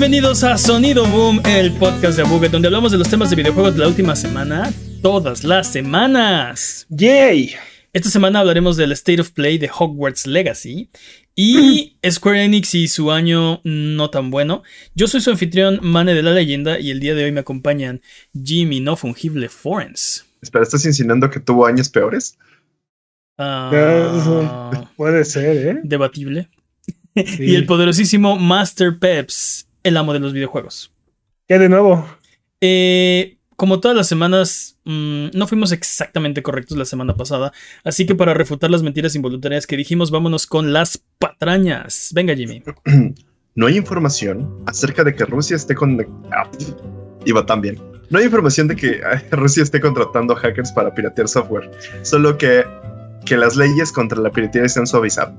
[0.00, 3.74] bienvenidos a Sonido Boom, el podcast de Abuget, donde hablamos de los temas de videojuegos
[3.74, 4.72] de la última semana,
[5.02, 6.86] todas las semanas.
[6.88, 7.52] ¡Yay!
[7.92, 10.88] Esta semana hablaremos del State of Play de Hogwarts Legacy
[11.36, 14.62] y Square Enix y su año no tan bueno.
[14.94, 18.00] Yo soy su anfitrión, Mane de la Leyenda, y el día de hoy me acompañan
[18.32, 20.24] Jimmy No Fungible Forens.
[20.40, 22.38] Espera, ¿estás insinuando que tuvo años peores?
[23.36, 25.80] Ah, Puede ser, ¿eh?
[25.84, 26.48] debatible.
[27.14, 30.92] y el poderosísimo Master Peps, el amo de los videojuegos.
[31.48, 32.06] ¿Qué de nuevo?
[32.60, 37.52] Eh, como todas las semanas, mm, no fuimos exactamente correctos la semana pasada,
[37.84, 42.10] así que para refutar las mentiras involuntarias que dijimos, vámonos con las patrañas.
[42.14, 42.62] Venga, Jimmy.
[43.56, 46.00] No hay información acerca de que Rusia esté con...
[46.30, 46.48] Ah,
[47.24, 47.78] iba tan bien.
[48.08, 49.00] No hay información de que
[49.32, 51.70] Rusia esté contratando hackers para piratear software,
[52.02, 52.64] solo que,
[53.26, 55.34] que las leyes contra la piratería se han suavizado.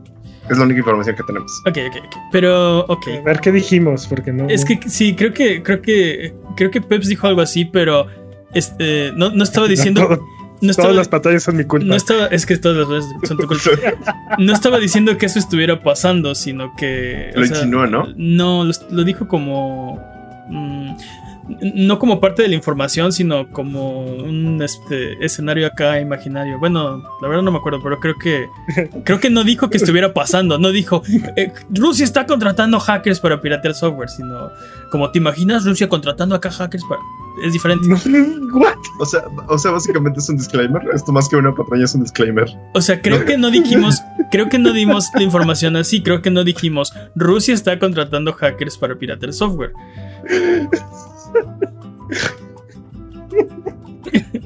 [0.49, 1.51] Es la única información que tenemos.
[1.67, 2.15] Ok, ok, ok.
[2.31, 3.07] Pero, ok.
[3.19, 4.47] A ver qué dijimos, porque no.
[4.49, 8.07] Es que sí, creo que, creo que, creo que Peps dijo algo así, pero
[8.53, 10.01] este, no, no estaba diciendo...
[10.07, 10.19] todo-
[10.61, 11.85] No estaba, todas las pantallas son mi culpa.
[11.85, 13.63] no estaba, es que todas las veces son tu culpa.
[14.39, 17.31] No estaba diciendo que eso estuviera pasando, sino que.
[17.35, 18.07] Lo insinuó, ¿no?
[18.15, 19.99] No, lo, lo dijo como.
[20.49, 20.95] mm,
[21.47, 26.59] no como parte de la información, sino como un este, escenario acá imaginario.
[26.59, 28.47] Bueno, la verdad no me acuerdo, pero creo que.
[29.03, 30.57] Creo que no dijo que estuviera pasando.
[30.57, 31.01] No dijo.
[31.35, 34.49] eh, Rusia está contratando hackers para piratear software, sino.
[34.91, 37.01] Como te imaginas, Rusia contratando acá hackers para.
[37.43, 37.87] Es diferente.
[38.53, 38.75] ¿What?
[38.99, 40.81] O sea, o sea, básicamente es un disclaimer.
[40.93, 42.47] Esto más que una patraña es un disclaimer.
[42.73, 44.01] O sea, creo que no dijimos,
[44.31, 48.77] creo que no dimos la información así, creo que no dijimos, Rusia está contratando hackers
[48.77, 49.71] para piratear software.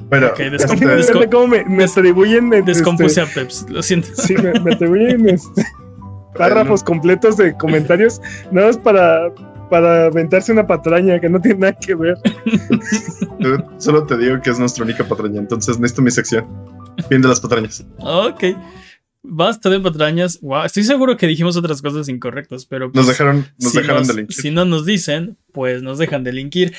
[0.08, 2.50] Bueno, Ok, descom- este, Me descom- encanta cómo me, me atribuyen.
[2.64, 4.08] Descompuse a Peps, lo siento.
[4.14, 5.64] Sí, me, me atribuyen este,
[6.36, 8.20] párrafos completos de comentarios,
[8.52, 9.32] nada más para,
[9.68, 12.16] para aventarse una patraña que no tiene nada que ver.
[13.78, 16.46] solo te digo que es nuestra única patraña, entonces necesito mi sección.
[17.08, 17.84] Fin de las patrañas.
[17.98, 18.44] Ok.
[19.28, 20.38] Basta de patrañas.
[20.40, 24.02] Wow, estoy seguro que dijimos otras cosas incorrectas, pero Nos pues, dejaron, nos si dejaron
[24.02, 24.30] nos- de link.
[24.30, 26.74] Si no nos dicen, pues nos dejan de linkir.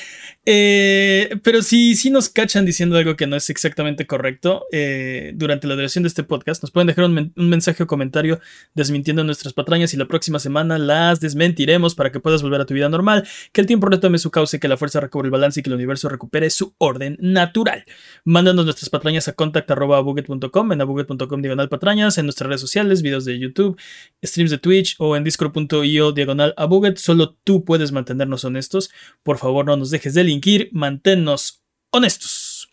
[0.46, 5.66] Eh, pero si, si nos cachan diciendo algo que no es exactamente correcto eh, durante
[5.66, 8.38] la duración de este podcast, nos pueden dejar un mensaje o comentario
[8.76, 12.74] desmintiendo nuestras patrañas y la próxima semana las desmentiremos para que puedas volver a tu
[12.74, 15.64] vida normal, que el tiempo retome su cauce, que la fuerza recobre el balance y
[15.64, 17.82] que el universo recupere su orden natural.
[18.22, 23.40] Mándanos nuestras patrañas a contact.abuget.com, en abuget.com diagonal patrañas, en nuestras redes sociales, videos de
[23.40, 23.76] YouTube,
[24.22, 26.98] streams de Twitch o en discord.io diagonal abuget.
[26.98, 28.90] Solo tú puedes mantenernos honestos.
[29.22, 32.70] Por favor, no nos dejes de linkir, manténnos honestos.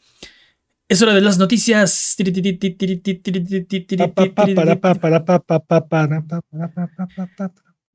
[0.88, 2.16] Es hora de las noticias.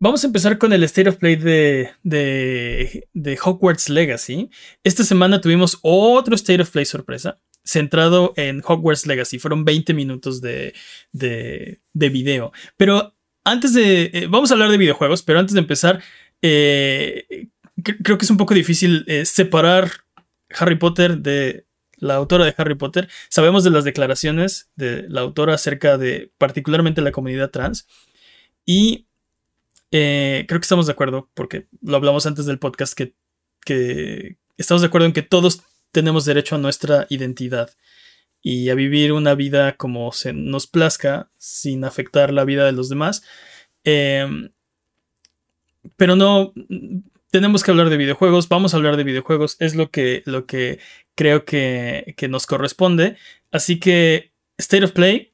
[0.03, 4.51] Vamos a empezar con el State of Play de, de, de Hogwarts Legacy.
[4.83, 9.39] Esta semana tuvimos otro State of Play sorpresa, centrado en Hogwarts Legacy.
[9.39, 10.73] Fueron 20 minutos de,
[11.13, 12.51] de, de video.
[12.77, 13.15] Pero
[13.45, 14.11] antes de...
[14.13, 16.03] eh, vamos a hablar de videojuegos, pero antes de empezar,
[16.43, 19.91] eh, cre- creo que es un poco difícil eh, separar
[20.51, 23.09] Harry Potter de la autora de Harry Potter.
[23.29, 27.87] Sabemos de las declaraciones de la autora acerca de particularmente la comunidad trans.
[28.65, 29.07] Y
[29.91, 35.07] creo que estamos de acuerdo, porque lo hablamos antes del podcast, que estamos de acuerdo
[35.07, 35.63] en que todos
[35.93, 37.71] tenemos derecho a nuestra identidad
[38.43, 42.89] y a vivir una vida como se nos plazca sin afectar la vida de los
[42.89, 43.23] demás.
[43.85, 44.27] Eh,
[45.97, 46.53] pero no
[47.31, 50.79] tenemos que hablar de videojuegos, vamos a hablar de videojuegos, es lo que, lo que
[51.15, 53.17] creo que, que nos corresponde.
[53.51, 55.33] Así que, State of Play,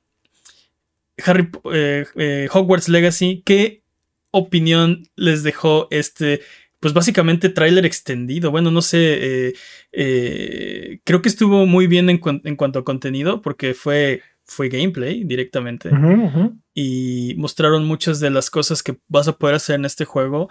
[1.25, 3.83] Harry, eh, eh, Hogwarts Legacy, ¿qué
[4.31, 6.43] opinión les dejó este,
[6.87, 8.53] pues básicamente tráiler extendido?
[8.53, 9.55] Bueno, no sé, eh,
[9.91, 14.69] eh, creo que estuvo muy bien en, cuan- en cuanto a contenido porque fue, fue
[14.69, 15.91] gameplay directamente
[16.75, 20.49] y mostraron muchas de las cosas que vas a poder hacer en este juego,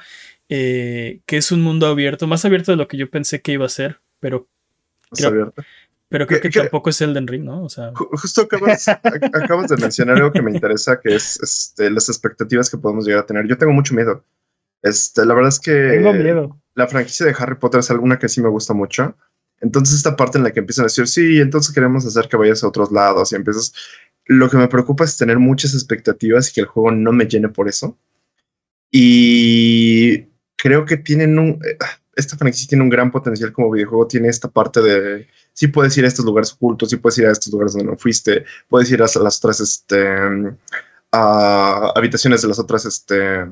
[0.49, 3.65] eh, que es un mundo abierto, más abierto de lo que yo pensé que iba
[3.65, 4.49] a ser, pero,
[5.11, 5.53] Creo-
[6.09, 6.59] pero creo ¿Qué- que qué?
[6.61, 7.63] tampoco es Elden Ring, ¿no?
[7.63, 11.39] O sea, Ju- Justo acabas, ac- acabas de mencionar algo que me interesa, que es
[11.41, 13.47] este, las expectativas que podemos llegar a tener.
[13.47, 14.23] Yo tengo mucho miedo.
[14.85, 16.61] Este, la verdad es que Tengo miedo.
[16.75, 19.17] la franquicia de Harry Potter es alguna que sí me gusta mucho.
[19.61, 22.63] Entonces esta parte en la que empiezan a decir, sí, entonces queremos hacer que vayas
[22.63, 23.73] a otros lados y empiezas...
[24.27, 27.49] Lo que me preocupa es tener muchas expectativas y que el juego no me llene
[27.49, 27.97] por eso.
[28.91, 31.59] Y creo que tienen un...
[31.65, 31.77] eh,
[32.15, 34.07] Esta franquicia tiene un gran potencial como videojuego.
[34.07, 35.27] Tiene esta parte de...
[35.53, 37.97] Sí puedes ir a estos lugares ocultos, sí puedes ir a estos lugares donde no
[37.97, 40.05] fuiste, puedes ir a las otras este,
[41.11, 43.45] a habitaciones de las otras este,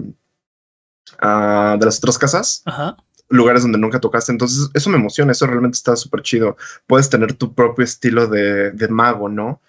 [1.20, 2.62] ah, de las otras casas.
[2.66, 2.98] Ajá.
[3.30, 4.32] Lugares donde nunca tocaste.
[4.32, 5.32] Entonces, eso me emociona.
[5.32, 6.58] Eso realmente está súper chido.
[6.88, 9.62] Puedes tener tu propio estilo de, de mago, ¿no?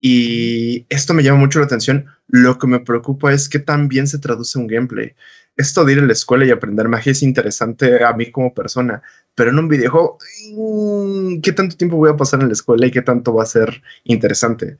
[0.00, 2.06] Y esto me llama mucho la atención.
[2.28, 5.14] Lo que me preocupa es que también se traduce un gameplay.
[5.56, 9.02] Esto de ir a la escuela y aprender magia es interesante a mí como persona,
[9.34, 10.16] pero en un videojuego,
[10.54, 13.46] mm, ¿qué tanto tiempo voy a pasar en la escuela y qué tanto va a
[13.46, 14.78] ser interesante?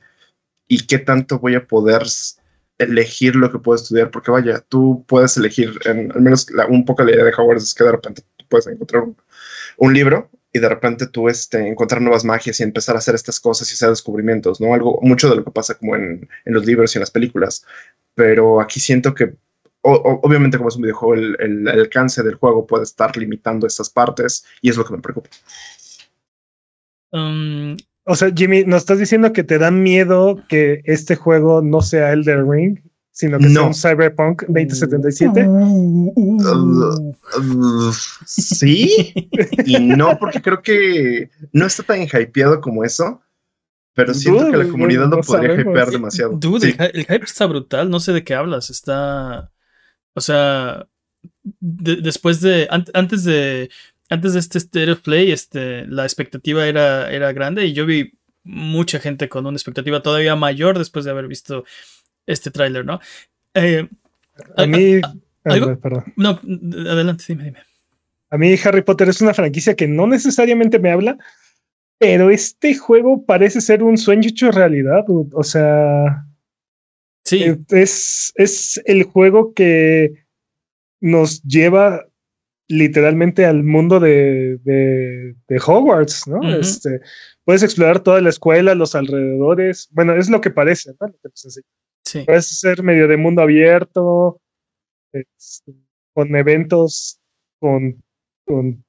[0.67, 2.03] ¿Y qué tanto voy a poder
[2.83, 4.11] elegir lo que puedo estudiar?
[4.11, 7.83] Porque vaya, tú puedes elegir, al menos un poco la idea de Hogwarts es que
[7.83, 9.03] de repente tú puedes encontrar
[9.77, 13.39] un, libro y de repente tú este, encontrar nuevas magias y empezar a hacer estas
[13.39, 14.73] cosas y hacer descubrimientos, ¿no?
[14.73, 17.65] Algo, mucho de lo que pasa como en, en los libros y en las películas.
[18.15, 19.33] Pero aquí siento que,
[19.81, 24.69] obviamente como es un videojuego, el, alcance del juego puede estar limitando estas partes y
[24.69, 25.29] es lo que me preocupa.
[27.11, 27.75] Um,
[28.05, 32.11] o sea, Jimmy, ¿nos estás diciendo que te da miedo que este juego no sea
[32.11, 32.79] Elder Ring?
[33.11, 33.73] sino que no.
[33.73, 35.47] sea un Cyberpunk 2077.
[35.47, 37.93] Uh, uh, uh,
[38.25, 39.13] sí,
[39.65, 43.21] y no, porque creo que no está tan hypeado como eso.
[43.93, 45.73] Pero siento Dude, que la comunidad no, no podría sabemos.
[45.73, 46.33] hypear demasiado.
[46.37, 46.75] Dude, sí.
[46.79, 47.89] el, el, hype está brutal.
[47.89, 48.69] No sé de qué hablas.
[48.69, 49.51] Está.
[50.13, 50.87] O sea.
[51.59, 52.67] De, después de.
[52.71, 53.69] An antes de.
[54.11, 58.11] Antes de este State of Play, este, la expectativa era, era grande y yo vi
[58.43, 61.63] mucha gente con una expectativa todavía mayor después de haber visto
[62.25, 62.99] este tráiler, ¿no?
[63.53, 63.87] Eh,
[64.57, 64.99] a, mí...
[65.01, 65.13] A,
[65.45, 65.79] ¿algo?
[65.79, 66.11] Perdón.
[66.17, 66.41] No,
[66.91, 67.59] adelante, dime, dime.
[68.29, 71.17] A mí Harry Potter es una franquicia que no necesariamente me habla,
[71.97, 75.05] pero este juego parece ser un sueño hecho realidad.
[75.07, 76.25] O sea...
[77.23, 77.45] Sí.
[77.69, 80.25] Es, es el juego que
[80.99, 82.10] nos lleva
[82.71, 86.37] literalmente al mundo de, de, de Hogwarts, ¿no?
[86.37, 86.59] Uh -huh.
[86.59, 87.01] este,
[87.43, 89.89] puedes explorar toda la escuela, los alrededores.
[89.91, 91.07] Bueno, es lo que parece, ¿no?
[91.07, 91.67] Lo que nos enseña.
[92.03, 92.23] Sí.
[92.25, 94.41] Puedes ser medio de mundo abierto,
[95.13, 95.73] este,
[96.13, 97.19] con eventos,
[97.59, 98.01] con,
[98.45, 98.83] con,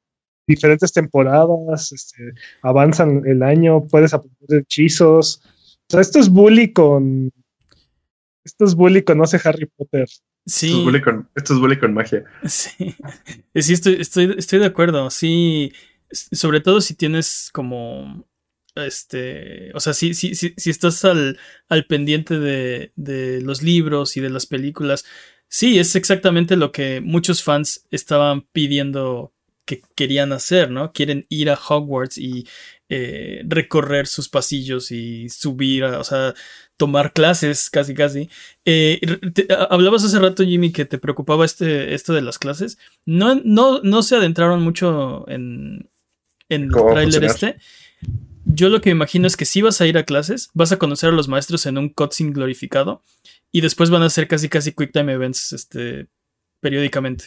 [0.47, 2.33] diferentes temporadas, este,
[2.63, 5.41] avanzan el año, puedes aprender hechizos.
[5.45, 7.31] O sea, esto es bully con.
[8.45, 10.09] Esto es bully con, no sé, Harry Potter.
[10.45, 10.67] Sí.
[10.67, 12.25] Esto es bully con, esto es bully con magia.
[12.45, 12.97] Sí.
[13.55, 15.11] Sí, estoy, estoy, estoy de acuerdo.
[15.11, 15.73] Sí.
[16.11, 18.27] Sobre todo si tienes como
[18.75, 24.17] este, o sea, si, si, si, si estás al, al pendiente de, de, los libros
[24.17, 25.05] y de las películas,
[25.49, 29.35] sí, es exactamente lo que muchos fans estaban pidiendo
[29.65, 30.93] que querían hacer, ¿no?
[30.93, 32.47] Quieren ir a Hogwarts y
[32.89, 36.35] eh, recorrer sus pasillos y subir, a, o sea,
[36.77, 38.29] tomar clases casi casi.
[38.65, 39.01] Eh,
[39.35, 42.79] te, hablabas hace rato, Jimmy, que te preocupaba este, esto de las clases.
[43.07, 45.89] No, no, no se adentraron mucho en,
[46.49, 47.57] en el tráiler este.
[48.45, 50.79] Yo lo que me imagino es que si vas a ir a clases, vas a
[50.79, 53.03] conocer a los maestros en un cutscene glorificado
[53.53, 56.09] y después van a hacer casi casi quick time events este,
[56.61, 57.27] periódicamente.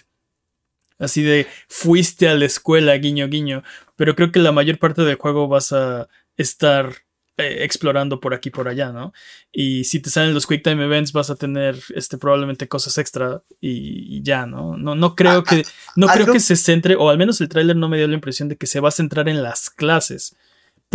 [0.98, 3.64] Así de fuiste a la escuela, guiño, guiño.
[3.96, 6.94] Pero creo que la mayor parte del juego vas a estar
[7.38, 9.12] eh, explorando por aquí por allá, ¿no?
[9.52, 13.44] Y si te salen los quick time events, vas a tener este, probablemente cosas extra
[13.60, 14.78] y, y ya, ¿no?
[14.78, 15.64] No, no creo que.
[15.98, 18.48] No creo que se centre, o al menos el tráiler no me dio la impresión
[18.48, 20.38] de que se va a centrar en las clases.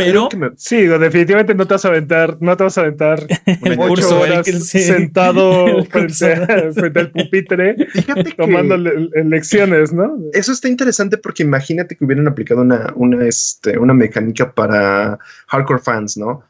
[0.04, 0.50] Pero me...
[0.56, 4.20] sí, definitivamente no te vas a aventar, no te vas a aventar el ocho curso,
[4.20, 4.80] horas el, sí.
[4.80, 7.76] sentado frente, frente, al pupitre
[8.36, 10.18] tomando le, lecciones, ¿no?
[10.32, 15.80] Eso está interesante porque imagínate que hubieran aplicado una, una, este, una mecánica para hardcore
[15.80, 16.42] fans, ¿no?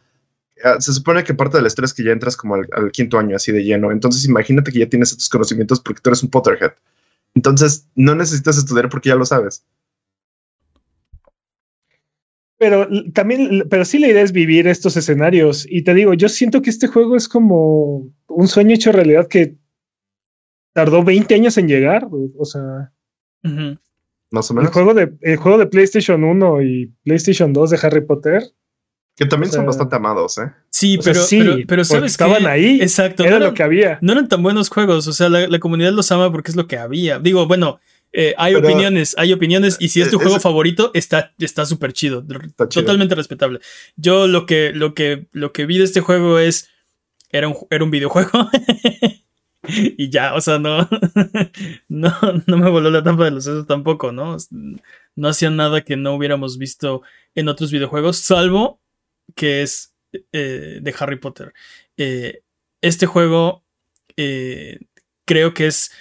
[0.62, 3.18] Ah, se supone que parte del estrés es que ya entras como al, al, quinto
[3.18, 3.90] año así de lleno.
[3.90, 6.72] Entonces imagínate que ya tienes estos conocimientos porque tú eres un Potterhead.
[7.34, 9.64] Entonces no necesitas estudiar porque ya lo sabes.
[12.60, 15.66] Pero también, pero sí la idea es vivir estos escenarios.
[15.66, 19.56] Y te digo, yo siento que este juego es como un sueño hecho realidad que
[20.74, 22.06] tardó 20 años en llegar.
[22.36, 22.92] O sea.
[23.44, 23.80] Uh -huh.
[24.30, 24.68] Más o menos.
[24.68, 28.42] El juego, de, el juego de PlayStation 1 y PlayStation 2 de Harry Potter.
[29.16, 30.52] Que también o sea, son bastante amados, ¿eh?
[30.68, 32.82] Sí, pero, sea, sí, pero, pero sabes estaban que, ahí.
[32.82, 33.22] Exacto.
[33.22, 33.98] Era no eran, lo que había.
[34.02, 35.06] No eran tan buenos juegos.
[35.06, 37.18] O sea, la, la comunidad los ama porque es lo que había.
[37.18, 37.80] Digo, bueno,
[38.12, 41.32] eh, hay Pero, opiniones, hay opiniones, y si es tu es, juego es, favorito, está
[41.64, 43.16] súper chido, está totalmente chido.
[43.16, 43.60] respetable.
[43.96, 46.68] Yo lo que, lo que, lo que vi de este juego es.
[47.32, 48.50] Era un, era un videojuego.
[49.68, 50.88] y ya, o sea, no,
[51.88, 52.12] no,
[52.46, 54.36] no me voló la tapa de los sesos tampoco, ¿no?
[55.14, 57.02] No hacía nada que no hubiéramos visto
[57.36, 58.80] en otros videojuegos, salvo
[59.34, 59.94] que es
[60.32, 61.52] eh, de Harry Potter.
[61.96, 62.42] Eh,
[62.80, 63.64] este juego
[64.16, 64.80] eh,
[65.24, 65.92] creo que es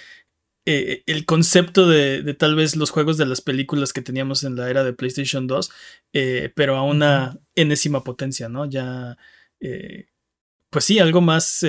[0.72, 4.54] eh, el concepto de, de, tal vez los juegos de las películas que teníamos en
[4.54, 5.68] la era de PlayStation 2,
[6.12, 8.66] eh, pero a una enésima potencia, ¿no?
[8.66, 9.18] Ya,
[9.58, 10.06] eh,
[10.70, 11.66] pues sí, algo más,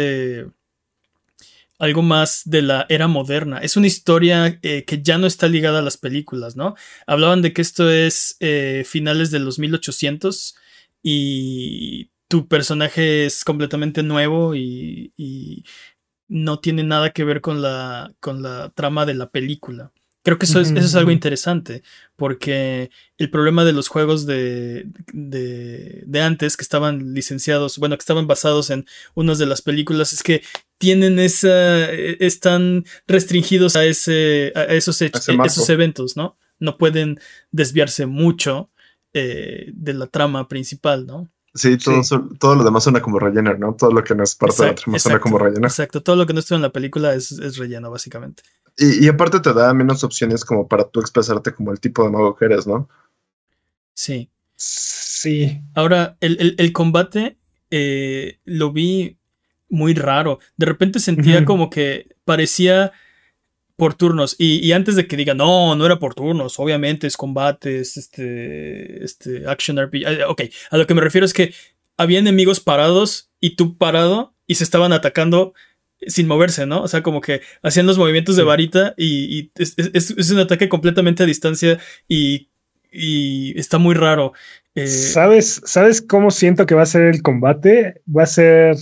[1.79, 3.58] algo más de la era moderna.
[3.58, 6.75] Es una historia que ya no está ligada a las películas, ¿no?
[7.08, 8.38] Hablaban de que esto es
[8.86, 10.55] finales de los 1800
[11.01, 15.65] y tu personaje es completamente nuevo y, y
[16.32, 19.92] no tiene nada que ver con la, con la trama de la película.
[20.24, 21.84] Creo que eso es, eso es algo interesante,
[22.16, 28.04] porque el problema de los juegos de, de, de, antes, que estaban licenciados, bueno, que
[28.04, 30.42] estaban basados en unas de las películas, es que
[30.78, 36.38] tienen esa, están restringidos a, ese, a esos, hechos, esos eventos, ¿no?
[36.60, 37.20] No pueden
[37.52, 38.70] desviarse mucho
[39.14, 41.30] eh, de la trama principal, ¿no?
[41.53, 42.15] Sí, todo, sí.
[42.39, 43.75] todo lo demás suena como relleno, ¿no?
[43.75, 45.67] Todo lo que no es parte exacto, de la trama suena como relleno.
[45.67, 48.43] Exacto, todo lo que no estuvo en la película es, es relleno, básicamente.
[48.77, 52.10] Y, y, aparte te da menos opciones como para tú expresarte como el tipo de
[52.10, 52.88] mago que eres, ¿no?
[53.93, 54.29] Sí.
[54.55, 55.62] Sí.
[55.75, 57.38] Ahora, el, el, el combate
[57.70, 59.17] eh, lo vi
[59.70, 60.39] muy raro.
[60.58, 62.91] De repente sentía como que parecía
[63.82, 64.36] por turnos.
[64.38, 67.98] Y, y, antes de que digan, no, no era por turnos, obviamente es combate, es
[67.98, 70.06] este, este action RPG.
[70.28, 71.52] Ok, a lo que me refiero es que
[71.98, 75.56] había enemigos parados y tú parado y se estaban atacando
[76.06, 76.84] sin moverse, ¿no?
[76.84, 80.38] O sea, como que hacían los movimientos de varita y, y es, es, es, un
[80.38, 82.50] ataque completamente a distancia y,
[82.92, 84.34] y está muy raro.
[84.76, 88.04] Eh, ¿Sabes, ¿Sabes cómo siento que va a ser el combate?
[88.08, 88.78] Va a ser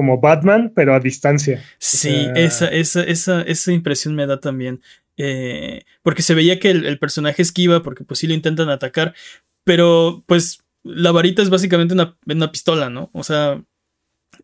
[0.00, 1.62] como Batman, pero a distancia.
[1.76, 2.42] Sí, o sea...
[2.42, 4.80] esa, esa, esa, esa impresión me da también.
[5.18, 9.14] Eh, porque se veía que el, el, personaje esquiva, porque pues sí lo intentan atacar,
[9.62, 13.10] pero pues la varita es básicamente una, una pistola, ¿no?
[13.12, 13.62] O sea,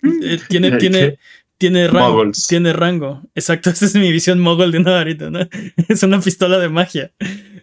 [0.03, 1.19] eh, tiene, tiene,
[1.57, 3.23] tiene rango, tiene rango.
[3.35, 5.41] Exacto, esa es mi visión mogul de una varita, ¿no?
[5.89, 7.13] Es una pistola de magia.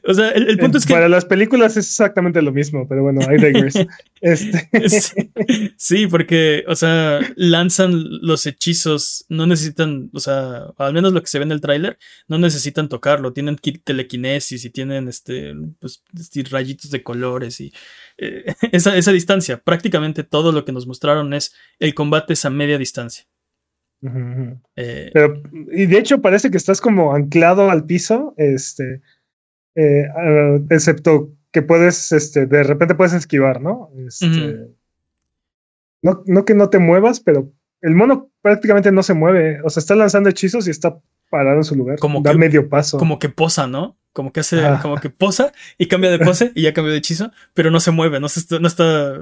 [0.06, 0.94] O sea, el, el punto eh, es que.
[0.94, 3.76] Para las películas es exactamente lo mismo, pero bueno, hay digress.
[4.22, 4.70] este.
[5.78, 11.28] sí, porque, o sea, lanzan los hechizos, no necesitan, o sea, al menos lo que
[11.28, 16.04] se ve en el tráiler, no necesitan tocarlo, tienen telequinesis y tienen este, pues,
[16.52, 17.72] rayitos de colores y
[18.18, 19.62] eh, esa, esa distancia.
[19.64, 23.26] Prácticamente todo lo que nos mostraron es el combate es a media distancia.
[24.02, 24.62] Uh -huh.
[24.76, 25.42] eh, Pero,
[25.72, 29.02] y de hecho parece que estás como anclado al piso, este,
[29.76, 30.08] eh,
[30.70, 33.90] excepto que puedes, este, de repente puedes esquivar, ¿no?
[34.08, 34.76] Este, uh -huh.
[36.02, 37.52] no, no que no te muevas, pero
[37.82, 40.98] el mono prácticamente no se mueve, o sea, está lanzando hechizos y está
[41.30, 42.98] parado en su lugar, como da que, medio paso.
[42.98, 43.98] Como que posa, ¿no?
[44.14, 44.80] Como que hace, ah.
[44.80, 47.90] como que posa y cambia de pose y ya cambió de hechizo, pero no se
[47.90, 49.20] mueve, no, se está, no está,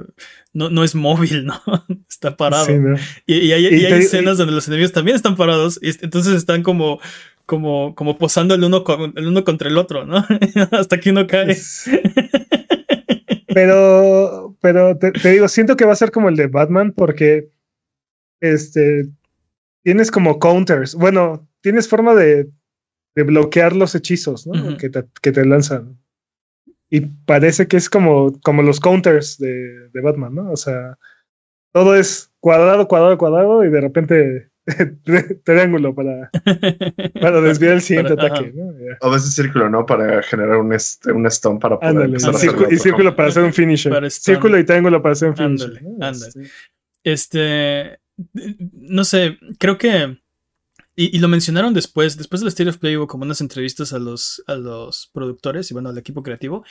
[0.52, 1.60] no, no es móvil, ¿no?
[2.08, 2.66] está parado.
[2.66, 2.96] Sí, ¿no?
[3.26, 5.88] Y, y, hay, y, y hay te, escenas donde los enemigos también están parados y
[6.04, 7.00] entonces están como,
[7.46, 10.16] como, como posando el uno, con, el uno contra el otro, ¿no?
[10.72, 11.56] Hasta que uno cae.
[13.54, 17.50] pero, pero te, te, digo, siento que va a ser como el de Batman porque
[18.40, 19.08] este
[19.82, 20.94] tienes como counters.
[20.94, 22.48] Bueno, tienes forma de,
[23.14, 24.52] de bloquear los hechizos ¿no?
[24.52, 24.76] uh -huh.
[24.76, 25.98] que, te, que, te, lanzan.
[26.90, 30.52] Y parece que es como, como los counters de, de, Batman, ¿no?
[30.52, 30.98] O sea,
[31.72, 34.51] todo es cuadrado, cuadrado, cuadrado y de repente
[35.44, 36.30] triángulo para,
[37.20, 38.52] para desviar el siguiente para, ataque.
[38.54, 38.72] ¿no?
[39.00, 39.84] A veces círculo, ¿no?
[39.86, 43.28] Para generar un, este, un stone para poder ándale, empezar y, círculo, y círculo para
[43.28, 44.10] hacer un finisher.
[44.10, 45.68] Círculo y triángulo para hacer un finisher.
[45.68, 46.06] Ándale, ¿no?
[46.06, 46.50] ándale.
[47.04, 47.98] Este,
[48.72, 50.18] no sé, creo que
[50.94, 53.98] y, y, lo mencionaron después, después del State of Play hubo como unas entrevistas a
[53.98, 56.64] los, a los productores y bueno, al equipo creativo.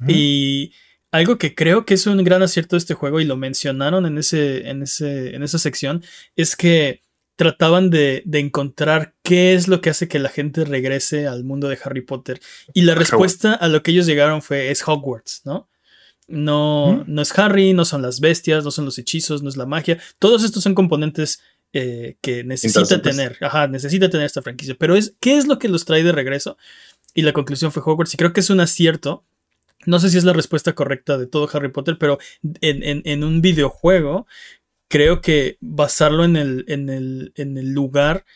[0.00, 0.10] Mm.
[0.10, 0.72] Y
[1.12, 4.18] algo que creo que es un gran acierto de este juego y lo mencionaron en,
[4.18, 6.02] ese, en, ese, en esa sección
[6.34, 7.02] es que
[7.42, 11.68] trataban de, de, encontrar qué es lo que hace que la gente regrese al mundo
[11.68, 12.40] de Harry Potter.
[12.72, 15.68] Y la respuesta a lo que ellos llegaron fue es Hogwarts, ¿no?
[16.28, 17.14] No, ¿Mm?
[17.14, 19.98] no es Harry, no son las bestias, no son los hechizos, no es la magia.
[20.18, 24.76] Todos estos son componentes eh, que necesita tener, ajá, necesita tener esta franquicia.
[24.78, 26.56] Pero es, ¿qué es lo que los trae de regreso?
[27.14, 29.24] Y la conclusión fue Hogwarts, y creo que es un acierto.
[29.84, 32.18] No sé si es la respuesta correcta de todo Harry Potter, pero
[32.60, 34.26] en, en, en un videojuego,
[34.92, 38.26] creo que basarlo en el, en el, en el lugar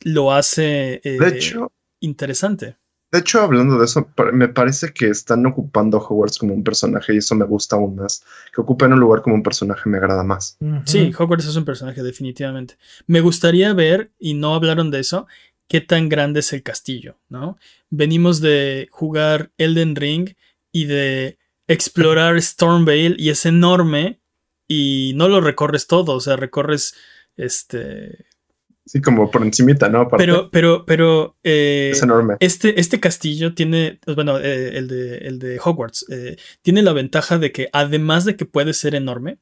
[0.00, 2.76] lo hace eh, de hecho, interesante.
[3.12, 7.14] De hecho, hablando de eso, me parece que están ocupando a Hogwarts como un personaje
[7.14, 8.24] y eso me gusta aún más.
[8.52, 10.56] Que ocupen un lugar como un personaje me agrada más.
[10.60, 10.82] Uh -huh.
[10.84, 12.76] Sí, Hogwarts es un personaje, definitivamente.
[13.06, 15.28] Me gustaría ver, y no hablaron de eso,
[15.68, 17.56] qué tan grande es el castillo, ¿no?
[17.88, 20.30] Venimos de jugar Elden Ring
[20.72, 21.38] y de
[21.68, 24.19] explorar Stormvale y es enorme
[24.72, 26.94] y no lo recorres todo, o sea, recorres
[27.36, 28.26] este
[28.86, 30.00] Sí, como por encimita, ¿no?
[30.00, 30.24] Aparte.
[30.24, 31.36] Pero, pero, pero.
[31.44, 32.36] Eh, es enorme.
[32.40, 34.00] Este, este castillo tiene.
[34.16, 36.06] Bueno, eh, el, de, el de Hogwarts.
[36.10, 39.38] Eh, tiene la ventaja de que, además de que puede ser enorme,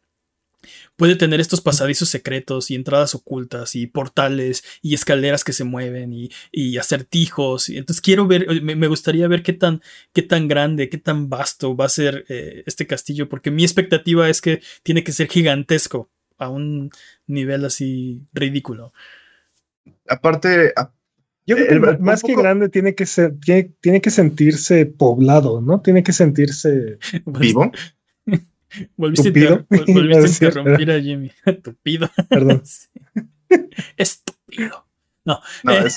[0.99, 6.13] puede tener estos pasadizos secretos y entradas ocultas y portales y escaleras que se mueven
[6.13, 7.69] y, y acertijos.
[7.69, 9.81] Entonces quiero ver, me, gustaría ver qué tan,
[10.13, 14.29] qué tan grande, qué tan vasto va a ser eh, este castillo, porque mi expectativa
[14.29, 16.91] es que tiene que ser gigantesco a un
[17.29, 18.93] nivel así ridículo.
[20.09, 20.73] Aparte,
[21.47, 25.81] yo creo que más que grande tiene que ser, tiene, que sentirse poblado, ¿no?
[25.81, 27.71] Tiene que sentirse vivo.
[28.97, 29.65] Volviste, a,
[30.47, 31.33] interrumpir a Jimmy.
[31.63, 32.11] Tupido.
[32.29, 32.63] Perdón.
[33.97, 34.87] Estúpido.
[35.25, 35.41] No.
[35.63, 35.89] no eh.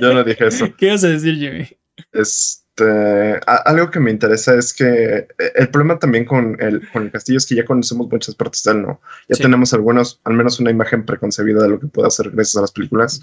[0.00, 0.74] Yo no dije eso.
[0.76, 1.68] ¿Qué vas a decir, Jimmy?
[2.12, 7.02] Es este, algo que me interesa es que eh, el problema también con el, con
[7.02, 9.00] el castillo es que ya conocemos muchas partes de él, ¿no?
[9.28, 12.62] Ya tenemos algunos, al menos una imagen preconcebida de lo que puede hacer gracias a
[12.62, 13.20] las películas.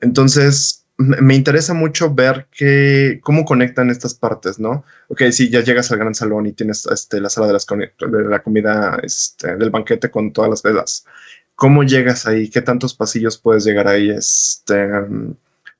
[0.00, 4.84] Entonces, me interesa mucho ver que, cómo conectan estas partes, ¿no?
[5.08, 8.28] Ok, si ya llegas al gran salón y tienes este, la sala de, las, de
[8.28, 11.06] la comida, este, del banquete con todas las velas.
[11.54, 12.48] ¿Cómo llegas ahí?
[12.48, 14.10] ¿Qué tantos pasillos puedes llegar ahí?
[14.10, 14.88] Este,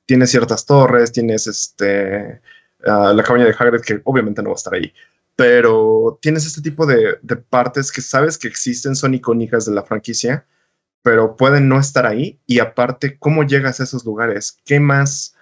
[0.05, 2.41] tienes ciertas torres, tienes este
[2.83, 4.91] la cabaña de Hagrid, que obviamente no va a estar ahí.
[5.35, 7.17] Pero tienes este tipo de,
[7.49, 10.45] partes que sabes que existen, son icónicas de la franquicia,
[11.03, 12.39] pero pueden no estar ahí.
[12.45, 14.57] Y aparte, ¿cómo llegas a esos lugares?
[14.65, 15.35] ¿Qué más,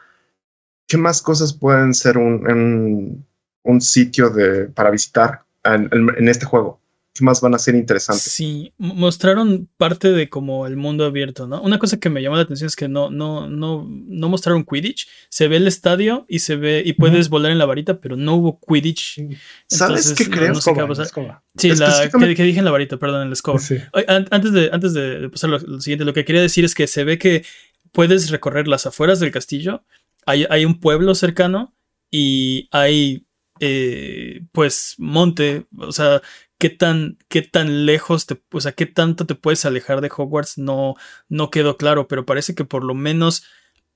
[0.87, 3.25] qué más cosas pueden ser un,
[3.63, 6.78] un, sitio de, para visitar en este juego?
[7.19, 8.23] Más van a ser interesantes.
[8.23, 11.61] Sí, mostraron parte de como el mundo abierto, ¿no?
[11.61, 15.07] Una cosa que me llamó la atención es que no, no, no, no mostraron Quidditch.
[15.29, 18.35] Se ve el estadio y se ve, y puedes volar en la varita, pero no
[18.35, 19.21] hubo Quidditch.
[19.67, 20.53] ¿Sabes qué creo?
[20.53, 21.07] No, sé qué va a pasar.
[21.55, 23.59] Sí, la, que, dije en la varita, perdón, en el escoba.
[24.07, 27.17] Antes, de, antes de pasar lo, siguiente, lo que quería decir es que se ve
[27.17, 27.43] que
[27.91, 29.83] puedes recorrer las afueras del castillo.
[30.25, 31.75] Hay, hay un pueblo cercano
[32.11, 33.25] y hay
[33.59, 36.21] eh, pues monte, o sea,
[36.59, 40.57] qué tan, qué tan lejos te, o sea, qué tanto te puedes alejar de Hogwarts
[40.57, 40.95] no,
[41.29, 43.43] no quedó claro, pero parece que por lo menos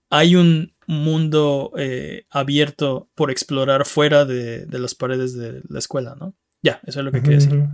[0.10, 6.16] hay un mundo eh, abierto por explorar fuera de, de, las paredes de la escuela,
[6.20, 6.36] ¿no?
[6.62, 7.66] Ya, eso es lo que quería decir.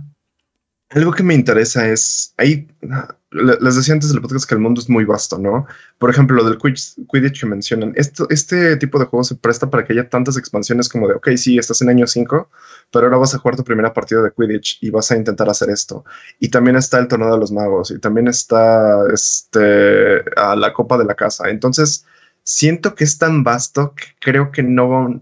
[0.88, 2.66] Algo que me interesa es, ahí
[3.30, 5.66] les decía antes del podcast que el mundo es muy vasto, ¿no?
[5.98, 9.84] Por ejemplo, lo del Quidditch que mencionan, esto, este tipo de juego se presta para
[9.84, 12.50] que haya tantas expansiones como de, ok, sí, estás en año 5,
[12.90, 15.70] pero ahora vas a jugar tu primera partida de Quidditch y vas a intentar hacer
[15.70, 16.04] esto.
[16.40, 20.98] Y también está el torneo de los magos y también está este, a la copa
[20.98, 21.48] de la casa.
[21.50, 22.04] Entonces,
[22.42, 25.20] siento que es tan vasto que creo que no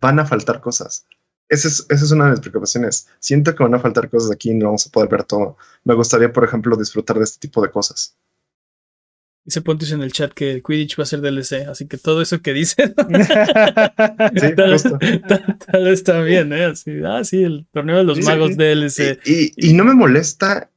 [0.00, 1.06] van a faltar cosas.
[1.48, 3.08] Esa es, una de mis preocupaciones.
[3.20, 5.56] Siento que van a faltar cosas aquí y no vamos a poder ver todo.
[5.84, 8.16] Me gustaría, por ejemplo, disfrutar de este tipo de cosas.
[9.44, 12.42] Dice Pontius en el chat que Quidditch va a ser DLC, así que todo eso
[12.42, 12.88] que dice
[14.36, 14.72] sí, tal,
[15.84, 16.66] vez está bien, ¿eh?
[17.06, 19.18] ah, sí, el torneo de los magos DLC.
[19.24, 20.70] Y, no me molesta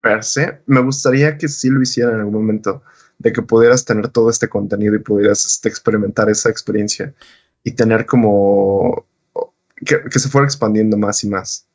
[0.00, 2.82] per se, me gustaría que sí lo hicieran en algún momento,
[3.18, 7.14] de que pudieras tener todo este contenido y pudieras este, experimentar esa experiencia
[7.62, 9.06] y tener como
[9.84, 11.68] que, se fuera expandiendo más y más.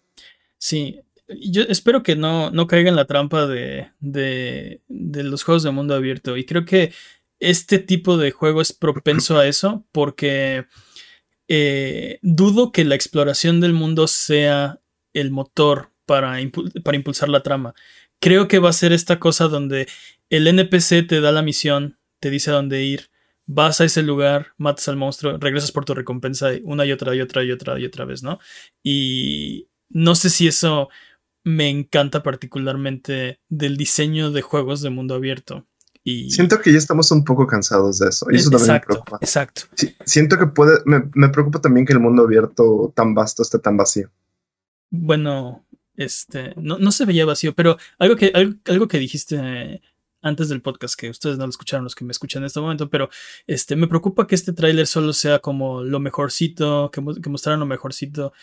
[0.57, 5.71] Sí, yo espero que no, no caiga en la trampa de, de, los juegos de
[5.71, 6.37] mundo abierto.
[6.37, 6.93] Y creo que
[7.39, 10.65] este tipo de juego es propenso a eso porque
[11.47, 14.79] eh, dudo que la exploración del mundo sea
[15.13, 16.37] el motor para,
[16.83, 17.75] para impulsar la trama.
[18.19, 19.87] Creo que va a ser esta cosa donde
[20.29, 23.09] el NPC te da la misión, te dice a dónde ir,
[23.47, 27.21] vas a ese lugar, matas al monstruo, regresas por tu recompensa una y otra y
[27.21, 28.39] otra y otra y otra vez, ¿no?
[28.83, 30.89] Y no sé si eso
[31.43, 35.65] me encanta particularmente del diseño de juegos de mundo abierto.
[36.03, 36.29] Y...
[36.29, 38.27] Siento que ya estamos un poco cansados de eso.
[38.29, 39.17] Y eso también me preocupa.
[39.21, 39.63] Exacto.
[40.05, 40.79] siento que puede.
[40.85, 44.09] Me, preocupa también que el mundo abierto tan vasto esté tan vacío.
[44.89, 46.53] Bueno, este.
[46.55, 48.31] No, no se veía vacío, pero algo que,
[48.65, 49.81] algo que dijiste
[50.21, 52.89] antes del podcast, que ustedes no lo escucharon, los que me escuchan en este momento,
[52.89, 53.09] pero
[53.45, 57.65] este, me preocupa que este tráiler solo sea como lo mejorcito, que, que, mostraran lo
[57.65, 58.33] mejorcito.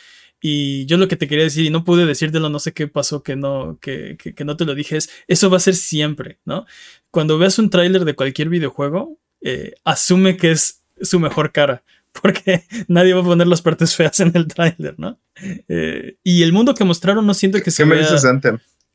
[0.40, 3.22] Y yo lo que te quería decir, y no pude decírtelo, no sé qué pasó,
[3.22, 6.66] que no, que, que, no te lo dije, es, eso va a ser siempre, ¿no?
[7.10, 11.82] Cuando veas un tráiler de cualquier videojuego, eh, asume que es su mejor cara,
[12.22, 15.18] porque nadie va a poner las partes feas en el tráiler, ¿no?
[15.68, 18.06] Eh, y el mundo que mostraron no siento que se vea...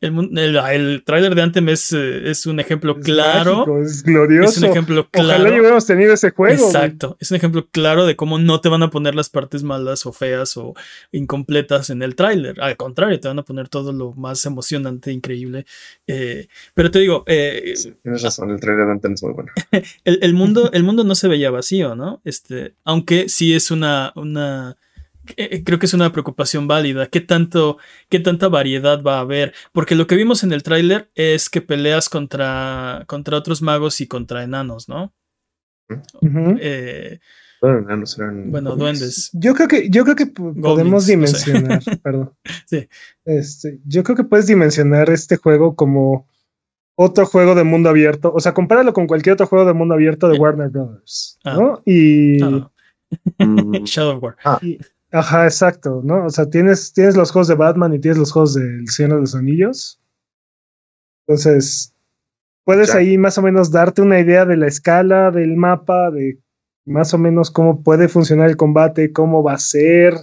[0.01, 3.81] El, el, tráiler de Anthem es, eh, es, un ejemplo claro.
[3.81, 4.51] es glorioso.
[4.51, 5.43] Es un ejemplo claro.
[5.43, 6.67] Ojalá hubiéramos tenido ese juego.
[6.67, 7.17] Exacto.
[7.19, 10.13] Es un ejemplo claro de cómo no te van a poner las partes malas o
[10.13, 10.73] feas o
[11.11, 12.61] incompletas en el tráiler.
[12.61, 15.65] Al contrario, te van a poner todo lo más emocionante, increíble.
[16.07, 17.25] Eh, pero te digo.
[17.27, 19.51] Eh, tienes razón, el tráiler de Anthem es muy bueno.
[20.05, 22.21] el, mundo, el mundo no se veía vacío, ¿no?
[22.23, 24.13] Este, aunque sí es una.
[24.15, 24.77] una
[25.35, 27.07] creo que es una preocupación válida.
[27.07, 27.77] ¿Qué, tanto,
[28.09, 29.53] ¿Qué tanta variedad va a haber?
[29.71, 34.07] Porque lo que vimos en el tráiler es que peleas contra, contra otros magos y
[34.07, 35.13] contra enanos, ¿no?
[36.61, 37.19] Eh,
[37.61, 39.29] bueno, enanos eran bueno, duendes.
[39.33, 42.33] Yo creo que, yo creo que podemos dimensionar, perdón.
[42.65, 42.87] Sí.
[43.25, 46.27] Este, yo creo que puedes dimensionar este juego como
[46.95, 48.31] otro juego de mundo abierto.
[48.33, 51.39] O sea, compáralo con cualquier otro juego de mundo abierto de Warner Brothers.
[51.43, 51.55] Ah.
[51.55, 51.81] ¿no?
[51.85, 52.41] Y.
[52.43, 52.71] Ah.
[53.39, 54.35] Mm, Shadow of War.
[54.61, 54.79] y-
[55.11, 56.25] Ajá, exacto, ¿no?
[56.25, 59.21] O sea, tienes, tienes los juegos de Batman y tienes los juegos del Señor de
[59.21, 59.99] los Anillos.
[61.27, 61.93] Entonces,
[62.63, 62.97] puedes Ya.
[62.99, 66.39] ahí más o menos darte una idea de la escala del mapa, de
[66.85, 70.13] más o menos cómo puede funcionar el combate, cómo va a ser,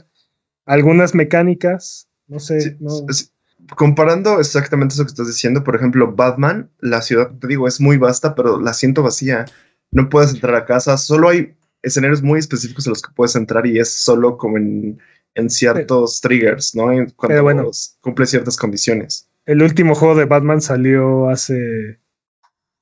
[0.65, 2.09] algunas mecánicas.
[2.29, 2.91] No sé, sí, no.
[3.13, 3.31] sí.
[3.77, 7.97] Comparando exactamente eso que estás diciendo, por ejemplo, Batman, la ciudad, te digo, es muy
[7.97, 9.45] vasta, pero la siento vacía.
[9.91, 13.67] No puedes entrar a casa, solo hay escenarios muy específicos en los que puedes entrar
[13.67, 14.99] y es solo como en,
[15.35, 16.91] en ciertos triggers, ¿no?
[16.93, 17.71] En cuando Pero bueno.
[18.01, 19.29] cumple ciertas condiciones.
[19.45, 22.01] El último juego de Batman salió hace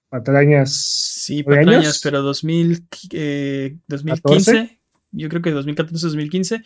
[0.09, 0.75] patrañas.
[0.75, 2.01] Sí, ¿Nueve patrañas, años?
[2.03, 4.81] pero 2000, eh, 2015.
[5.13, 6.65] Yo creo que 2014-2015.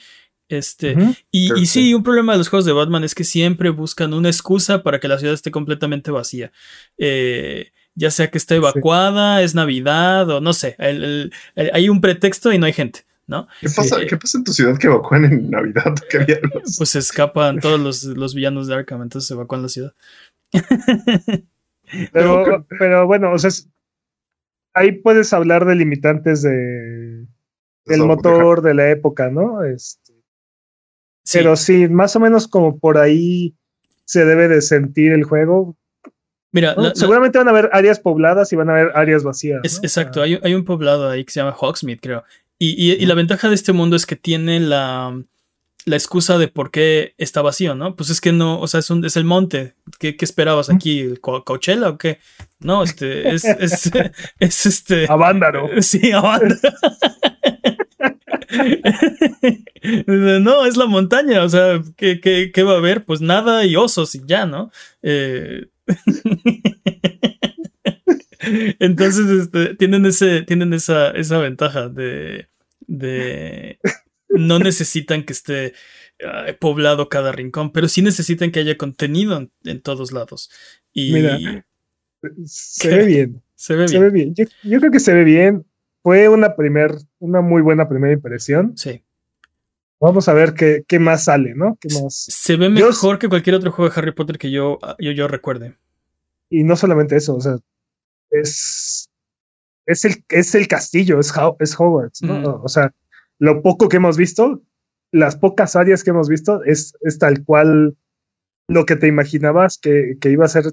[0.51, 1.15] Este, Ujú.
[1.31, 4.31] y, y sí, un problema de los juegos de Batman es que siempre buscan una
[4.31, 6.53] excusa para que la ciudad esté completamente vacía.
[6.97, 10.77] Eh, ya sea que esté evacuada, es Navidad o no sé.
[10.79, 13.49] el- el- el- hay un pretexto y no hay gente, ¿no?
[13.61, 14.07] ¿Qué pasa, Sí.
[14.07, 15.95] ¿Qué pasa en tu ciudad que evacúan en Navidad?
[16.11, 16.41] ¿Qué?
[16.79, 19.93] Pues se escapan todos los, los villanos de Arkham, entonces se evacúan la ciudad.
[22.13, 23.69] Pero, pero bueno, o sea, es-
[24.75, 27.27] ahí puedes hablar de limitantes de,
[27.87, 29.65] del motor de la época, ¿no?
[29.65, 30.15] Este,
[31.25, 33.55] Sí, Pero sí, más o menos como por ahí
[34.07, 35.77] se debe de sentir el juego.
[36.53, 36.83] Mira, ¿no?
[36.83, 39.61] la- la- Seguramente van a haber áreas pobladas y van a haber áreas vacías.
[39.65, 39.85] Es, ¿no?
[39.85, 42.25] exacto, Ah, hay, hay un poblado ahí que se llama Hogsmeade, creo.
[42.59, 45.17] Y, y- y la ventaja de este mundo es que tiene la,
[45.85, 47.95] la excusa de por qué está vacío, ¿no?
[47.95, 49.75] Pues es que no, o sea, es, un, es el monte.
[50.01, 51.01] ¿Qué, qué esperabas aquí?
[51.01, 52.19] ¿El Co- ¿Coachella o qué?
[52.61, 53.91] No, este, es, es,
[54.41, 55.07] es este.
[55.09, 55.69] Avándaro.
[55.81, 56.57] Sí, Avanda.
[60.07, 63.05] no, es la montaña, o sea, ¿qué, qué, qué va a haber?
[63.05, 64.71] Pues nada y osos y ya, ¿no?
[65.03, 65.67] Eh,
[68.79, 72.49] Entonces, este, tienen, ese, tienen esa, esa ventaja de,
[72.87, 73.79] de
[74.29, 75.75] no necesitan que esté
[76.25, 80.51] ah, poblado cada rincón, pero sí necesitan que haya contenido en, en todos lados.
[80.93, 81.39] Y Mira,
[82.47, 82.97] Se ¿Qué?
[82.97, 83.43] ve bien.
[83.55, 84.03] se ve Se bien.
[84.03, 84.35] ve bien.
[84.35, 85.65] Yo, yo creo que se ve bien.
[86.03, 88.77] Fue una primer, una muy buena primera impresión.
[88.77, 89.03] Sí.
[90.01, 91.77] Vamos a ver qué, qué más sale, ¿no?
[91.81, 92.27] ¿Qué más?
[92.29, 95.27] Se ve Yo- mejor que cualquier otro juego de Harry Potter que yo, yo, yo
[95.29, 95.77] recuerde.
[96.51, 97.57] Y no solamente eso, o sea,
[98.31, 99.09] es,
[99.87, 102.39] es, el, es el castillo, es, Ho- es Hogwarts, ¿no?
[102.41, 102.65] Ujú.
[102.65, 102.95] O sea,
[103.39, 104.63] lo poco que hemos visto,
[105.13, 107.97] las pocas áreas que hemos visto, es, es tal cual
[108.69, 110.65] lo que te imaginabas que, que iba a ser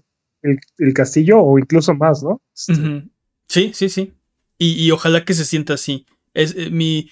[0.42, 2.42] el, el castillo o incluso más, ¿no?
[2.56, 3.08] Este.
[3.48, 4.14] Sí, sí, sí.
[4.58, 6.06] Y, y ojalá que se sienta así.
[6.34, 7.10] Es, eh, mi,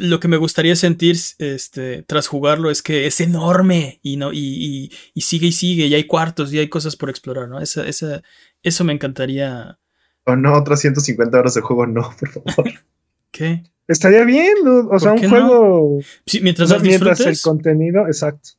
[0.00, 4.38] lo que me gustaría sentir este, tras jugarlo es que es enorme y, no, y,
[4.38, 7.60] y, y sigue y sigue, y hay cuartos y hay cosas por explorar, ¿no?
[7.60, 8.22] Esa, esa,
[8.62, 9.78] eso me encantaría.
[10.24, 12.72] O no, otras 150 horas de juego, no, por favor.
[13.30, 13.62] ¿Qué?
[13.88, 15.46] Estaría bien, o sea, qué un no?
[15.48, 15.98] juego.
[16.26, 17.42] Sí, o mientras sea, mientras el disfrutes.
[17.42, 18.50] contenido, exacto.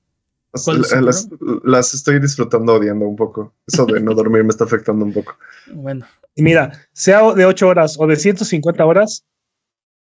[0.64, 1.30] ¿Cuál es Las, el las,
[1.64, 3.54] las estoy disfrutando odiando un poco.
[3.66, 5.36] Eso de no dormir me está afectando un poco.
[5.74, 9.26] Bueno, Y mira, sea de 8 horas o de 150 horas,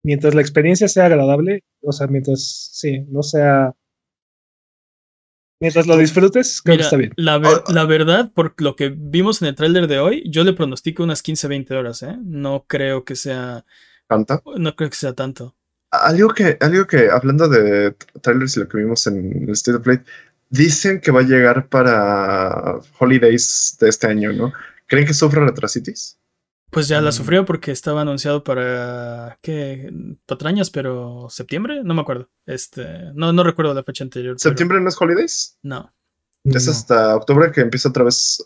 [0.09, 2.41] mientras la experiencia sea agradable, o sea, mientras,
[2.73, 3.75] sí, no sea...
[5.61, 7.13] Mientras lo disfrutes, creo mira, que está bien.
[7.17, 7.73] La, ver- Ah.
[7.75, 11.23] la verdad, por lo que vimos en el tráiler de hoy, yo le pronostico unas
[11.23, 12.17] 15-20 horas, ¿eh?
[12.25, 13.65] No creo que sea,
[14.09, 14.41] ¿Canta?
[14.57, 15.57] no creo que sea tanto.
[15.91, 17.93] Algo que, algo que, hablando de
[18.23, 19.99] trailers y lo que vimos en el State of Play,
[20.49, 24.53] dicen que va a llegar para Holidays de este año, ¿no?
[24.87, 26.19] ¿Creen que sufra Retrocities?
[26.71, 27.13] Pues ya la Mm.
[27.13, 29.91] sufrió porque estaba anunciado para ¿qué?
[30.27, 32.29] patrañas, pero septiembre, no me acuerdo.
[32.47, 34.35] Este, no, no recuerdo la fecha anterior.
[34.37, 35.57] pero- ¿Septiembre no es Holidays?
[35.63, 35.93] No.
[36.45, 36.73] Es No.
[36.73, 38.45] hasta octubre que empieza otra vez.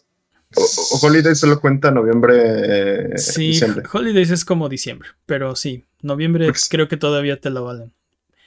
[0.55, 3.85] O, o Holidays solo cuenta noviembre, eh, Sí, diciembre.
[3.93, 7.93] Holidays es como diciembre, pero sí, noviembre Porque- creo que todavía te la valen.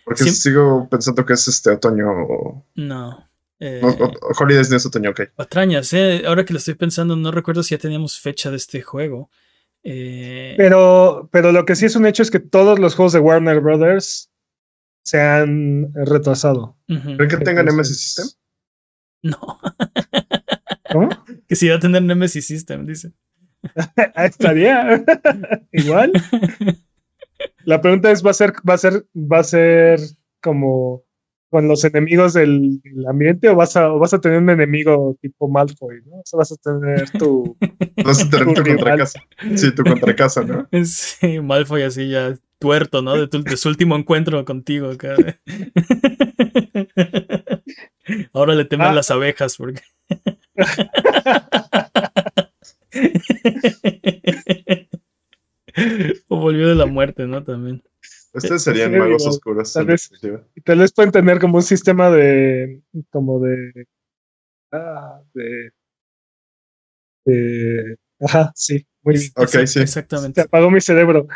[0.06, 2.06] Porque Siem- sigo pensando que es este otoño.
[2.12, 3.28] o- No.
[3.60, 5.22] Eh, o- Holidays no es otoño, ok.
[5.36, 8.82] patrañas, eh, ahora que lo estoy pensando, no recuerdo si ya teníamos fecha de este
[8.84, 9.30] juego.
[9.88, 13.20] Eh, Pero, pero lo que sí es un hecho es que todos los juegos de
[13.20, 14.32] Warner Brothers
[15.06, 16.76] se han retrasado.
[16.90, 17.16] ujú.
[17.18, 18.26] ¿Creen que tengan Nemesis System?
[19.24, 19.60] No,
[20.92, 21.10] ¿Cómo?
[21.48, 23.14] que si va a tener Nemesis System, dice.
[24.16, 25.04] Ah, Estaría
[25.72, 26.12] igual.
[27.64, 30.00] La pregunta es, ¿va a ser, va a ser, va a ser
[30.42, 31.04] como
[31.56, 35.18] con los enemigos del, del ambiente o vas, a, o vas a tener un enemigo
[35.22, 36.18] tipo Malfoy, ¿no?
[36.18, 37.56] O sea, vas a tener tu...
[38.04, 39.22] Vas a tener Tu tu contracasa.
[39.56, 40.68] Sí, tu contracasa, ¿no?
[40.84, 43.16] Sí, Malfoy así ya tuerto, ¿no?
[43.16, 45.16] De, tu- de su último encuentro contigo acá.
[48.34, 48.94] Ahora le temen Ah.
[48.94, 49.82] las abejas porque.
[56.28, 57.44] o volvió de la muerte, ¿no?
[57.44, 57.84] También.
[58.36, 59.74] Ustedes serían Sí, magos digo, oscuros.
[59.74, 60.12] tal vez.
[60.64, 62.82] tal vez pueden tener como un sistema de...
[63.10, 63.88] como de...
[64.72, 65.72] Ah, de...
[67.26, 69.32] de- ajá, sí, muy bien.
[69.36, 69.68] Ok, sí.
[69.68, 70.42] Se Exactamente.
[70.42, 71.28] apagó mi cerebro.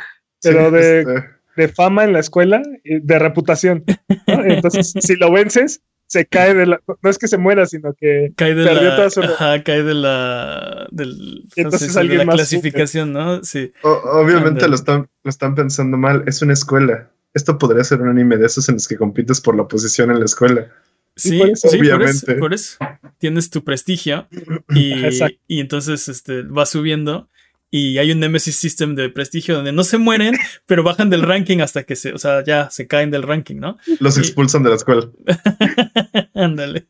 [0.41, 1.13] Pero Sí, de, este,
[1.57, 3.83] de fama en la escuela y de reputación.
[4.27, 4.45] ¿no?
[4.45, 6.81] Entonces, si lo vences, se cae de la.
[7.01, 8.33] No es que se muera, sino que.
[8.35, 8.95] Cae de Perdió la.
[8.95, 10.87] toda su- Ajá, cae de la.
[10.91, 11.93] Del, entonces ¿cómo se dice?
[11.93, 13.43] de alguien la más clasificación, ¿no?
[13.43, 13.71] Sí.
[13.83, 16.23] o- obviamente lo están, lo están pensando mal.
[16.27, 17.11] Es una escuela.
[17.33, 20.19] Esto podría ser un anime de esos en los que compites por la posición en
[20.19, 20.67] la escuela.
[21.15, 21.67] Sí, por eso.
[21.69, 22.35] sí, por eso, Obviamente.
[22.35, 22.77] por eso.
[23.19, 24.27] Tienes tu prestigio
[24.69, 25.37] y, Exacto.
[25.47, 27.29] y entonces este, va subiendo
[27.71, 31.59] y hay un Nemesis System de prestigio donde no se mueren, pero bajan del ranking
[31.59, 33.77] hasta que se, o sea, ya se caen del ranking, ¿no?
[33.99, 35.09] Los Y- expulsan de la escuela.
[36.33, 36.87] Ándale.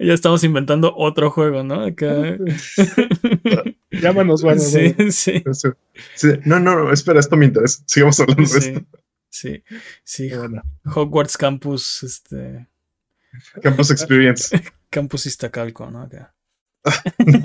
[0.00, 1.82] Ya estamos inventando otro juego, ¿no?
[1.84, 2.12] Acá.
[3.90, 4.60] Llámanos, bueno.
[4.60, 5.12] sí, bueno.
[5.12, 5.42] sí,
[6.14, 6.28] Sí.
[6.44, 7.82] No, no, no, espera, esto me interesa.
[7.86, 8.80] Sigamos hablando de esto.
[9.30, 9.62] sí,
[10.02, 10.28] sí.
[10.34, 12.66] Bueno, Hogwarts Campus, este,
[13.62, 14.60] Campus Experience.
[14.90, 16.02] Campus Iztacalco, ¿no?
[16.02, 16.34] Acá.
[17.18, 17.40] No.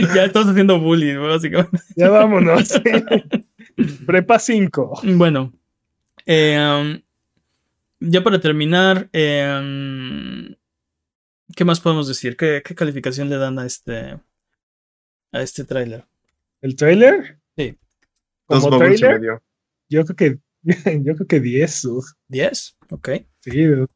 [0.14, 1.78] Ya estamos haciendo bullying, básicamente.
[1.96, 2.72] ya vámonos.
[4.06, 5.00] Prepa 5.
[5.16, 5.52] Bueno,
[6.24, 7.00] eh, um,
[8.00, 10.54] ya para terminar, eh, um,
[11.54, 12.36] ¿qué más podemos decir?
[12.36, 14.18] ¿Qué, qué calificación le dan a este
[15.32, 16.04] a este tráiler?
[16.62, 17.38] ¿El trailer?
[17.56, 17.76] Sí.
[18.48, 19.42] Dos Como medio.
[19.88, 20.38] yo creo que.
[20.64, 21.84] Yo creo que 10.
[21.84, 22.06] uf.
[22.28, 22.76] ¿10?
[22.90, 23.08] Ok.
[23.40, 23.86] Sí.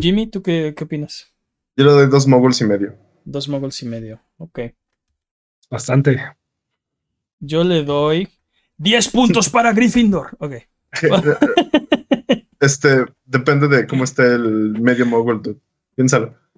[0.00, 1.32] Jimmy, ¿tú qué, qué opinas?
[1.76, 2.96] Yo le doy dos moguls y medio.
[3.26, 4.20] Dos moguls y medio.
[4.38, 4.60] Ok.
[5.68, 6.22] bastante.
[7.40, 8.28] Yo le doy
[8.78, 10.36] 10 puntos para Gryffindor.
[10.38, 10.54] Ok.
[12.58, 15.60] Este, depende de cómo esté el medio mogul, dude.
[15.94, 16.34] Piénsalo.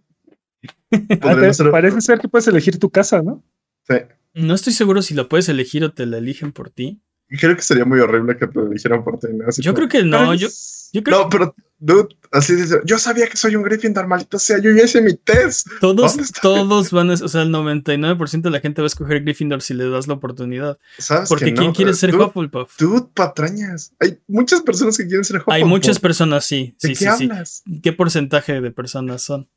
[1.20, 1.37] Ah,
[1.70, 3.42] Parece ser que puedes elegir tu casa, ¿no?
[3.83, 3.96] Sí.
[4.33, 7.02] No estoy seguro si la puedes elegir o te la eligen por ti.
[7.28, 9.28] Creo que sería muy horrible que te lo dijeran por ti.
[9.32, 9.44] ¿no?
[9.58, 10.18] Yo como, creo que no.
[10.18, 10.48] "Pero Yo,
[10.92, 14.58] yo creo No, pero, dude, así dice, yo sabía que soy un Gryffindor, maldito sea,
[14.58, 15.66] yo ya hice mi test.
[15.80, 19.60] Todos, todos van a, o sea, el 99% de la gente va a escoger Gryffindor
[19.60, 20.78] si le das la oportunidad.
[20.98, 21.60] ¿Sabes Porque que no?
[21.60, 22.78] ¿quién quiere ser dude, Hufflepuff?
[22.78, 23.92] Dude, patrañas.
[24.00, 25.54] Hay muchas personas que quieren ser Hufflepuff.
[25.54, 27.24] Hay muchas personas, sí, ¿De sí, qué sí, sí.
[27.24, 27.62] hablas?
[27.82, 29.48] ¿Qué porcentaje de personas son?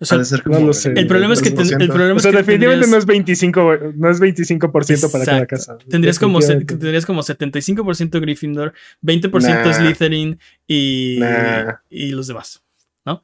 [0.00, 0.92] O sea, no lo sé.
[0.94, 1.88] el problema es que, ten- el 3%.
[1.88, 5.46] problema O es sea, que definitivamente tendrías, no es 25, no es 25% para cada
[5.46, 5.76] casa.
[5.90, 9.72] tendrías como, tendrías como 75% Gryffindor, 20% Nah.
[9.72, 11.74] Slytherin y, Nah.
[11.90, 12.62] y los demás.
[13.04, 13.22] No,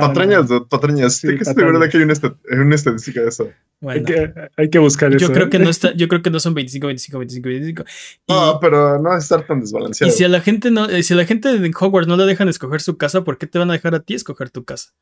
[0.00, 0.66] Patrañas, no.
[0.68, 1.16] patrañas.
[1.16, 1.54] Sí, patrañas.
[1.56, 3.50] seguro de que hay una, esta- una estadística de eso.
[3.86, 5.26] Hay que, hay que buscar eso.
[5.26, 5.50] yo creo ¿eh?
[5.50, 7.84] que no está, yo creo que no son 25, 25, 25, 25.
[8.26, 10.12] Y, No, pero no es estar tan y desbalanceado.
[10.12, 12.48] si a la gente no, eh, si a la gente de Hogwarts no le dejan
[12.50, 14.92] escoger su casa, ¿por qué te van a dejar a ti escoger tu casa?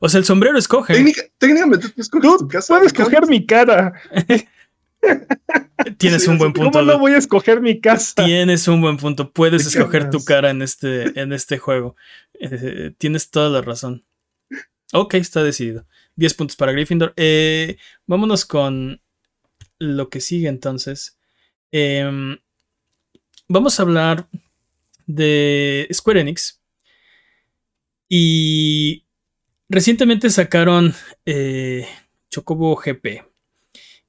[0.00, 0.94] O sea, el sombrero escoge.
[0.94, 2.74] Técnica- técnicamente tú escoges Tú tu casa.
[2.74, 3.92] puedes escoger mi cara.
[5.98, 6.72] Tienes Sí, un buen punto.
[6.78, 8.24] ¿Cómo no voy a escoger mi casa?
[8.24, 9.32] Tienes un buen punto.
[9.32, 11.96] Puedes ¿De qué escoger tu cara en este, en este juego.
[12.38, 14.04] Eh, tienes toda la razón.
[14.92, 15.86] Ok, está decidido.
[16.16, 17.12] 10 puntos para Gryffindor.
[17.16, 19.00] Eh, vámonos con
[19.78, 21.18] lo que sigue entonces.
[21.72, 22.36] Em,
[23.48, 24.28] vamos a hablar
[25.06, 26.60] de Square Enix.
[28.08, 29.04] Y
[29.70, 30.92] recientemente sacaron
[31.24, 31.86] eh,
[32.30, 33.24] Chocobo GP.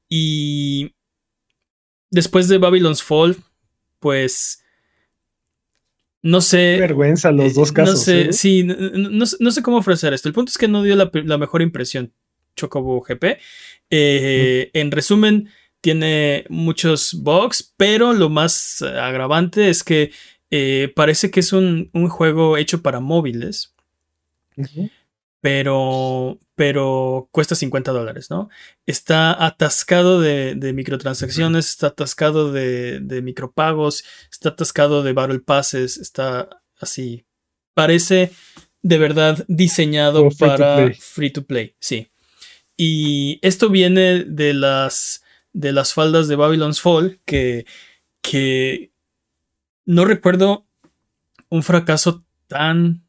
[0.10, 0.94] Y
[2.10, 3.38] después de Babylon's Fall,
[4.00, 4.64] pues
[6.22, 6.78] no Qué sé.
[6.80, 7.96] vergüenza los dos eh, casos.
[7.96, 8.34] No sé, ¿eh?
[8.34, 10.28] sí, no, no sé- no sé cómo ofrecer esto.
[10.28, 12.14] El punto es que no dio la, la mejor impresión
[12.56, 13.40] Chocobo GP.
[13.90, 20.12] Eh, En resumen, tiene muchos bugs, pero lo más eh, agravante es que
[20.52, 23.74] eh, parece que es un, un juego hecho para móviles.
[25.42, 28.50] Pero, pero cuesta 50 dólares, ¿no?
[28.86, 35.98] Está atascado de, de microtransacciones, está atascado de, de micropagos, está atascado de Battle Passes,
[35.98, 37.26] está así.
[37.74, 38.32] Parece
[38.84, 40.94] de verdad diseñado to para play.
[40.94, 42.12] free to play, sí.
[42.78, 45.24] Y esto viene de las,
[45.54, 47.66] de las faldas de Babylon's Fall, que,
[48.22, 48.92] que
[49.86, 50.68] no recuerdo
[51.50, 53.04] un fracaso tan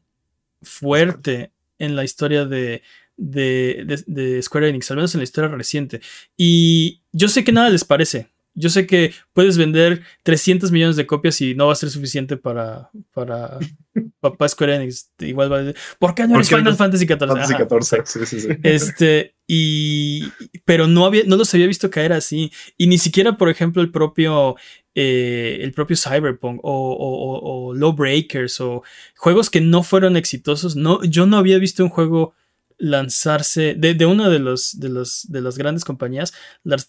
[0.63, 2.81] fuerte en la historia de,
[3.17, 6.01] de, de- de Square Enix, al menos en la historia reciente.
[6.37, 11.07] Y yo sé que nada les parece Yo sé que puedes vender 300 millones de
[11.07, 13.57] copias y no va a ser suficiente para, para,
[14.19, 15.09] para Square Enix.
[15.19, 17.17] Igual va a decir, ¿por qué no eres Final Fantasy XIV?
[17.19, 18.47] Fantasy XIV, sí, sí, sí.
[18.63, 20.25] Este, y,
[20.65, 22.51] pero no, había, no los había visto caer así.
[22.77, 24.55] Y ni siquiera, por ejemplo, el propio,
[24.95, 28.83] eh, el propio Cyberpunk o, o, o, Lawbreakers o
[29.17, 30.75] juegos que no fueron exitosos.
[30.75, 32.33] No, yo no había visto un juego
[32.77, 36.33] lanzarse de, de una de, los, de, los, de las grandes compañías,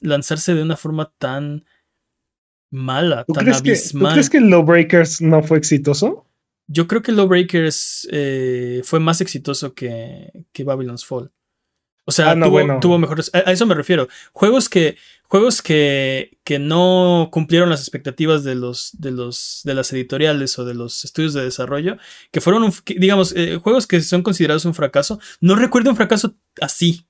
[0.00, 1.64] lanzarse de una forma tan
[2.70, 4.02] mala, tan crees abismal.
[4.02, 6.26] Que, ¿Tú crees que Lawbreakers no fue exitoso?
[6.66, 11.30] Yo creo que Lawbreakers eh, fue más exitoso que, que Babylon's Fall.
[12.06, 12.80] O sea, Ah, no, tuvo, bueno.
[12.80, 13.30] tuvo mejores.
[13.34, 14.08] A, a eso me refiero.
[14.32, 14.96] Juegos que.
[15.26, 20.64] Juegos que, que no cumplieron las expectativas de los, de los de las editoriales o
[20.66, 21.96] de los estudios de desarrollo,
[22.30, 25.18] que fueron, un- que, digamos, eh, juegos que son considerados un fracaso.
[25.40, 27.06] No recuerdo un fracaso así,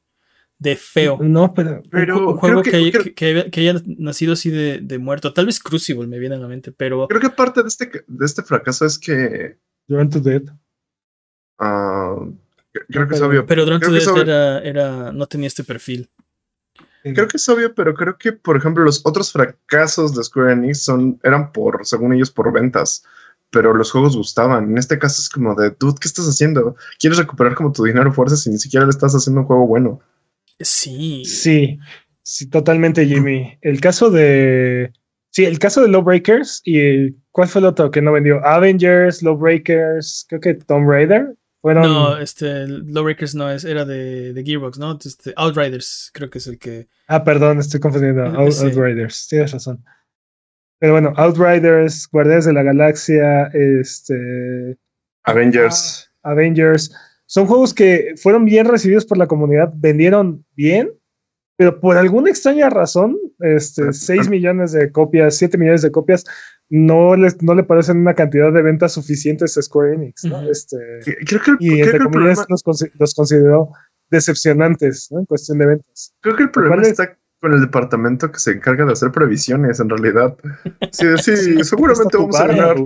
[0.59, 1.18] de feo.
[1.20, 1.78] No, pero.
[1.83, 4.48] Un Pero un, juego que, que- haya- creo- que- que haya, que haya nacido así
[4.48, 5.35] de, de muerto.
[5.35, 8.24] Tal vez Crucible me viene a la mente, pero Creo que parte de este, de
[8.24, 9.59] este fracaso es que.
[9.88, 10.42] Journey to Dead.
[11.59, 12.16] ah,
[12.88, 13.46] creo que es pero- obvio.
[13.46, 16.10] pero Drone era, era, no tenía este perfil.
[17.02, 20.84] Creo que es obvio, pero creo que, por ejemplo, los otros fracasos de Square Enix
[20.84, 23.04] son, eran por, según ellos, por ventas.
[23.50, 24.70] Pero los juegos gustaban.
[24.70, 26.76] En este caso es como de, dude, ¿qué estás haciendo?
[26.98, 30.00] ¿Quieres recuperar como tu dinero fuerzas y ni siquiera le estás haciendo un juego bueno?
[30.60, 31.24] Sí.
[31.26, 31.78] Sí,
[32.22, 33.58] sí, totalmente, Jimmy.
[33.60, 34.90] El caso de.
[35.30, 38.44] Sí, el caso de Lawbreakers y ¿cuál fue el otro que no vendió?
[38.46, 41.34] Avengers, Lawbreakers, creo que Tomb Raider.
[41.64, 41.85] Fueron.
[41.85, 44.98] No, este, Lawbreakers no es, era de, de Gearbox, ¿no?
[45.03, 46.88] Este, Outriders, creo que es el que.
[47.09, 48.22] Ah, perdón, estoy confundiendo.
[48.22, 48.66] Ah, Out- sí.
[48.66, 49.83] Outriders, tienes razón.
[50.79, 54.77] Pero bueno, Outriders, Guardianes de la Galaxia, este.
[55.22, 56.11] Avengers.
[56.22, 56.94] Avengers.
[57.24, 60.90] Son juegos que fueron bien recibidos por la comunidad, vendieron bien,
[61.57, 66.24] pero por alguna extraña razón, este, Pero- 6 millones de copias, 7 millones de copias,
[66.70, 70.42] no, les, no le parecen una cantidad de ventas suficientes a Square Enix, ¿no?
[70.50, 70.77] Este,
[71.27, 73.70] Creo que, y creo que entre el comillas problema, los, consi- los consideró
[74.11, 75.20] decepcionantes, ¿no?
[75.20, 76.14] En cuestión de ventas.
[76.20, 79.90] creo que el problema está con el departamento que se encarga de hacer previsiones, en
[79.90, 80.35] realidad.
[80.92, 82.77] Sí, sí, Sí, seguramente vamos a ganar.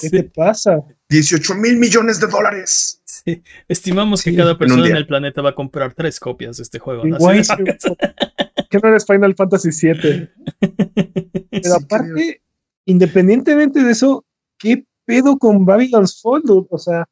[0.00, 0.78] ¿Qué te pasa?
[1.10, 3.02] 18 mil millones de dólares.
[3.04, 3.42] Sí.
[3.68, 7.02] Estimamos que cada persona en el planeta va a comprar tres copias de este juego.
[7.02, 7.10] de-
[8.70, 10.30] ¿Qué no eres Final Fantasy VII?
[11.50, 12.41] Pero Sí, aparte,
[12.84, 14.24] independientemente de eso,
[14.58, 16.42] ¿qué pedo con Babylon's Fall?
[16.42, 16.66] dude?
[16.70, 17.08] O sea,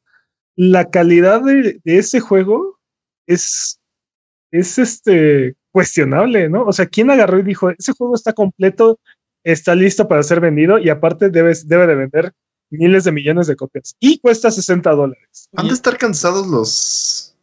[0.56, 2.78] la calidad de, de ese juego
[3.26, 3.80] es,
[4.50, 6.64] es este cuestionable, ¿no?
[6.64, 8.98] O sea, ¿quién agarró y dijo, ese juego está completo,
[9.44, 12.32] está listo para ser vendido y aparte debes, debe de vender
[12.70, 15.48] miles de millones de copias y cuesta 60 dólares?
[15.56, 17.36] Han de estar cansados los.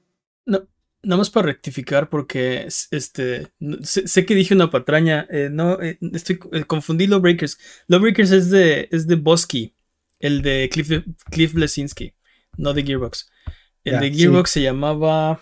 [1.08, 3.48] Nada más para rectificar, porque es- este
[3.84, 5.26] sé, sé que dije una patraña.
[5.32, 7.58] eh, no, eh, estoy eh, confundí Lawbreakers.
[7.88, 9.74] Lawbreakers es de es de Bosky,
[10.20, 10.90] el de Cliff,
[11.32, 12.14] Cliff Blesinski,
[12.58, 13.30] no de Gearbox.
[13.86, 14.20] El de sí.
[14.20, 15.40] Gearbox se llamaba.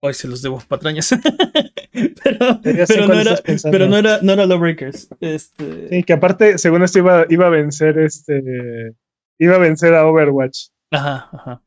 [0.00, 1.10] Hoy se los debo patrañas.
[1.92, 5.08] pero no era, pero no era no era Lawbreakers.
[5.20, 8.94] Este, Sí, que aparte, según esto, iba, iba a vencer este.
[9.38, 10.68] Iba a vencer a Overwatch.
[10.90, 11.62] Ajá, ajá.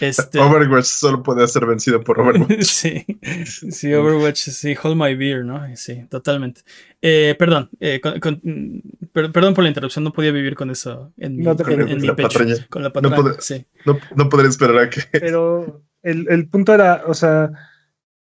[0.00, 0.38] Este.
[0.38, 2.60] Overwatch solo puede ser vencido por Overwatch.
[2.62, 3.04] sí,
[3.44, 5.60] sí, Overwatch, sí, Hold My Beer, ¿no?
[5.76, 6.62] Sí, totalmente.
[7.02, 10.70] Eh, perdón, eh, con- con- mm, per- perdón por la interrupción, no podía vivir con
[10.70, 12.28] eso en mi, No te en- en preocupes, mi la pecho.
[12.28, 12.66] patraña.
[12.70, 13.64] Con la patraña, sí.
[13.86, 15.00] No, no podré esperar a que.
[15.12, 17.50] Pero el, el punto era, o sea,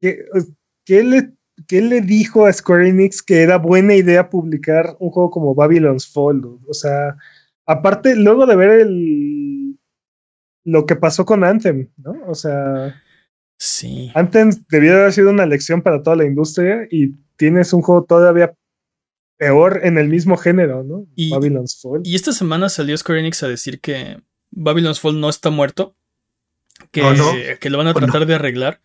[0.02, 0.26] ¿qué,
[0.86, 1.32] qué le,
[1.68, 6.08] qué le dijo a Square Enix que era buena idea publicar un juego como Babylon's
[6.08, 6.42] Fall?
[6.68, 7.16] O sea,
[7.66, 9.37] aparte, luego de ver el
[10.68, 12.14] lo que pasó con Anthem, ¿no?
[12.28, 13.02] O sea,
[13.60, 14.12] Sí.
[14.14, 18.54] Anthem debió haber sido una lección para toda la industria y tienes un juego todavía
[19.38, 21.08] peor en el mismo género, ¿no?
[21.16, 22.02] Y- Babylon's Fall.
[22.04, 24.20] Y esta semana salió Square Enix a decir que
[24.52, 25.96] Babylon's Fall no está muerto,
[26.92, 27.32] que, no.
[27.60, 28.00] que lo van a Oh, no.
[28.02, 28.82] tratar de arreglar.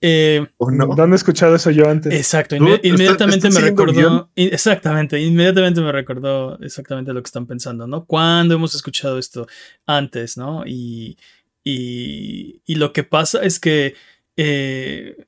[0.00, 0.86] Eh, ¿O no?
[0.94, 2.12] ¿Dónde he escuchado eso yo antes?
[2.12, 7.46] Exacto, Dude, inme- ¿están- inmediatamente me recordó, exactamente, inmediatamente me recordó exactamente lo que están
[7.46, 8.04] pensando, ¿no?
[8.04, 9.46] ¿Cuándo hemos escuchado esto
[9.86, 10.64] antes, ¿no?
[10.66, 11.16] Y,
[11.64, 13.94] y, y lo que pasa es que
[14.36, 15.26] eh,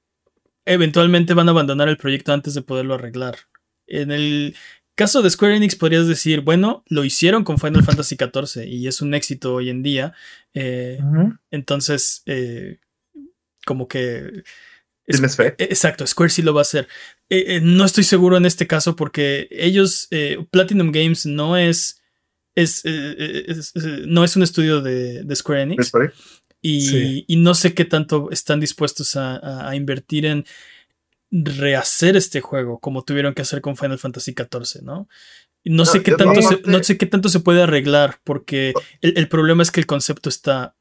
[0.67, 3.37] eventualmente van a abandonar el proyecto antes de poderlo arreglar.
[3.87, 4.55] En el
[4.95, 9.01] caso de Square Enix podrías decir, bueno, lo hicieron con Final Fantasy XIV y es
[9.01, 10.13] un éxito hoy en día.
[10.55, 10.99] eh,
[11.51, 12.79] entonces, eh,
[13.69, 14.43] como que...
[15.07, 15.49] ¿Tienes fe?
[15.59, 16.89] Eh, Exacto, Square sí lo va a hacer.
[17.31, 22.03] Eh, eh, no estoy seguro en este caso porque ellos, eh, Platinum Games no es,
[22.55, 23.73] es, es-
[24.07, 25.93] no es un estudio de, de Square Enix
[26.61, 27.25] y, Sí.
[27.29, 30.45] y no sé qué tanto están dispuestos a, a- a invertir en,
[31.31, 35.09] rehacer este juego como tuvieron que hacer con Final Fantasy XIV, ¿no?
[35.65, 39.29] No sé, qué tanto se, no sé qué tanto se puede arreglar porque el, el
[39.29, 40.75] problema es que el concepto está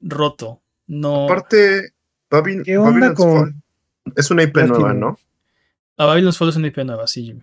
[0.00, 0.62] roto.
[0.88, 1.92] No, Aparte,
[2.30, 3.54] Babylon, ¿Qué onda Babylon's Fall
[4.16, 4.78] es una IP Platinum?
[4.80, 5.18] nueva, ¿no?
[5.98, 7.42] a Babylon's Fall es una IP nueva, sí, Jimmy.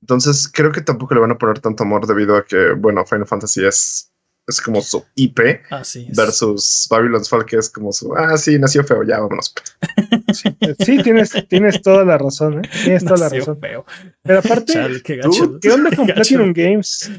[0.00, 3.26] Entonces creo que tampoco le van a poner tanto amor debido a que, bueno, Final
[3.26, 4.10] Fantasy es,
[4.46, 5.40] es como su IP
[5.70, 6.06] Ah, sí.
[6.10, 9.54] es- versus Babylon's Fall, que es como su, ah, sí, nació feo, ya vámonos.
[10.78, 12.68] Sí, tienes, tienes toda la razón, ¿eh?
[12.84, 13.58] Tienes toda la razón.
[13.60, 13.84] feo.
[14.22, 15.30] Pero aparte, Chale, qué ¿tú?
[15.30, 15.60] gacho.
[15.60, 16.14] ¿qué onda con Qué.
[16.14, 17.10] Platinum Games?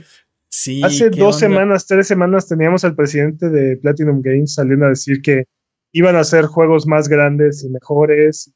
[0.49, 1.47] Sí, Hace ¿qué dos onda?
[1.47, 5.45] semanas, tres semanas, teníamos al presidente de Platinum Games saliendo a decir que
[5.93, 8.51] iban a hacer juegos más grandes y mejores.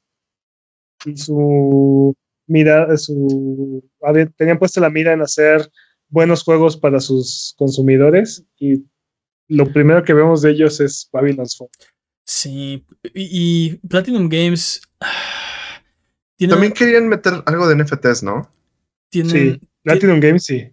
[1.06, 2.14] Y su
[2.48, 3.90] mira, su
[4.36, 5.72] tenían puesta la mira en hacer
[6.10, 8.44] buenos juegos para sus consumidores.
[8.60, 8.84] Y
[9.48, 11.70] lo primero que vemos de ellos es Babylon's Fall.
[12.26, 14.82] Sí, y, y Platinum Games
[16.50, 18.50] También querían meter algo de NFTs, ¿no?
[19.10, 19.32] tienen-
[19.62, 20.70] Sí, Platinum Games sí.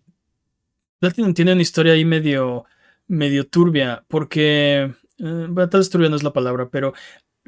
[0.99, 2.65] Platinum tiene una historia ahí medio,
[3.07, 5.49] medio turbia, porque eh,
[5.91, 6.93] turbia no es la palabra, pero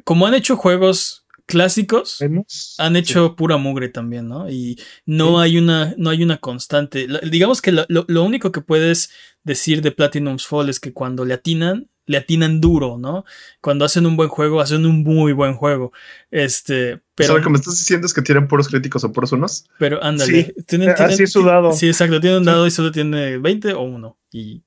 [0.03, 2.75] como han hecho juegos clásicos, Vemos.
[2.77, 4.49] han hecho pura mugre también, ¿no?
[4.49, 5.43] Y no Sí.
[5.43, 7.07] hay una, no hay una constante.
[7.29, 9.09] Digamos que lo, único que puedes
[9.43, 13.23] decir de Platinum's Fall es que cuando le atinan, le atinan duro, ¿no?
[13.61, 15.91] Cuando hacen un buen juego, hacen un muy buen juego.
[16.31, 19.11] Este, pero, o sea, lo que me estás diciendo es que tienen puros críticos o
[19.11, 19.65] puros unos.
[19.79, 20.45] pero ándale.
[20.45, 21.71] Sí, tienen- así tienen- es su dado.
[21.71, 22.19] Sí, exacto.
[22.19, 24.17] Tiene un dado y solo tiene 20 o 1.
[24.31, 24.63] Y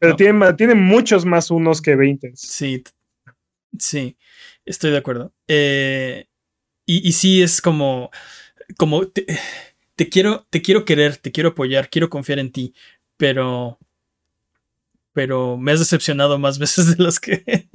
[0.00, 0.16] Pero no.
[0.16, 2.32] tiene, ma- tiene muchos más unos que 20.
[2.34, 2.82] sí,
[3.78, 4.16] sí,
[4.64, 5.32] estoy de acuerdo.
[5.48, 6.26] Eh,
[6.84, 8.10] y, y sí es como,
[8.76, 9.26] como te,
[9.94, 12.74] te quiero, te quiero querer, te quiero apoyar, quiero confiar en ti,
[13.16, 13.78] pero,
[15.12, 17.68] pero me has decepcionado más veces de las que,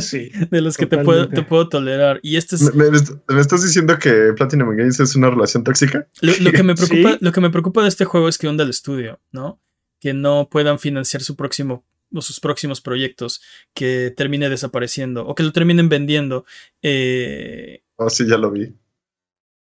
[0.00, 0.30] Sí.
[0.50, 2.18] de las que te puedo, te puedo tolerar.
[2.22, 2.98] Y este es, ¿Me, me-
[3.28, 6.06] me estás diciendo que Platinum Games es una relación tóxica?
[6.20, 7.18] Lo, lo que me preocupa, Sí.
[7.20, 9.60] lo que me preocupa de este juego es que onda el estudio, ¿no?
[10.02, 11.84] Que no puedan financiar su próximo
[12.14, 13.40] o sus próximos proyectos,
[13.72, 16.44] que termine desapareciendo o que lo terminen vendiendo.
[16.82, 18.64] eh, Oh, sí, ya lo vi.
[18.64, 18.74] A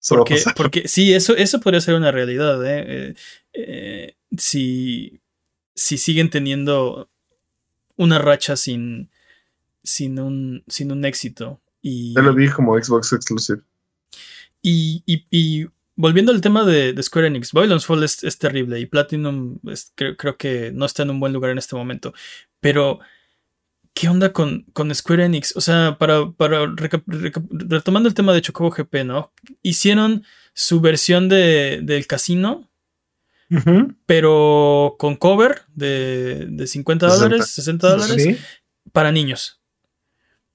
[0.08, 2.84] porque, porque sí, eso, eso podría ser una realidad, ¿eh?
[2.86, 3.14] Eh,
[3.52, 5.20] eh, si,
[5.74, 7.10] si siguen teniendo
[7.96, 9.10] una racha sin,
[9.82, 11.60] sin, un, sin un éxito.
[11.82, 13.60] Y, Ya lo vi como Xbox Exclusive.
[14.62, 15.66] Y, y- y
[15.98, 19.92] volviendo al tema de, de Square Enix, Babylon's Fall es, es terrible y Platinum es-
[19.96, 22.14] creo, creo que no está en un buen lugar en este momento.
[22.60, 23.00] Pero,
[23.94, 25.56] ¿qué onda con, con Square Enix?
[25.56, 29.32] O sea, para, para reca- reca- retomando el tema de Chocobo GP, ¿no?
[29.62, 30.22] Hicieron
[30.54, 32.70] su versión de, del casino,
[34.06, 38.36] pero con cover de, de 50 dólares, 60 dólares, Sí.
[38.92, 39.60] para niños.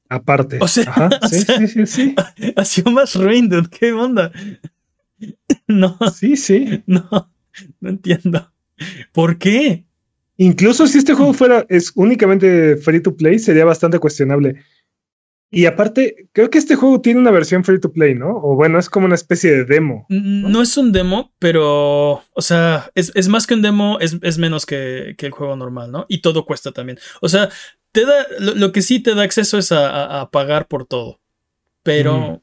[0.09, 0.59] Aparte.
[0.61, 2.15] O sea, Ajá, o sí, sea- sí, sí, sí.
[2.55, 4.31] Ha sido más ruin, dude, ¿qué onda?
[5.67, 5.97] No.
[6.13, 6.83] Sí, sí.
[6.85, 7.07] No,
[7.79, 8.51] no entiendo.
[9.11, 9.85] ¿Por qué?
[10.37, 14.61] Incluso si este juego fuera es únicamente free to play, sería bastante cuestionable.
[15.51, 18.37] Y aparte, creo que este juego tiene una versión free to play, ¿no?
[18.37, 20.07] O bueno, es como una especie de demo.
[20.09, 24.17] N- No es un demo, pero, o sea, es, es más que un demo, es,
[24.23, 26.07] es menos que, que el juego normal, ¿no?
[26.09, 26.97] Y todo cuesta también.
[27.21, 27.49] O sea,
[27.91, 30.85] te da, lo, lo que sí te da acceso es a, a- a pagar por
[30.87, 31.19] todo.
[31.83, 32.41] Pero,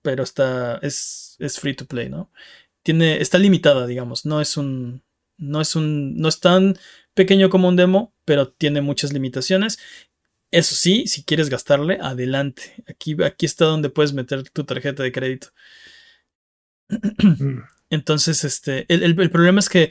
[0.00, 2.30] pero está, es, es free to play, ¿no?
[2.82, 4.26] Tiene, está limitada, digamos.
[4.26, 5.02] No es un,
[5.38, 6.78] no es un, no es tan
[7.14, 9.78] pequeño como un demo, pero tiene muchas limitaciones.
[10.52, 12.84] Eso sí, si quieres gastarle, adelante.
[12.88, 15.48] Aquí, aquí está donde puedes meter tu tarjeta de crédito.
[17.38, 17.60] Mm.
[17.90, 19.90] Entonces, este, el, el- el problema es que,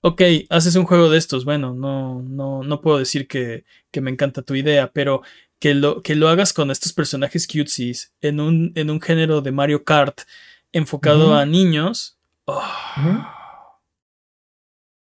[0.00, 4.10] ok, haces un juego de estos, bueno, no, no, no puedo decir que, que me
[4.10, 5.22] encanta tu idea, pero
[5.58, 9.52] que lo, que lo hagas con estos personajes cutsies en un, en un género de
[9.52, 10.20] Mario Kart
[10.72, 12.62] enfocado a niños, oh.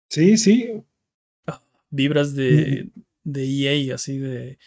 [0.09, 0.83] Sí, sí.
[1.91, 2.91] vibras de,
[3.25, 4.59] de EA, así de...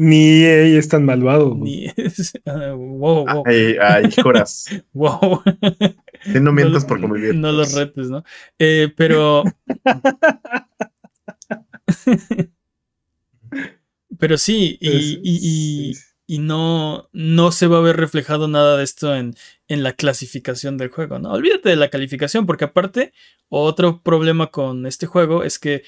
[0.00, 1.56] Ni ella es tan malvado.
[1.56, 1.88] ni-
[2.46, 4.66] ah, wow, wow, Ay, ay, Joras.
[4.92, 5.42] wow.
[6.22, 7.34] Sí, no mientas por convivir.
[7.34, 8.22] No los retes, ¿no?
[8.60, 9.42] Eh, pero.
[14.18, 14.88] pero sí, y,
[15.22, 16.04] y- y- sí.
[16.26, 19.34] y no, no se va a ver reflejado nada de esto en,
[19.68, 21.32] en la clasificación del juego, ¿no?
[21.32, 23.12] Olvídate de la calificación, porque aparte,
[23.48, 25.84] otro problema con este juego es que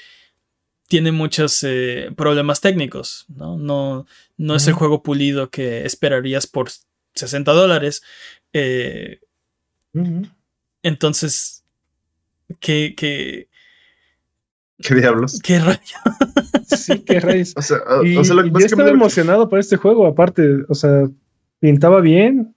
[0.88, 3.56] tiene muchos eh, problemas técnicos, ¿no?
[3.58, 4.06] No,
[4.36, 6.68] no es el juego pulido que esperarías por
[7.14, 8.02] 60 dólares.
[8.52, 9.20] eh,
[10.82, 11.64] entonces,
[12.60, 13.49] ¿qué, qué,
[14.82, 15.40] ¿Qué diablos?
[15.42, 15.78] qué rayo?
[16.66, 17.52] Sí, qué rayos.
[17.56, 20.06] O sea, o- Y, o sea, lo- y yo estaba que- emocionado por este juego,
[20.06, 21.08] aparte, o sea,
[21.58, 22.54] pintaba bien.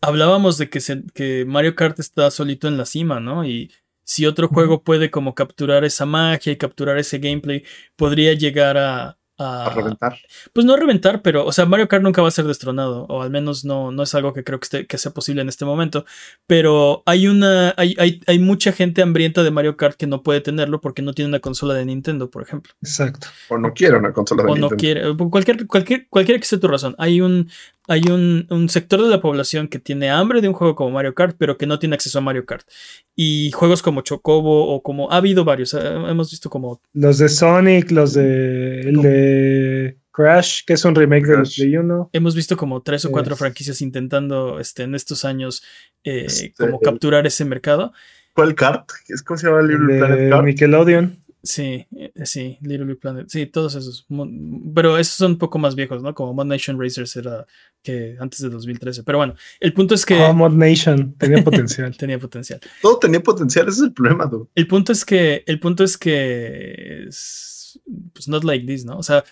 [0.00, 3.44] Hablábamos de que, se, que Mario Kart está solito en la cima, ¿no?
[3.44, 3.72] Y
[4.04, 7.64] si otro juego puede como capturar esa magia y capturar ese gameplay,
[7.96, 10.18] podría llegar a, a reventar.
[10.52, 13.22] Pues no a reventar, pero, o sea, Mario Kart nunca va a ser destronado, o
[13.22, 15.64] al menos no, no es algo que creo que, esté, que sea posible en este
[15.64, 16.06] momento.
[16.46, 20.40] Pero hay una, hay, hay, hay, mucha gente hambrienta de Mario Kart que no puede
[20.40, 22.72] tenerlo porque no tiene una consola de Nintendo, por ejemplo.
[22.80, 23.28] Exacto.
[23.48, 24.70] O no quiere una consola de o Nintendo.
[24.70, 26.94] no quiere, cualquier, cualquier, cualquiera que sea tu razón.
[26.98, 27.50] Hay un,
[27.88, 31.14] hay un, un, sector de la población que tiene hambre de un juego como Mario
[31.14, 32.66] Kart, pero que no tiene acceso a Mario Kart.
[33.14, 35.10] Y juegos como Chocobo o como...
[35.12, 36.80] Ha habido varios, hemos visto como...
[36.94, 38.80] Los de Sonic, los de...
[38.80, 39.25] El de
[40.12, 42.10] Crash, que es un remake de los Play 1.
[42.12, 45.62] Hemos visto como tres o cuatro Es- franquicias intentando este, en estos años
[46.04, 47.92] eh, Este, como capturar ese mercado.
[48.34, 48.90] ¿Cuál kart?
[49.08, 50.44] ¿Es ¿Cómo se llama El Little Planet de Kart?
[50.44, 51.16] Nickelodeon.
[51.42, 53.26] Sí, eh, sí, Little Big Planet.
[53.28, 54.04] Sí, todos esos.
[54.74, 56.12] Pero esos son un poco más viejos, ¿no?
[56.14, 57.46] Como Mod Nation Racers era
[57.84, 59.04] que antes de 2013.
[59.04, 61.14] Pero bueno, el punto es que Oh, Mod Nation.
[61.16, 61.96] Tenía potencial.
[61.96, 62.58] tenía potencial.
[62.82, 64.48] Todo tenía potencial, ese es el problema, dude.
[64.56, 67.55] El punto es que, el punto es que, es,
[68.12, 68.96] pues not like this, ¿no?
[68.98, 69.24] O sea,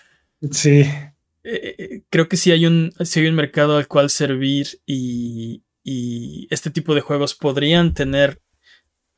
[0.51, 0.79] Sí.
[0.79, 5.63] eh, eh, creo que sí hay un, sí hay un mercado al cual servir y,
[5.83, 8.41] y este tipo de juegos podrían tener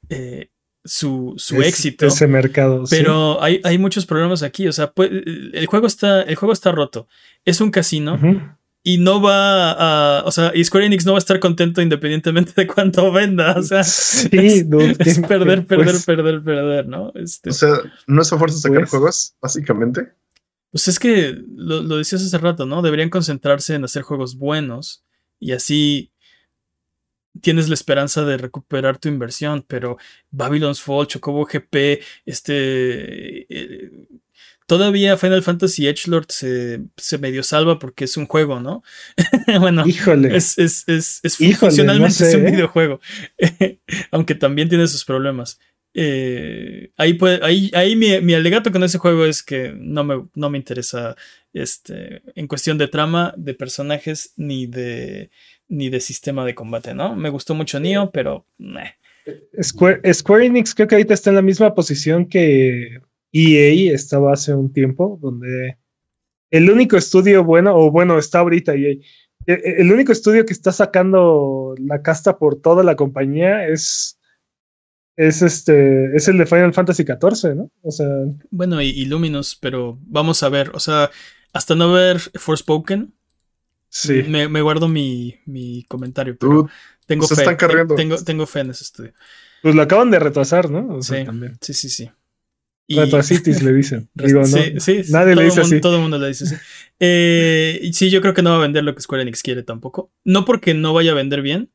[0.10, 0.50] eh,
[0.84, 2.06] su, su Es- éxito.
[2.08, 2.86] Ese mercado.
[2.86, 2.96] sí.
[2.98, 4.68] Pero hay, hay muchos problemas aquí.
[4.68, 7.08] O sea, pues, el juego está, el juego está roto.
[7.46, 8.42] Es un casino Ujú.
[8.88, 10.24] Y no va a.
[10.24, 13.54] O sea, y Square Enix no va a estar contento independientemente de cuánto venda.
[13.58, 14.66] O sea, Sí, es,
[15.00, 17.12] es perder, perder, pues, perder, perder, ¿no?
[17.16, 20.14] Este, O sea, no es a fuerza sacar Pues- juegos, básicamente.
[20.72, 22.82] Pues es que lo, lo decías hace rato, ¿no?
[22.82, 25.04] Deberían concentrarse en hacer juegos buenos
[25.40, 26.12] y así
[27.42, 29.98] tienes la esperanza de recuperar tu inversión, pero
[30.32, 33.42] Babylon's Fall, Chocobo GP, este...
[33.54, 33.92] eh,
[34.68, 38.84] todavía Final Fantasy Edgelord se, se medio salva porque es un juego, ¿no?
[39.60, 40.36] bueno, Híjole.
[40.36, 42.52] es, es, es, es Híjole, funcionalmente no sé, es un ¿eh?
[42.52, 43.00] videojuego,
[44.12, 45.60] aunque también tiene sus problemas.
[45.94, 50.28] Eh, ahí puede, ahí, ahí mi, mi alegato con ese juego es que no me,
[50.36, 51.16] no me interesa
[51.54, 55.32] este, en cuestión de trama, de personajes, ni de,
[55.70, 57.16] ni de sistema de combate, ¿no?
[57.16, 58.46] Me gustó mucho Nioh, pero.
[59.62, 63.02] Square, Square Enix creo que ahorita está en la misma posición que
[63.38, 65.78] EA estaba hace un tiempo, donde
[66.52, 68.92] el único estudio bueno, o bueno, está ahorita EA.
[68.92, 69.02] e-
[69.48, 74.20] e- El único estudio que está sacando la casta por toda la compañía es,
[75.18, 77.72] es este, es el de Final Fantasy XIV, ¿no?
[77.82, 78.08] O sea,
[78.52, 81.10] bueno, y, y Luminous, pero vamos a ver, o sea,
[81.54, 83.14] hasta no ver Forspoken,
[83.90, 84.24] sí.
[84.28, 86.72] me, me guardo mi, mi comentario, pero Dude,
[87.06, 89.14] tengo se fe, están tengo, tengo fe en ese estudio.
[89.64, 90.98] Pues lo acaban de retrasar, ¿no?
[90.98, 91.26] O sea, Sí.
[91.26, 91.58] también.
[91.62, 92.12] Sí, sí, sí.
[92.88, 94.10] Y- le dicen.
[94.14, 94.46] Digo, no.
[94.48, 95.82] Sí, sí, sí, nadie le dice mundo, así.
[95.82, 96.56] Todo el mundo le dice así.
[97.00, 100.10] Eh, sí, yo creo que no va a vender lo que Square Enix quiere tampoco.
[100.24, 101.70] No porque no vaya a vender bien.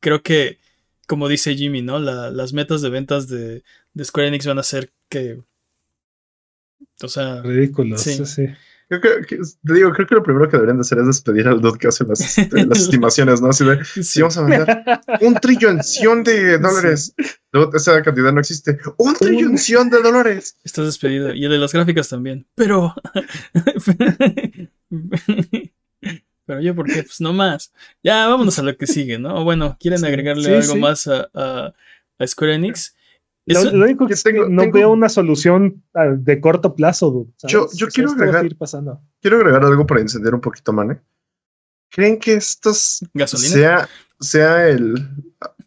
[0.00, 0.58] Creo que,
[1.06, 1.98] como dice Jimmy, ¿no?
[1.98, 3.62] La- las metas de ventas de,
[3.94, 5.38] de Square Enix van a ser que.
[7.02, 8.24] O sea, Ridículos, Sí.
[8.26, 8.46] sí.
[9.00, 11.48] Creo que, que- te digo, creo que lo primero que deberían de hacer es despedir
[11.48, 13.48] al dude que hace las, este, las estimaciones, ¿no?
[13.48, 14.02] Así de, sí.
[14.04, 14.84] si vamos a vender
[15.20, 17.14] un trillonción de dólares.
[17.52, 18.78] Dude, esa cantidad no existe.
[18.98, 20.56] Un trillonción de dólares.
[20.64, 21.32] estás despedido.
[21.34, 22.46] Y el de las gráficas también.
[22.54, 22.94] Pero.
[26.46, 27.02] Pero yo, ¿por qué?
[27.02, 27.72] Pues no más.
[28.02, 29.44] Ya, vámonos a lo que sigue, ¿no?
[29.44, 31.72] Bueno, ¿quieren Sí, agregarle algo más a, a-
[32.18, 32.94] a Square Enix?
[33.46, 37.10] Lo, Eso- lo único que tengo- no tengo- veo una solución ah, de corto plazo,
[37.10, 37.52] dude, ¿sabes?
[37.76, 38.48] Yo- quiero esto agregar-.
[39.20, 41.00] Quiero agregar algo para incendiar un poquito, Mane.
[41.90, 43.54] ¿Creen que estos ¿Gasolina?
[43.54, 43.88] sea,
[44.20, 45.08] sea el.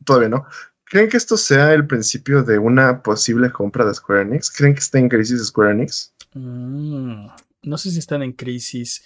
[0.03, 0.45] Todavía no.
[0.85, 4.49] ¿Creen que esto sea el principio de una posible compra de Square Enix?
[4.51, 6.13] ¿Creen que está en crisis Square Enix?
[6.33, 7.27] Mm,
[7.63, 9.03] no sé si están en crisis,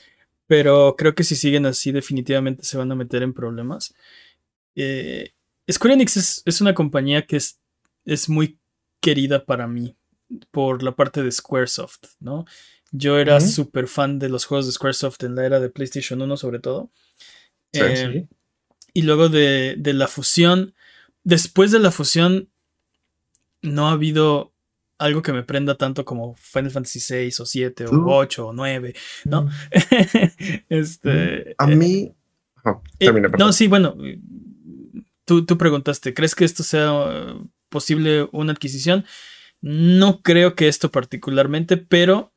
[0.47, 3.93] pero creo que si siguen así definitivamente se van a meter en problemas.
[4.75, 5.31] Eh,
[5.69, 7.59] Square Enix es, es una compañía que es,
[8.05, 8.57] es muy
[9.01, 9.95] querida para mí
[10.51, 12.45] por la parte de Squaresoft, ¿no?
[12.93, 16.37] Yo era súper fan de los juegos de Squaresoft en la era de PlayStation 1
[16.37, 16.91] sobre todo.
[17.73, 18.37] Sí, Eh, Sí.
[18.93, 20.73] y luego de, de la fusión,
[21.23, 22.49] después de la fusión,
[23.61, 24.53] no ha habido
[24.97, 28.09] algo que me prenda tanto como Final Fantasy VI o 7 o Uh.
[28.11, 28.93] 8 o 9,
[29.25, 29.43] ¿no?
[29.43, 29.49] Mm.
[30.69, 32.13] este, A eh, mí.
[32.63, 33.53] Eh, termina, no, perdón.
[33.53, 34.19] sí, bueno, eh,
[35.25, 37.35] tú, tú preguntaste, ¿crees que esto sea eh,
[37.71, 39.05] posible una adquisición?
[39.61, 42.31] No creo que esto particularmente, pero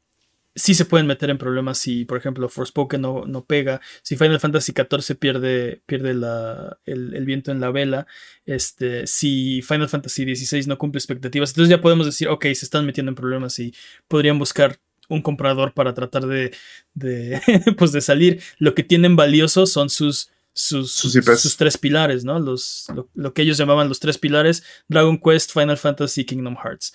[0.55, 4.41] sí se pueden meter en problemas si, por ejemplo, Forspoken no, no pega, si Final
[4.41, 8.07] Fantasy XIV pierde, pierde el, el viento en la vela,
[8.47, 12.87] este, si Final Fantasy XVI no cumple expectativas, entonces ya podemos decir, ok, se están
[12.87, 13.75] metiendo en problemas y
[14.09, 14.79] podrían buscar
[15.09, 16.53] un comprador para tratar de,
[16.95, 17.41] de,
[17.77, 18.41] pues de salir.
[18.59, 21.41] Lo que tienen valioso son sus sus, Sus IPs.
[21.41, 22.39] sus tres pilares, ¿no?
[22.39, 26.95] Los, lo, lo que ellos llamaban los tres pilares, Dragon Quest, Final Fantasy, Kingdom Hearts.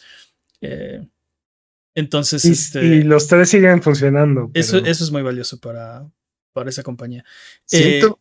[0.61, 1.05] Eh,
[1.93, 4.49] entonces, Y, este, y los tres siguen funcionando.
[4.53, 6.09] eso, pero- eso es muy valioso para,
[6.53, 7.25] para esa compañía.
[7.65, 8.19] Siento,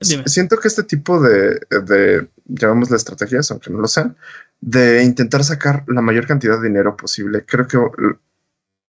[0.00, 0.22] Dime.
[0.26, 4.16] siento que este tipo de, de, llamémosle estrategias, aunque no lo sean,
[4.60, 7.76] de intentar sacar la mayor cantidad de dinero posible, creo que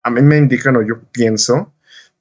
[0.02, 1.74] a mí me indican, o yo pienso,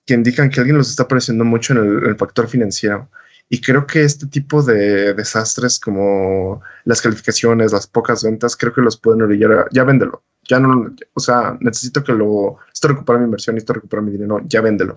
[0.07, 3.09] que indican que alguien los está presionando mucho en el, el factor financiero.
[3.49, 8.81] Y creo que este tipo de desastres como las calificaciones, las pocas ventas, creo que
[8.81, 10.23] los pueden orillar a, ya véndelo.
[10.49, 14.41] Ya no, o sea, necesito que lo, esto recuperar mi inversión, esto recuperar mi dinero,
[14.47, 14.97] ya véndelo.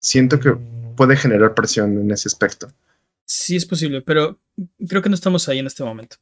[0.00, 0.56] Siento que
[0.96, 2.72] puede generar presión en ese aspecto.
[3.26, 4.38] Sí es posible, pero
[4.88, 6.16] creo que no estamos ahí en este momento.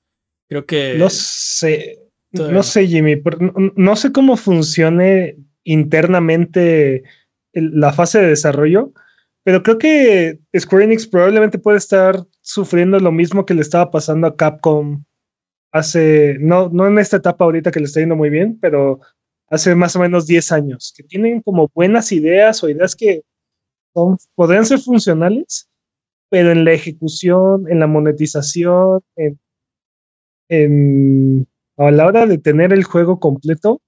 [0.48, 0.94] Creo que...
[0.96, 2.00] No sé,
[2.32, 7.04] todavía no sé, Jimmy, por- no, no sé cómo funcione internamente
[7.60, 8.92] la fase de desarrollo,
[9.44, 14.26] pero creo que Square Enix probablemente puede estar sufriendo lo mismo que le estaba pasando
[14.26, 15.04] a Capcom
[15.72, 19.00] hace, no, no en esta etapa ahorita que le está yendo muy bien, pero
[19.50, 23.22] hace más o menos 10 años, que tienen como buenas ideas o ideas que
[23.94, 25.68] son, podrían ser funcionales,
[26.30, 29.38] pero en la ejecución, en la monetización, en,
[30.48, 31.46] en-
[31.78, 33.82] a la hora de tener el juego completo,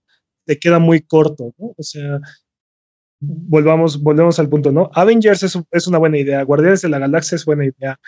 [0.46, 1.74] te queda muy corto, ¿no?
[1.76, 2.20] O sea,
[3.20, 4.90] volvamos, volvemos al punto, ¿no?
[4.94, 7.98] Avengers es, es una buena idea, Guardianes de la Galaxia es buena idea.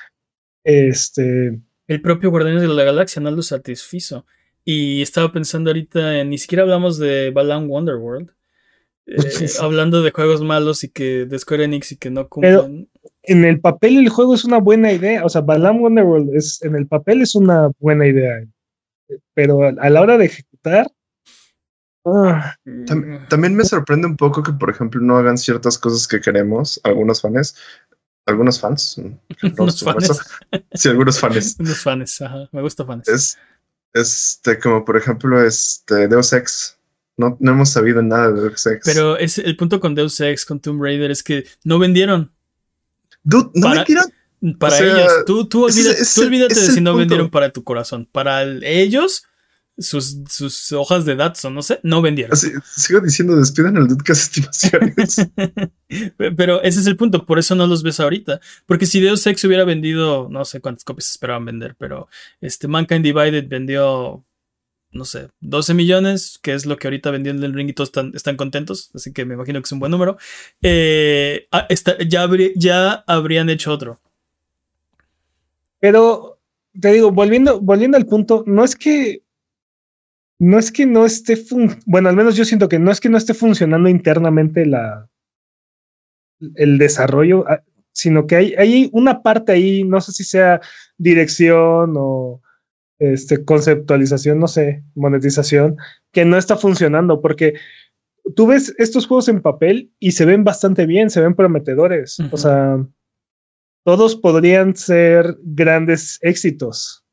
[0.64, 4.26] Este, El propio Guardianes de la Galaxia no lo satisfizo.
[4.64, 8.30] Y estaba pensando ahorita en, ni siquiera hablamos de Balan Wonderworld.
[9.06, 9.16] Eh,
[9.61, 12.88] hablando de juegos malos y que de Square Enix y que no Pero- cumplen.
[13.22, 16.76] en el papel el juego es una buena idea, o sea, Balam Wonderworld es, en
[16.76, 18.44] el papel es una buena idea,
[19.34, 20.86] pero a, la hora de ejecutar,
[22.64, 26.80] Tam- también me sorprende un poco que, por ejemplo, no hagan ciertas cosas que queremos
[26.84, 27.54] algunos fans.
[28.26, 28.96] Algunos fans.
[28.98, 29.02] mm,
[29.56, 30.14] no, Unos por eso.
[30.74, 31.56] Sí, algunos fans.
[31.58, 32.48] Unos fans, ajá.
[32.52, 33.08] Me gusta fans.
[33.08, 33.38] Es
[33.92, 36.76] este, como por ejemplo, este Deus Ex.
[37.16, 38.82] No, no hemos sabido nada de Deus Ex.
[38.84, 42.32] Pero es el punto con Deus Ex, con Tomb Raider, es que no vendieron
[43.22, 44.02] Dude, no para- me quiero.
[44.58, 45.12] para O sea, ellos.
[45.26, 46.98] Tú, tú, olvida- ese- tú olvídate de si no punto.
[46.98, 48.08] vendieron para tu corazón.
[48.11, 49.24] Para el- ellos,
[49.81, 52.33] sus, sus hojas de datos, no sé, no vendieron.
[52.35, 55.16] Así, sigo diciendo, despidan al dude que hace estimaciones.
[56.37, 58.41] Pero ese es el punto, por eso no los ves ahorita.
[58.66, 62.09] Porque si Deus Ex hubiera vendido, no sé cuántas copias esperaban vender, pero
[62.41, 64.24] este Mankind Divided vendió,
[64.93, 67.89] no sé, 12 millones, que es lo que ahorita vendió en el ring y todos
[67.89, 70.18] están, están contentos, así que me imagino que es un buen número.
[70.62, 74.01] Eh, ah, está- ya, habrí- ya habrían hecho otro.
[75.78, 76.39] pero
[76.81, 79.22] te digo, volviendo, volviendo al punto, no es que
[80.41, 81.38] no es que no esté
[81.86, 85.09] bueno, al menos yo siento que no es que no esté funcionando internamente la
[86.57, 87.62] el desarrollo, ah,
[87.93, 90.62] sino que hay, hay una parte ahí, no sé si sea
[90.97, 92.41] dirección o
[92.99, 95.76] este, conceptualización, no sé, monetización,
[96.11, 97.55] que no está funcionando, porque
[98.34, 102.18] tú ves estos juegos en papel y se ven bastante bien, se ven prometedores.
[102.32, 102.78] O sea,
[103.84, 107.05] todos podrían ser grandes éxitos.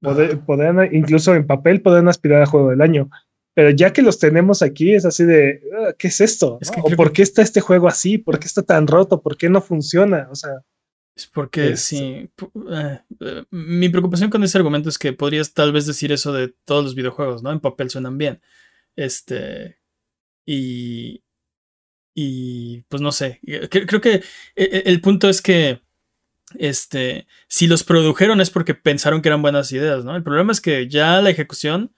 [0.00, 3.10] Poder- podrían, incluso en papel, podrían aspirar a juego del año.
[3.54, 6.58] Pero ya que los tenemos aquí, es así de, "Ah, ¿qué es esto?
[6.60, 8.16] Es ¿O por qué está este juego así?
[8.18, 9.20] ¿Por qué está tan roto?
[9.20, 10.28] ¿Por qué no funciona?
[10.30, 10.50] O sea,
[11.16, 12.30] Es porque Es- sí.
[12.70, 16.54] eh, eh, mi preocupación con ese argumento es que podrías tal vez decir eso de
[16.64, 17.50] todos los videojuegos, ¿no?
[17.50, 18.40] En papel suenan bien.
[18.94, 19.78] Este.
[20.46, 21.24] Y.
[22.14, 23.40] Y pues no sé.
[23.46, 24.22] eh, cre- Creo que
[24.54, 25.80] el punto es que.
[26.56, 27.26] Este.
[27.48, 30.16] Si los produjeron es porque pensaron que eran buenas ideas, ¿no?
[30.16, 31.92] El problema es que ya la ejecución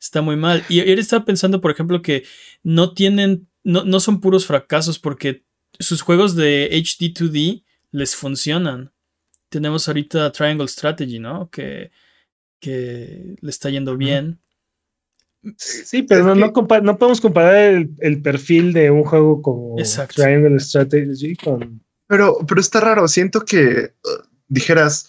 [0.00, 0.64] está muy mal.
[0.68, 2.24] Y ahora estaba pensando, por ejemplo, que
[2.62, 3.48] no tienen.
[3.64, 5.44] No, no son puros fracasos porque
[5.78, 8.92] sus juegos de HD2D les funcionan.
[9.48, 11.50] Tenemos ahorita Triangle Strategy, ¿no?
[11.50, 11.90] Que,
[12.60, 14.38] que le está yendo bien.
[15.56, 19.42] sí, pero no, que- no, compa- no podemos comparar el, el perfil de un juego
[19.42, 20.22] como Exacto.
[20.22, 21.82] Triangle Strategy con...
[22.08, 23.08] Pero, pero está raro.
[23.08, 25.08] Siento que uh, dijeras,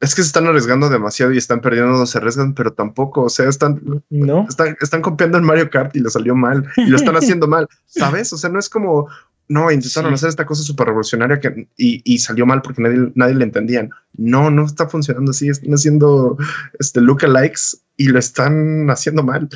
[0.00, 3.22] es que se están arriesgando demasiado y están perdiendo, no se arriesgan, pero tampoco.
[3.24, 4.46] O sea, están, ¿No?
[4.48, 7.68] están, están copiando en Mario Kart y le salió mal y lo están haciendo mal,
[7.86, 8.32] ¿sabes?
[8.32, 9.08] O sea, no es como,
[9.48, 10.14] no, intentaron Sí.
[10.14, 13.90] hacer esta cosa súper revolucionaria que, y, y salió mal porque nadie, nadie le entendían.
[14.14, 15.48] No, no está funcionando así.
[15.48, 16.38] Están haciendo
[16.78, 19.48] este lookalikes y lo están haciendo mal.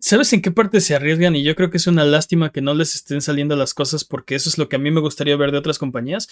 [0.00, 1.36] ¿Sabes en qué parte se arriesgan?
[1.36, 4.34] Y yo creo que es una lástima que no les estén saliendo las cosas porque
[4.34, 6.28] eso es lo que a mí me gustaría ver de otras compañías.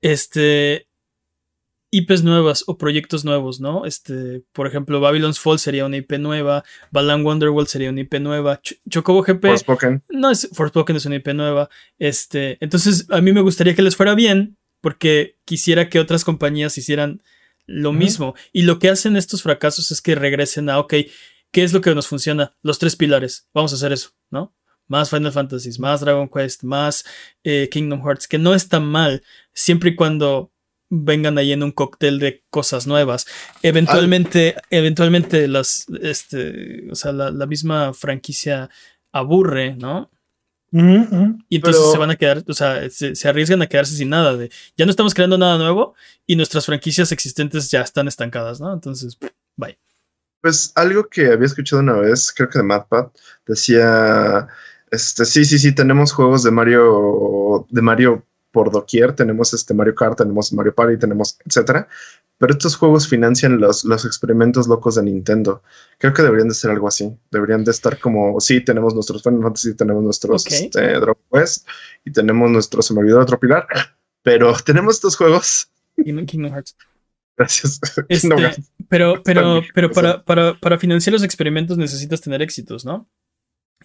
[0.00, 0.86] Este.
[1.92, 3.84] IPs nuevas o proyectos nuevos, ¿no?
[3.84, 6.62] Este, por ejemplo, Babylon's Fall sería una IP nueva,
[6.92, 10.02] Balan Wonderworld sería una IP nueva, Ch- Chocobo GP Forspoken.
[10.08, 11.68] no es Forspoken es una IP nueva.
[11.98, 16.78] Este, entonces a mí me gustaría que les fuera bien porque quisiera que otras compañías
[16.78, 17.22] hicieran
[17.66, 18.36] lo mismo.
[18.52, 20.94] Y lo que hacen estos fracasos es que regresen a, ok,
[21.50, 22.54] ¿qué es lo que nos funciona?
[22.62, 23.48] Los tres pilares.
[23.54, 24.54] Vamos a hacer eso, ¿no?
[24.86, 27.04] Más Final Fantasy, más Dragon Quest, más
[27.44, 29.22] eh, Kingdom Hearts, que no está mal,
[29.52, 30.52] siempre y cuando
[30.90, 33.26] vengan ahí en un cóctel de cosas nuevas.
[33.62, 38.68] Eventualmente, eventualmente las, este, o sea, la, misma franquicia
[39.12, 40.10] aburre, ¿no?
[40.72, 44.50] Y entonces se van a quedar, o sea, se, arriesgan a quedarse sin nada de,
[44.76, 45.94] ya no estamos creando nada nuevo
[46.26, 48.72] y nuestras franquicias existentes ya están estancadas, ¿no?
[48.72, 49.16] Entonces,
[49.56, 49.78] bye.
[50.40, 53.08] Pues algo que había escuchado una vez, creo que de MadPad,
[53.46, 54.48] decía,
[54.90, 59.94] este, sí, sí, sí, tenemos juegos de Mario, de Mario por doquier, tenemos este Mario
[59.94, 61.86] Kart, tenemos Mario Party, tenemos etcétera,
[62.40, 65.62] pero estos juegos financian los, los experimentos locos de Nintendo.
[65.98, 67.14] Creo que deberían de ser algo así.
[67.30, 71.68] Deberían de estar como, sí, tenemos nuestros Final Fantasy, tenemos nuestros este, Drop Quest
[72.02, 73.66] y tenemos nuestro, se me olvidó otro pilar,
[74.22, 75.70] pero tenemos estos juegos.
[76.02, 76.74] Kingdom Hearts.
[77.40, 77.80] Gracias.
[78.08, 78.28] Este,
[78.88, 83.08] pero, pero, pero para, para, para financiar los experimentos necesitas tener éxitos, ¿no?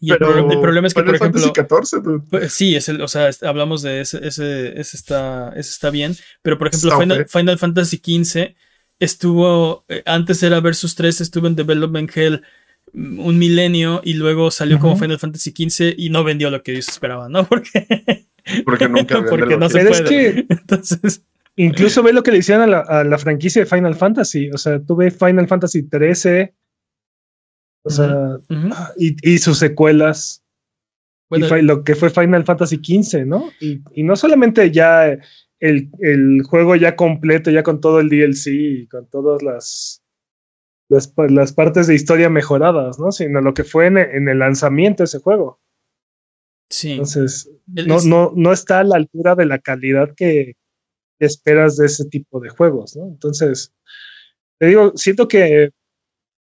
[0.02, 1.54] Y el, problema es que, por ejemplo.
[1.54, 1.98] 14,
[2.30, 6.18] pues, sí, es el, o sea, hablamos de ese, ese, ese, está, ese está bien.
[6.42, 8.56] Pero por ejemplo, Final, Final, Fantasy XV
[9.00, 9.86] estuvo.
[9.88, 12.42] Eh, antes era Versus 3, estuvo en Development Hell
[12.92, 16.74] mm, un milenio y luego salió como Final Fantasy XV y no vendió lo que
[16.74, 17.46] ellos esperaban, ¿no?
[17.48, 18.26] Porque.
[18.66, 20.04] Porque nunca Porque no se puede.
[20.04, 21.22] Es que Entonces.
[21.58, 24.50] Incluso ve lo que le hicieron a la, a la franquicia de Final Fantasy.
[24.52, 26.54] O sea, tuve Final Fantasy 13
[27.86, 28.40] o sea,
[28.98, 30.44] y, sus secuelas.
[31.30, 33.52] y lo que fue Final Fantasy XV, ¿no?
[33.62, 35.20] Y, no solamente ya
[35.60, 40.04] el, juego ya completo, ya con todo el DLC y con todas las,
[40.90, 43.12] las, partes de historia mejoradas, ¿no?
[43.12, 45.60] Sino lo que fue en, el lanzamiento de ese juego.
[46.72, 46.94] Sí.
[46.94, 50.56] Entonces, no, no, no está a la altura de la calidad que
[51.20, 53.08] esperas de ese tipo de juegos, ¿no?
[53.08, 53.74] Entonces,
[54.60, 55.72] te digo, siento que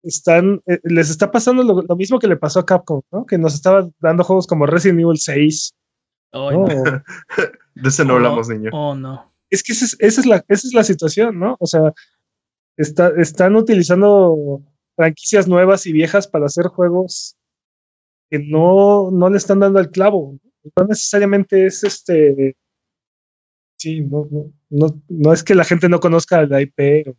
[0.02, 3.26] están, eh, les está pasando lo, mismo que le pasó a Capcom, ¿no?
[3.26, 5.74] Que nos estaba dando juegos como Resident Evil 6.
[7.74, 8.70] de ese no hablamos, niño.
[8.72, 9.32] Oh, no.
[9.50, 11.56] Es que esa es, la, esa es la situación, ¿no?
[11.58, 11.92] O sea,
[12.76, 14.62] está, están utilizando
[14.94, 17.36] franquicias nuevas y viejas para hacer juegos
[18.30, 20.38] que no, no le están dando el clavo.
[20.76, 22.56] No necesariamente es este.
[23.78, 27.14] Sí, no, no, no, no es que la gente no conozca la IP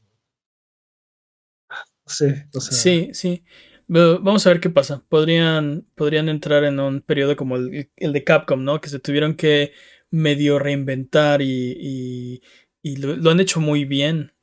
[2.10, 3.44] Sí, sí.
[3.88, 5.04] Vamos a ver qué pasa.
[5.10, 8.82] Podrían, podrían entrar en un periodo como el, de Capcom, ¿no?
[8.82, 9.72] Que se tuvieron que
[10.12, 12.42] medio reinventar y,
[12.84, 14.34] lo, han hecho muy bien.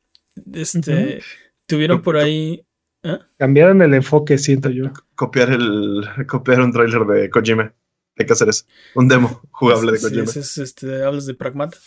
[0.52, 1.20] Este,
[1.66, 2.64] Tuvieron por ahí.
[3.02, 3.18] ¿eh?
[3.38, 4.92] Cambiaron el enfoque, siento yo.
[5.14, 7.74] Copiar el copiar un tráiler de Kojima.
[8.18, 8.64] Hay que hacer eso.
[8.94, 10.24] Un demo jugable de Kojima.
[10.24, 11.78] este, hablas de Pragmata.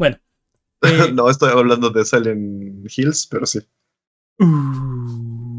[0.00, 0.18] Bueno.
[1.12, 3.58] no, estoy hablando de Silent Hills, pero sí.
[4.38, 5.58] Uh.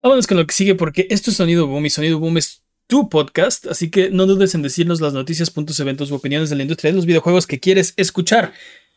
[0.00, 3.08] Vámonos con lo que sigue porque esto es Sonido Boom y Sonido Boom es tu
[3.08, 6.62] podcast, así que no dudes en decirnos las noticias, puntos, eventos u opiniones de la
[6.62, 8.52] industria de los videojuegos que quieres escuchar.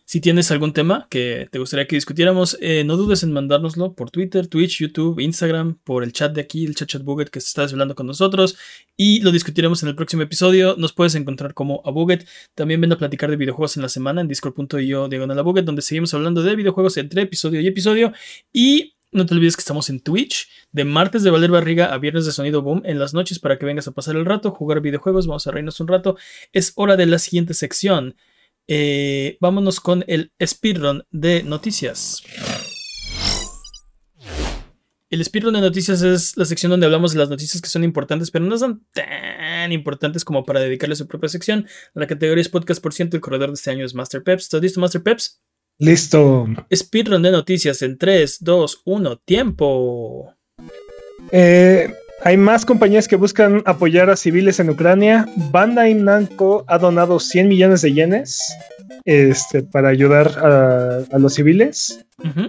[0.10, 4.10] Si tienes algún tema que te gustaría que discutiéramos, eh, no dudes en mandárnoslo por
[4.10, 7.48] Twitter, Twitch, YouTube, Instagram, por el chat de aquí, el chat chat Buget que se
[7.48, 8.58] está con nosotros
[8.96, 10.78] y lo discutiremos en el próximo episodio.
[10.78, 12.26] Nos puedes encontrar como a Buget.
[12.56, 15.82] También ven a platicar de videojuegos en la semana en discord.io diagonal a Buget, donde
[15.82, 18.14] seguimos hablando de videojuegos entre episodio y episodio.
[18.54, 22.26] Y no te olvides que estamos en Twitch de martes de Valer Barriga a viernes
[22.26, 25.28] de Sonido Boom en las noches para que vengas a pasar el rato, jugar videojuegos,
[25.28, 26.16] vamos a reírnos un rato.
[26.54, 28.16] Es hora de la siguiente sección.
[28.68, 32.24] Eh, vámonos con el speedrun de noticias.
[35.10, 38.30] El speedrun de noticias es la sección donde hablamos de las noticias que son importantes,
[38.30, 41.66] pero no son tan importantes como para dedicarle su propia sección.
[41.94, 43.16] La categoría es podcast por ciento.
[43.16, 44.44] El corredor de este año es Master Peps.
[44.44, 45.42] ¿Estás listo, Master Peps?
[45.80, 46.48] Listo.
[46.76, 50.34] Speedrun de noticias en 3, 2, 1, tiempo.
[51.32, 51.94] Eh,
[52.24, 55.28] hay más compañías que buscan apoyar a civiles en Ucrania.
[55.52, 58.42] Bandai Namco ha donado 100 millones de yenes
[59.06, 62.04] este, para ayudar a, los civiles.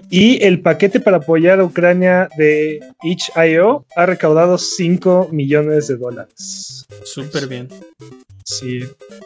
[0.08, 6.86] Y el paquete para apoyar a Ucrania de itch.io ha recaudado 5 millones de dólares.
[7.04, 7.68] Súper bien.
[8.44, 8.80] Sí,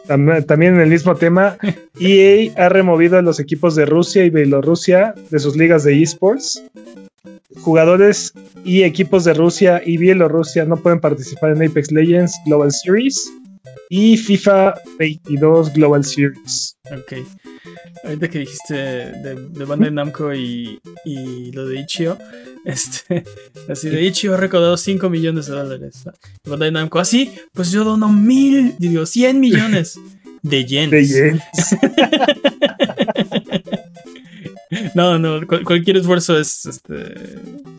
[0.05, 1.57] también en el mismo tema,
[1.99, 6.61] EA ha removido a los equipos de Rusia y Bielorrusia de sus ligas de esports
[7.61, 8.33] jugadores
[8.63, 13.31] y equipos de Rusia y Bielorrusia no pueden participar en Apex Legends Global Series
[13.89, 16.77] y FIFA 22 Global Series.
[16.91, 17.13] Ok.
[18.03, 20.79] Ahorita que dijiste de, de Bandai Namco y,
[21.53, 22.17] lo de Ichio,
[22.65, 23.23] este,
[23.69, 26.03] así de Ichio ha recaudado 5 millones de dólares.
[26.45, 29.99] Bandai Namco, así, ah, pues yo dono mil, digo, 100 millones
[30.41, 30.91] de yens.
[30.91, 31.43] De yens.
[34.95, 36.95] No, no, cual- cualquier esfuerzo es este.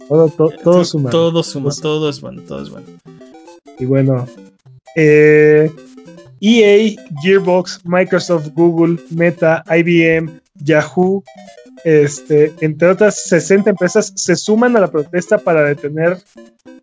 [0.09, 1.11] Todo, to- todo suma.
[1.11, 2.87] Todo suma, Todo- todo es bueno, todo es bueno.
[3.79, 4.27] Y bueno,
[4.97, 5.71] eh,
[6.41, 11.25] EA, Gearbox, Microsoft, Google, Meta, IBM, Yahoo,
[11.85, 16.19] este, entre otras 60 empresas, se suman a la protesta para detener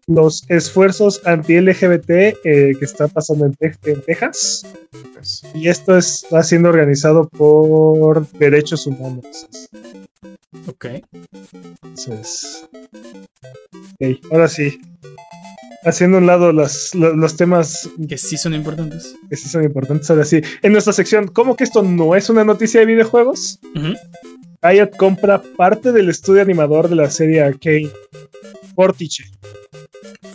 [0.07, 4.65] los esfuerzos anti-LGBT eh, que están pasando en, Tex- en Texas.
[5.53, 9.47] Y esto está siendo organizado por derechos humanos.
[10.67, 10.85] Ok.
[11.83, 12.65] Entonces,
[13.99, 14.79] ok, ahora sí.
[15.83, 19.15] Haciendo a un lado las- lo- los temas Que sí son importantes.
[19.29, 20.09] que sí son importantes.
[20.11, 23.59] Ahora sí, en nuestra sección, ¿cómo que esto no es una noticia de videojuegos?
[24.61, 27.89] Riot compra parte del estudio animador de la serie Arcane,
[28.75, 29.25] Fortiche,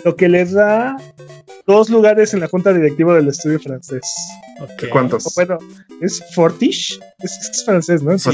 [0.04, 0.96] lo que les da
[1.66, 4.02] dos lugares en la junta directiva del estudio francés.
[4.60, 4.84] Ok.
[4.90, 5.26] ¿Cuántos?
[5.26, 5.58] O bueno,
[6.00, 6.98] ¿es Fortiche?
[7.18, 8.16] Es, es francés, ¿no?
[8.18, 8.24] Sí.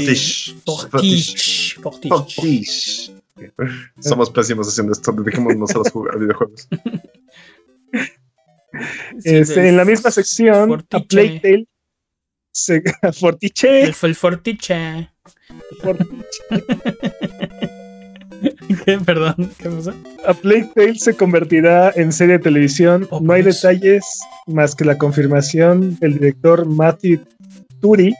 [0.65, 1.75] Fortiche.
[1.81, 2.09] Fortiche.
[2.09, 3.13] Fortiche.
[3.99, 5.11] Somos pésimos haciendo esto.
[5.11, 6.67] Dedicémonos a los jugar videojuegos.
[9.19, 10.97] Sí, Este, del en la misma sección, Fortiche.
[10.97, 11.67] a Plague Tale
[12.51, 12.81] se,
[13.13, 15.09] Fortiche, El, el Fortiche.
[15.79, 16.09] Fortiche.
[18.85, 18.97] ¿Qué?
[18.99, 19.93] Perdón, ¿qué pasó?
[20.25, 23.07] A Plague Tale se convertirá en serie de televisión.
[23.11, 23.61] Oh, no hay Dios.
[23.61, 24.03] detalles
[24.47, 27.21] más que la confirmación del director Matthew
[27.81, 28.13] Turi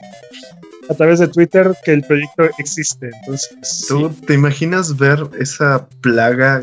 [0.88, 3.10] a través de Twitter que el proyecto existe.
[3.20, 6.62] Entonces, ¿Tú te imaginas ver esa plaga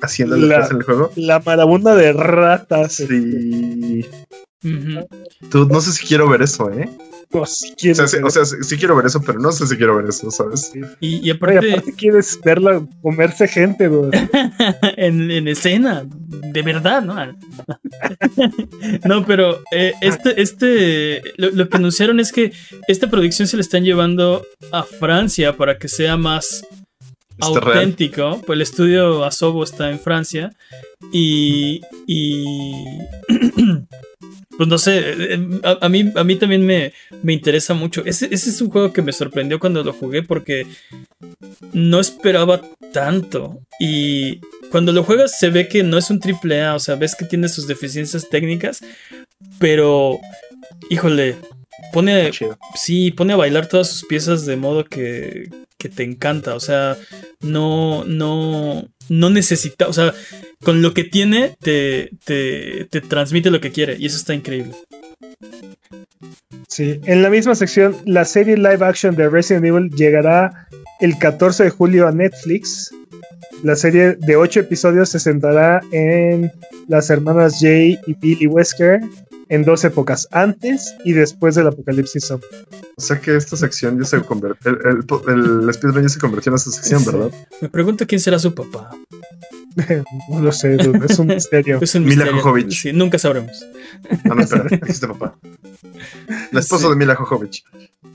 [0.00, 1.10] haciendo La- el juego?
[1.16, 3.00] la marabunda de ratas.
[3.00, 4.06] este,
[5.50, 6.88] Tú, no sé si quiero ver eso, ¿eh?
[7.32, 9.50] no, si O quieres sea, sí, o sea, sí, sí quiero ver eso, pero no
[9.50, 10.70] sé si quiero ver eso, ¿sabes?
[11.00, 14.10] Y, y Oye, aparte, aparte quieres verla comerse gente, güey.
[14.96, 17.16] en, en escena, de verdad, ¿no?
[19.04, 22.52] no, pero eh, este, este, lo, lo que anunciaron es que
[22.88, 26.64] esta producción se la están llevando a Francia para que sea más
[27.38, 27.78] Este real.
[27.78, 28.40] auténtico.
[28.46, 30.52] Pues el estudio Asobo está en Francia
[31.12, 32.74] y, y
[34.56, 36.92] pues no sé, eh, a, a mí, a mí también me,
[37.22, 38.04] me interesa mucho.
[38.04, 40.66] Ese, ese es un juego que me sorprendió cuando lo jugué porque
[41.72, 42.60] no esperaba
[42.92, 43.60] tanto.
[43.80, 44.40] Y
[44.70, 47.24] cuando lo juegas se ve que no es un triple A, o sea, ves que
[47.24, 48.80] tiene sus deficiencias técnicas,
[49.58, 50.20] pero,
[50.90, 51.36] híjole,
[51.92, 52.30] pone,
[52.74, 55.50] sí, pone a bailar todas sus piezas de modo que,
[55.84, 56.96] que te encanta, o sea,
[57.42, 60.14] no, no, no necesita, o sea,
[60.62, 64.72] con lo que tiene te, te, te transmite lo que quiere y eso está increíble.
[66.68, 70.68] Sí, en la misma sección, la serie live action de Resident Evil llegará
[71.00, 72.90] el 14 de julio a Netflix.
[73.62, 76.50] La serie de 8 episodios se centrará en
[76.88, 79.00] las hermanas Jay y Billy Wesker
[79.48, 82.46] en dos épocas, antes y después del apocalipsis zombie.
[82.96, 84.70] O sea que esta sección ya se convirtió.
[84.72, 84.78] El,
[85.28, 87.06] el, el speedrun ya se convirtió en esa sección, Sí.
[87.10, 87.30] ¿verdad?
[87.60, 88.90] Me pregunto quién será su papá.
[90.30, 91.78] no lo sé, dude, es un misterio.
[91.82, 92.70] Es un Mila misterio.
[92.70, 93.66] Sí, nunca sabremos.
[94.24, 95.36] No, no, espera, existe papá.
[96.52, 96.90] La esposa Sí.
[96.90, 97.64] de Mila Jovovich,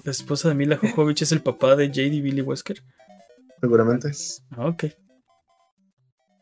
[0.04, 2.82] La esposa de Mila Jovovich es el papá de JD Billy Wesker.
[3.60, 4.12] seguramente.
[4.52, 4.86] Ah, Ok.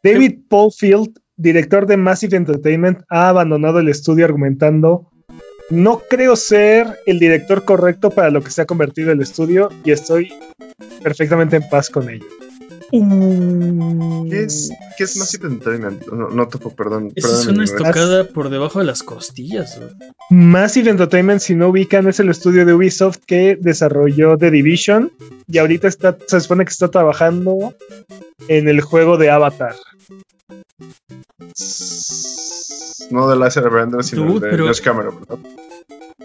[0.03, 5.09] David Paul Field, director de Massive Entertainment, ha abandonado el estudio argumentando
[5.69, 9.91] no creo ser el director correcto para lo que se ha convertido el estudio y
[9.91, 10.31] estoy
[11.03, 12.25] perfectamente en paz con ello.
[12.89, 16.07] ¿Qué es, qué es Massive Entertainment?
[16.07, 17.11] No, no topo, perdón.
[17.15, 17.75] Esa es una ignorancia.
[17.75, 19.77] estocada por debajo de las costillas.
[19.77, 19.89] güey.
[20.29, 25.11] Massive Entertainment, si no ubican, es el estudio de Ubisoft que desarrolló The Division
[25.47, 27.75] y ahorita está, se supone que está trabajando
[28.47, 29.75] en el juego de Avatar.
[33.09, 35.37] No de Laser Bender, sino Dude, de pero- Josh Cameron, ¿verdad?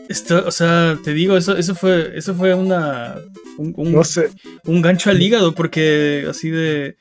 [0.09, 3.14] Esto, o sea, te digo, eso, eso fue, eso fue una
[3.57, 4.31] un, un- No sé,
[4.64, 6.97] un gancho al hígado, porque así de.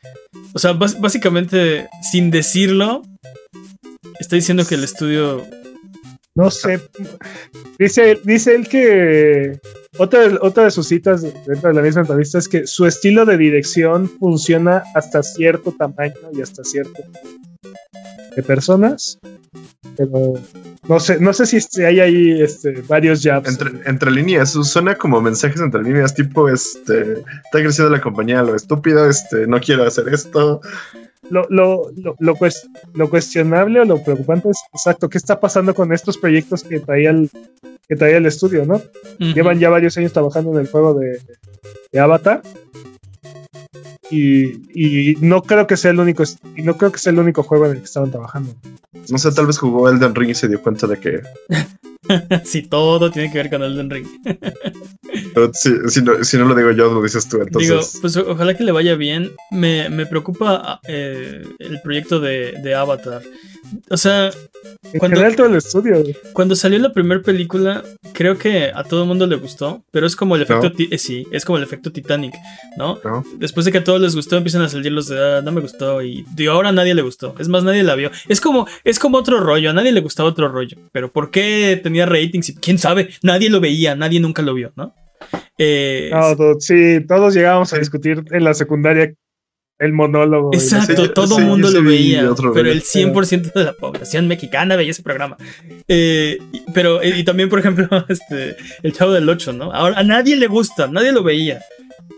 [0.54, 3.02] O sea, básicamente, sin decirlo,
[4.20, 5.46] está diciendo que el estudio.
[6.42, 6.80] No sé.
[7.78, 9.60] Dice, dice él que
[9.98, 13.26] otra, de- otra de sus citas dentro de la misma entrevista es que su estilo
[13.26, 17.02] de dirección funciona hasta cierto tamaño y hasta cierto
[18.36, 19.20] de personas.
[19.98, 20.34] Pero
[20.88, 23.48] no sé, no sé si hay ahí este, varios jabs.
[23.48, 28.56] Entre, entre líneas, suena como mensajes entre líneas, tipo, este, está creciendo la compañía lo
[28.56, 30.62] estúpido, este, no quiero hacer esto.
[31.30, 35.74] Lo, lo, lo, lo cues- lo cuestionable o lo preocupante es exacto qué está pasando
[35.74, 37.30] con estos proyectos que traía el,
[37.88, 38.82] que traía el estudio, ¿no?
[39.34, 41.20] Llevan ya varios años trabajando en el juego de,
[41.92, 42.42] de Avatar.
[44.12, 46.24] Y, y no creo que sea el único
[46.56, 48.54] y no creo que sea el único juego en el que estaban trabajando.
[49.10, 51.22] No sé, tal vez jugó Elden Ring y se dio cuenta de que
[52.44, 54.08] sí, todo tiene que ver con Elden Ring.
[55.54, 57.42] Si, si no, si no lo digo yo, lo dices tú.
[57.42, 59.32] Entonces, Digo, pues ojalá que le vaya bien.
[59.52, 63.22] Me, me preocupa eh, el proyecto de, de Avatar.
[63.90, 64.32] O sea,
[64.94, 66.04] En Cuando- general todo el estudio.
[66.34, 70.16] cuando salió la primera película, creo que a todo el mundo le gustó, pero es
[70.16, 70.76] como el efecto, No.
[70.92, 72.34] eh, sí, es como el efecto Titanic,
[72.78, 73.00] ¿no?
[73.04, 73.24] ¿no?
[73.38, 75.62] Después de que a todos les gustó, empiezan a salir los de, "Ah, no me
[75.62, 77.36] gustó, y digo, ahora a nadie le gustó.
[77.40, 78.12] Es más, nadie la vio.
[78.28, 80.78] Es como, es como otro rollo, a nadie le gustaba otro rollo.
[80.92, 82.50] Pero ¿por qué tenía ratings?
[82.50, 84.94] Y quién sabe, nadie lo veía, nadie nunca lo vio, ¿no?
[85.58, 89.14] Eh, No, sí, todos llegábamos a discutir en la secundaria
[89.82, 90.52] el monólogo.
[90.54, 93.74] Exacto, Sí, todo sí, el mundo sí lo veía, otro pero el 100% de la
[93.74, 95.38] población mexicana veía ese programa.
[95.88, 99.74] Eh, y- pero, y también, por ejemplo, este, el Chavo del 8, ¿no?
[99.74, 101.62] Ahora a nadie le gusta, nadie lo veía.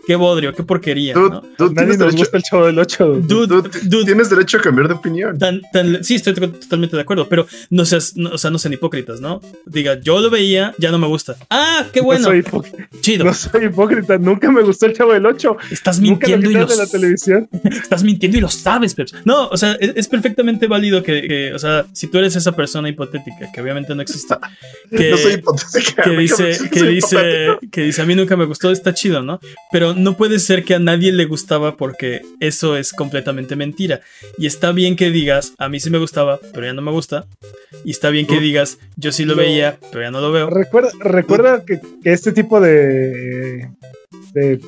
[0.06, 1.42] Qué bodrio, qué porquería, Tú, ¿no?
[1.58, 3.06] Nadie tienes, nos derecho, gusta el chavo del 8.
[3.22, 5.38] Dude, tú dude, tienes derecho a cambiar de opinión.
[5.38, 8.58] tan- tan- sí, estoy to- totalmente de acuerdo, pero no seas, no, o sea, no
[8.58, 9.40] sean hipócritas, ¿no?
[9.66, 11.36] Diga, yo lo veía, ya no me gusta.
[11.50, 12.64] Ah, qué bueno, No soy, hipó-
[13.00, 13.24] chido.
[13.24, 15.56] no soy hipócrita, nunca me gustó el chavo del 8.
[15.70, 17.48] Estás Nunca lo mintiendo y quitaron lo de la televisión.
[17.64, 19.14] estás mintiendo y lo sabes, Peps.
[19.24, 22.52] No, o sea, es, es perfectamente válido que, que, o sea, si tú eres esa
[22.52, 24.34] persona hipotética, que obviamente no existe,
[24.90, 26.02] que, no soy hipotética.
[26.02, 29.40] que dice, que dice, que dice, a mí nunca me gustó, está chido, ¿no?
[29.72, 34.00] Pero no puede ser que a nadie le gustaba porque eso es completamente mentira.
[34.38, 37.26] Y está bien que digas, a mí sí me gustaba, pero ya no me gusta.
[37.84, 40.50] Y está bien que digas, yo sí lo veía, pero ya no lo veo.
[40.50, 43.70] Recuerda, recuerda que, que este tipo de,
[44.32, 44.60] de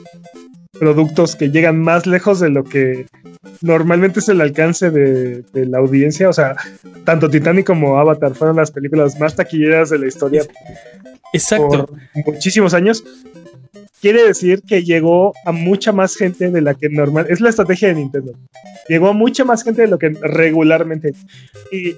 [0.79, 3.07] productos que llegan más lejos de lo que
[3.61, 6.57] normalmente es el alcance de, de la audiencia, o sea,
[7.05, 10.43] tanto Titanic como Avatar fueron las películas más taquilleras de la historia
[11.33, 11.87] Exacto.
[11.87, 11.91] por
[12.27, 13.05] muchísimos años.
[14.01, 17.27] Quiere decir que llegó a mucha más gente de la que normal.
[17.29, 18.33] Es la estrategia de Nintendo.
[18.89, 21.15] Llegó a mucha más gente de lo que regularmente.
[21.73, 21.97] Y,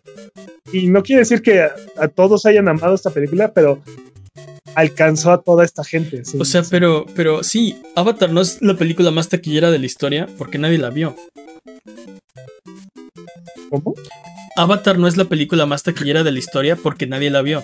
[0.72, 3.82] y no quiere decir que a, a todos hayan amado esta película, pero
[4.74, 6.24] alcanzó a toda esta gente.
[6.24, 6.38] sí.
[6.40, 10.28] O sea, pero, pero sí, Avatar no es la película más taquillera de la historia
[10.38, 11.16] porque nadie la vio.
[13.70, 13.94] ¿Cómo?
[14.57, 17.62] Avatar no es la película más taquillera de la historia porque nadie la vio.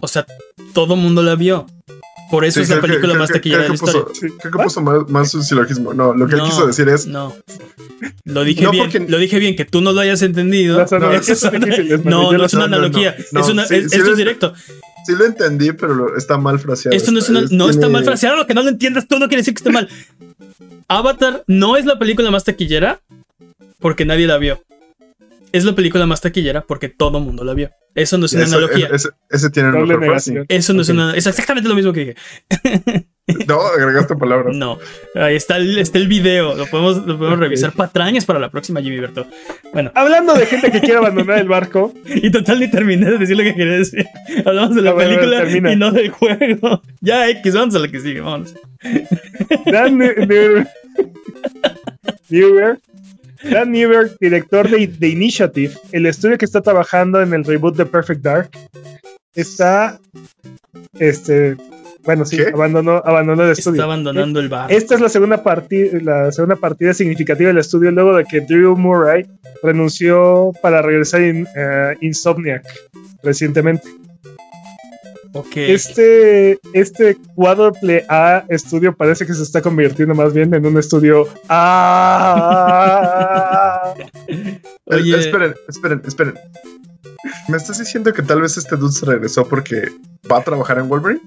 [0.00, 0.26] O sea,
[0.72, 1.66] todo mundo la vio.
[2.30, 4.02] Por eso Sí, es la que- película más taquillera de la historia.
[4.02, 5.92] puso- sí, Creo que puso más, más un silogismo.
[5.94, 7.06] No, lo que él quiso decir es.
[7.06, 7.34] No.
[8.24, 8.84] Lo dije No, bien.
[8.84, 10.80] porque- Lo dije bien, que tú no lo hayas entendido.
[10.80, 10.92] Es
[12.04, 13.16] no, no es una analogía.
[13.32, 13.40] no.
[13.40, 14.54] es una, Sí, es- sí esto es directo.
[15.06, 16.96] Sí lo entendí, pero está mal fraseado.
[16.96, 17.42] Esto no es una.
[17.50, 18.36] No está mal fraseado.
[18.36, 19.88] Lo que no lo entiendas tú no quiere decir que esté mal.
[20.88, 23.00] Avatar no es la película más taquillera
[23.78, 24.62] porque nadie la vio.
[25.52, 27.70] Es la película más taquillera porque todo mundo la vio.
[27.94, 28.88] Eso no es una Eso- analogía.
[28.92, 30.00] Ese, ese tiene phrasing.
[30.00, 30.46] negación.
[30.48, 31.14] Eso no es una.
[31.16, 32.16] Es exactamente lo mismo que dije.
[33.46, 34.56] No, agregaste palabras.
[34.56, 34.80] No.
[35.14, 36.56] Ahí está el, está el video.
[36.56, 39.24] Lo podemos, lo podemos revisar patrañas para la próxima, Jimmy Berto.
[39.72, 43.36] Bueno, Hablando de gente que quiere abandonar el barco, y total ni terminé de decir
[43.36, 44.04] lo que quería decir.
[44.44, 46.82] Hablamos de la Ah, película y no del juego.
[47.00, 48.52] Ya, X, vamos a la que sigue, vámonos.
[49.66, 49.96] Dan
[53.42, 57.86] Dan Newer, director de The Initiative, el estudio que está trabajando en el reboot de
[57.86, 58.50] Perfect Dark,
[59.34, 59.98] está,
[60.98, 61.56] este,
[62.04, 62.48] bueno, sí, ¿Qué?
[62.52, 63.84] abandonó, abandonó el Está estudio.
[63.84, 64.70] abandonando el bar.
[64.72, 68.76] Esta es la segunda, partida la segunda partida significativa del estudio luego de que Drew
[68.76, 69.24] Murray
[69.62, 72.64] renunció para regresar en eh, Insomniac
[73.22, 73.88] recientemente.
[75.54, 81.28] Este, este cuádruple A estudio parece que se está convirtiendo más bien en un estudio
[82.60, 83.94] A.
[84.86, 86.34] Oye, Esperen, esperen, esperen.
[87.48, 89.88] ¿Me estás diciendo que tal vez este dude se regresó porque
[90.30, 91.20] va a trabajar en Wolverine?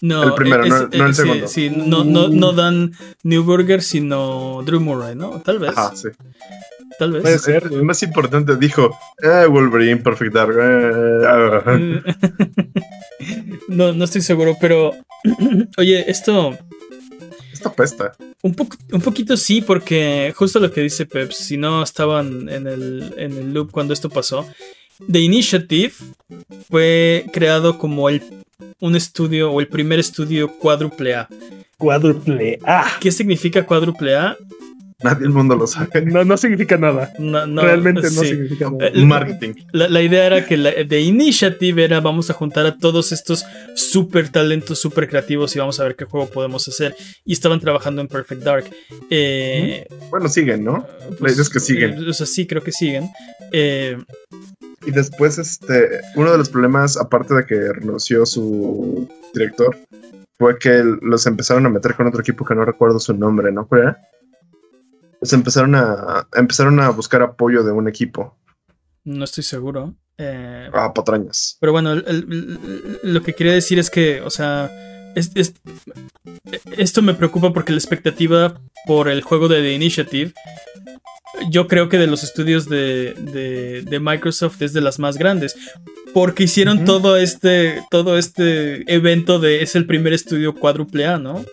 [0.00, 1.48] no, el primero, es- no- no el sí, segundo.
[1.48, 5.40] Sí, no, no, no Dan Newburger, sino Drew Murray, ¿no?
[5.42, 5.72] Tal vez.
[5.94, 6.08] Sí.
[6.98, 7.22] Tal vez.
[7.22, 7.64] Puede ser.
[7.70, 10.56] El más importante dijo, eh, Wolverine, Perfect Dark.
[10.58, 11.78] eh, ah".
[13.68, 14.92] no, no estoy seguro, pero.
[15.78, 16.56] Oye, esto.
[17.52, 18.12] Esta pesta.
[18.42, 22.66] Un, poco, un poquito sí, porque justo lo que dice Pep, si no estaban en
[22.66, 24.46] el, en el loop cuando esto pasó,
[25.10, 25.92] The Initiative
[26.68, 28.22] fue creado como el,
[28.80, 31.28] un estudio o el primer estudio cuádruple A.
[31.78, 32.86] Cuádruple A.
[33.00, 34.36] ¿Qué significa cuádruple A?
[35.02, 36.02] Nadie del mundo lo sabe.
[36.06, 37.12] No, no significa nada.
[37.18, 38.28] No, no, Realmente no sí.
[38.28, 38.88] significa nada.
[38.88, 39.52] Eh, Marketing.
[39.72, 43.44] La, la idea era que la, The Initiative era vamos a juntar a todos estos
[43.74, 46.96] super talentos, super creativos y vamos a ver qué juego podemos hacer.
[47.26, 48.64] Y estaban trabajando en Perfect Dark.
[49.10, 50.86] Eh, Bueno, siguen, ¿no?
[51.18, 52.02] pues, idea es que siguen.
[52.04, 53.10] eh, o sea, sí, creo que siguen.
[53.52, 53.98] Eh,
[54.86, 59.76] Y después, este, uno de los problemas, aparte de que renunció su director,
[60.38, 63.66] fue que los empezaron a meter con otro equipo que no recuerdo su nombre, ¿no?
[63.66, 63.98] ¿Cuál era?
[65.26, 68.36] Pues empezaron a, empezaron a buscar apoyo de un equipo.
[69.04, 69.92] no estoy seguro.
[70.18, 71.56] Eh, Ah, patrañas.
[71.60, 72.26] pero bueno, el- el-
[73.02, 74.70] el- lo que quería decir es que, o sea,
[75.16, 75.54] es- es-
[76.76, 80.32] esto me preocupa porque la expectativa por el juego de The Initiative,
[81.50, 85.56] yo creo que de los estudios de, de- de Microsoft es de las más grandes.
[86.14, 91.44] Porque hicieron todo este todo este evento de es el primer estudio cuádruple A, ¿no?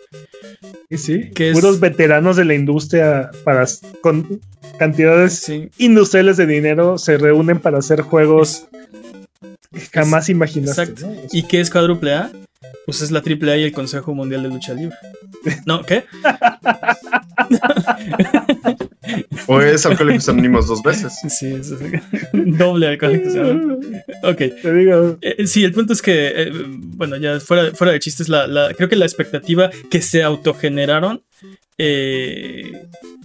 [0.91, 3.65] Sí, Que es- puros veteranos de la industria para
[4.01, 4.39] con
[4.77, 5.69] cantidades Sí.
[5.79, 8.67] industriales de dinero se reúnen para hacer juegos
[9.73, 10.83] que jamás imaginaste.
[10.83, 11.07] Exacto.
[11.07, 11.15] ¿no?
[11.31, 12.31] ¿Y qué es cuádruple A?
[12.85, 14.95] Pues es la triple A y el Consejo Mundial de Lucha Libre.
[15.65, 15.81] ¿No?
[15.83, 16.03] ¿Qué?
[19.47, 21.13] O es Alcohólicos Anónimos dos veces.
[21.29, 21.71] Sí, es
[22.33, 23.35] doble alcohólicos.
[23.35, 23.75] ¿no?
[24.23, 24.37] Ok.
[24.61, 28.29] Te digo, Eh, sí, el punto es que, eh, bueno, ya fuera, fuera de chistes,
[28.29, 31.21] la, la- creo que la expectativa que se autogeneraron
[31.77, 32.71] eh,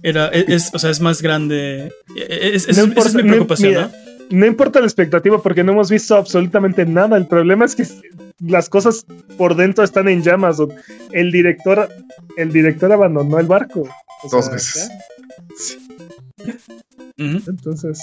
[0.03, 1.91] era, es, o sea, es más grande.
[2.15, 3.91] Es, es- No esa importa, es mi no- preocupación, mira,
[4.31, 4.37] ¿no?
[4.39, 7.17] no importa la expectativa porque no hemos visto absolutamente nada.
[7.17, 7.85] El problema es que
[8.45, 9.05] las cosas
[9.37, 10.57] por dentro están en llamas.
[11.11, 11.89] El director,
[12.37, 13.87] el director abandonó el barco.
[14.23, 14.89] O Dos sea, veces.
[17.17, 17.99] Ujú, Entonces,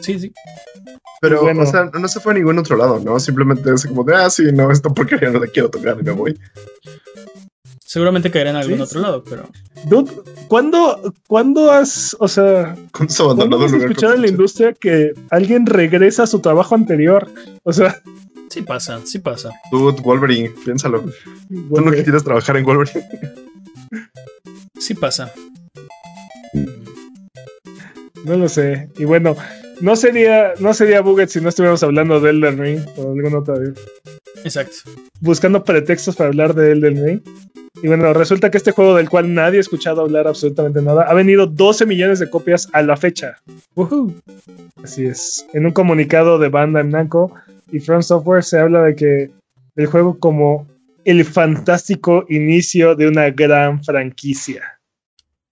[0.00, 0.32] Sí, sí.
[1.20, 1.62] Pero, Bueno.
[1.62, 3.18] o sea, no se fue a ningún otro lado, ¿no?
[3.18, 6.12] Simplemente es como de, ah, sí, no, esta porquería no la quiero tocar y me
[6.12, 6.38] voy.
[7.84, 9.48] Seguramente caerá en algún Sí, otro lado, pero.
[9.86, 10.12] dude,
[10.48, 13.90] ¿cuándo, ¿cuándo has, o sea, ¿cuándo abandonado has lugar.
[13.90, 17.28] escuchado en la industria que alguien regresa a su trabajo anterior?
[17.62, 18.00] O sea,
[18.50, 19.50] Sí pasa, sí pasa.
[19.72, 21.02] Dude, Wolverine, piénsalo.
[21.48, 23.04] Tú no quieres trabajar en Wolverine.
[24.78, 25.32] Sí pasa.
[28.26, 28.90] No lo sé.
[28.98, 29.36] Y bueno,
[29.80, 33.58] no sería, no sería Buget si no estuviéramos hablando de Elden Ring o alguna otra
[33.58, 33.74] vez.
[34.44, 34.90] Exacto.
[35.20, 37.20] buscando pretextos para hablar de Elden Ring.
[37.82, 41.14] Y bueno, resulta que este juego del cual nadie ha escuchado hablar absolutamente nada, ha
[41.14, 43.36] vendido 12 millones de copias a la fecha.
[43.76, 44.12] Woohoo.
[44.82, 45.46] Así es.
[45.52, 47.32] En un comunicado de Bandai Namco
[47.70, 49.30] y From Software se habla de que
[49.76, 50.66] el juego como
[51.04, 54.75] el fantástico inicio de una gran franquicia.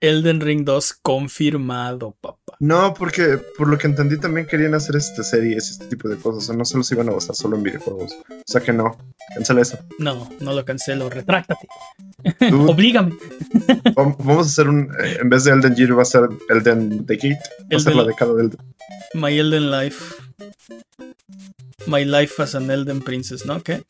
[0.08, 2.56] Elden Ring 2 confirmado, papá.
[2.60, 6.44] No, porque por lo que entendí también querían hacer este series, este tipo de cosas.
[6.44, 8.12] O sea, no solo se iban a basar solo en videojuegos.
[8.30, 8.96] O sea que no,
[9.34, 9.78] cancela eso.
[9.98, 11.66] No, no lo cancelo, retráctate.
[12.40, 13.12] Dude, Oblígame.
[13.94, 17.04] vam- vamos a hacer un, eh, en vez de Elden Gear va a ser Elden
[17.06, 17.40] The Gate.
[17.72, 18.56] Va a ser Elden- la década del...
[19.14, 20.14] My Elden Life.
[21.86, 23.62] My Life as an Elden Princess, ¿no?
[23.62, 23.82] ¿Qué?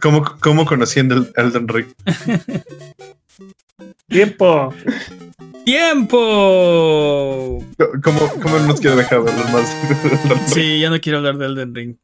[0.00, 1.86] ¿Cómo, cómo conociendo el Elden Ring?
[4.08, 4.72] ¡Tiempo!
[5.64, 7.64] ¡Tiempo!
[8.02, 9.76] ¿Cómo, cómo no nos quiere dejar hablar más?
[10.46, 11.96] Sí, ya no quiero hablar de Elden Ring.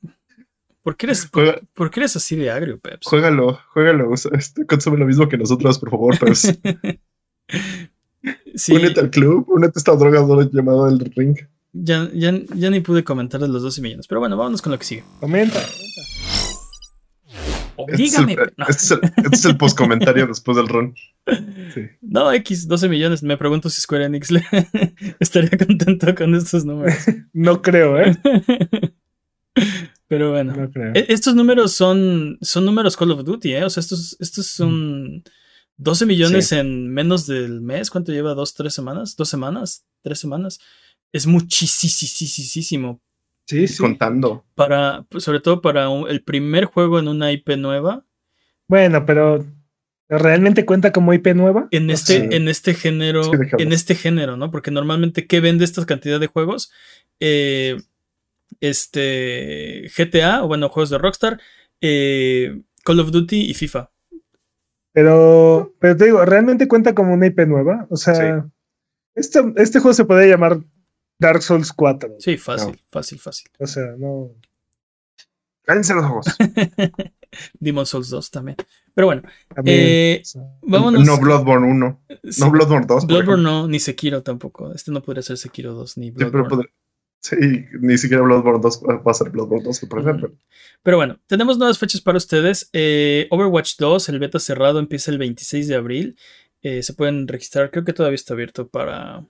[0.83, 3.07] ¿Por qué eres, por, Juega- por qué eres así de agrio, Peps?
[3.07, 4.13] Juégalo, juégalo.
[4.15, 6.15] este, consume lo mismo que nosotros, por favor.
[8.55, 10.21] Sí, Únete al club, únete a esta droga
[10.53, 11.37] llamada Elden Ring.
[11.73, 14.07] ya, ya, ya ni pude comentar de los 12 millones.
[14.07, 15.05] Pero bueno, vámonos con lo que sigue.
[15.21, 15.59] Comenta.
[17.89, 18.53] Este es el, Oblígame.
[18.57, 20.95] No, este es el, este es el postcomentario después del run.
[21.75, 21.83] Sí.
[22.01, 23.23] no, X, 12 millones.
[23.23, 24.45] Me pregunto si Square Enix le
[25.21, 26.97] estaría contento con estos números.
[27.33, 28.19] No creo, ¿eh?
[30.09, 30.55] Pero bueno.
[30.57, 30.93] No creo.
[30.95, 33.65] E- Estos números son, son números Call of Duty, ¿eh?
[33.65, 35.23] O sea, estos, estos son
[35.77, 37.91] 12 millones en menos del mes.
[37.91, 38.35] ¿Cuánto lleva?
[38.35, 39.15] ¿Dos, tres semanas?
[39.17, 39.85] ¿Dos semanas?
[40.03, 40.59] ¿Tres semanas?
[41.13, 43.01] Es muchísimo.
[43.51, 43.79] Sí, sí.
[43.83, 44.45] Contando.
[44.55, 48.05] Para, pues, sobre todo para un- el primer juego en una IP nueva.
[48.69, 49.45] Bueno, pero
[50.09, 51.67] ¿realmente cuenta como IP nueva?
[51.73, 53.25] En O este, en este género.
[53.25, 54.51] Sí, en este género, ¿no?
[54.51, 56.71] Porque normalmente, ¿qué vende esta cantidad de juegos?
[57.19, 57.77] Eh,
[58.61, 59.91] este.
[59.97, 61.41] GTA, o bueno, juegos de Rockstar.
[61.81, 63.91] eh, Call of Duty y FIFA.
[64.93, 67.87] Pero, pero te digo, ¿realmente cuenta como una IP nueva?
[67.91, 68.47] O sea,
[69.15, 70.61] este, este juego se podría llamar
[71.21, 72.17] Dark Souls 4.
[72.19, 73.51] Sí, fácil, fácil, fácil.
[73.59, 74.31] O sea, no.
[75.63, 76.27] Cállense los ojos.
[77.61, 78.57] Demon Souls 2 también.
[78.95, 79.23] Pero bueno,
[79.55, 81.07] también, eh, sea, vámonos.
[81.07, 82.01] No Bloodborne 1.
[82.25, 83.05] Sí, No Bloodborne 2.
[83.05, 84.73] por Bloodborne no, ni Sekiro tampoco.
[84.75, 86.49] Este no podría ser Sekiro 2 ni Sí, pero Bloodborne.
[86.49, 86.73] podría-
[87.21, 87.37] sí,
[87.81, 90.33] ni siquiera Bloodborne 2 va a ser Bloodborne 2, por ejemplo.
[90.83, 92.69] Pero bueno, tenemos nuevas fechas para ustedes.
[92.73, 96.17] Eh, Overwatch 2, el beta cerrado, empieza el 26 de abril.
[96.63, 99.25] Eh, se pueden registrar, creo que todavía está abierto para.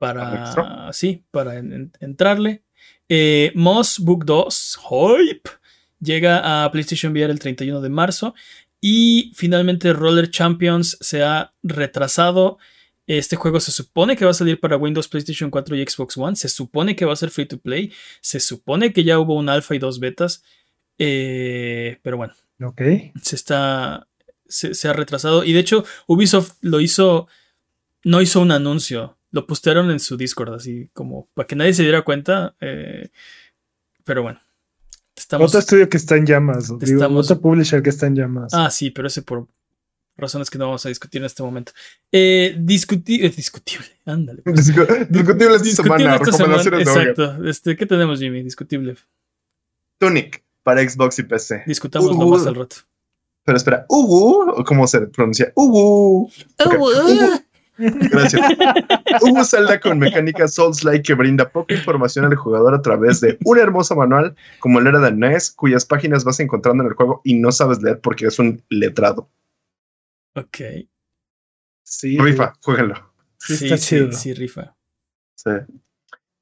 [0.00, 0.92] ¿Para?
[0.92, 2.62] Sí, para en- en- entrarle.
[3.08, 5.50] Eh, Moss Book 2, Hype,
[6.00, 8.34] llega a PlayStation VR el 31 de marzo.
[8.80, 12.58] Y finalmente Roller Champions se ha retrasado.
[13.06, 16.36] Este juego se supone que va a salir para Windows, PlayStation 4 y Xbox One.
[16.36, 17.92] Se supone que va a ser free to play.
[18.22, 20.42] Se supone que ya hubo un alfa y dos betas.
[20.96, 22.32] Eh, pero bueno,
[22.62, 22.80] ok.
[23.22, 24.06] se está.
[24.46, 25.44] Se, se ha retrasado.
[25.44, 27.26] Y de hecho, Ubisoft lo hizo.
[28.04, 29.18] No hizo un anuncio.
[29.32, 32.54] Lo postearon en su Discord, así como para que nadie se diera cuenta.
[32.60, 33.10] eh,
[34.04, 34.40] pero bueno.
[35.16, 36.68] Estamos, Otro estudio que está en llamas.
[36.68, 38.52] Digo, Estamos- otro publisher que está en llamas.
[38.54, 39.46] Ah, sí, pero ese por
[40.16, 41.72] razones que no vamos a discutir en este momento.
[42.10, 44.42] Eh, discuti- eh, discutible, ándale.
[44.42, 44.56] pues.
[44.74, 46.16] Discu- Discutible esta Discutible semana.
[46.16, 47.08] esta semana, recomendaciones de Oger.
[47.10, 47.48] Exacto.
[47.48, 48.42] Este, ¿Qué tenemos, Jimmy?
[48.42, 48.96] Discutible.
[49.98, 51.64] Tunic para Xbox y PC.
[51.66, 52.76] Discutámoslo Uh, más al rato.
[53.44, 56.30] Pero espera, Ubu, cómo se pronuncia, Ubu.
[56.66, 56.90] Ubu.
[57.80, 58.42] Gracias.
[59.22, 63.58] Ubu Zelda con mecánica Souls-like que brinda poca información al jugador a través de un
[63.58, 67.34] hermoso manual como el era de NES, cuyas páginas vas encontrando en el juego y
[67.34, 69.28] no sabes leer porque es un letrado.
[70.34, 70.58] Ok.
[71.82, 72.18] sí.
[72.18, 72.94] Rifa, jueguenlo.
[73.38, 74.12] Sí, Sí, está sí, chido.
[74.12, 74.76] sí, rifa.
[75.34, 75.50] Sí.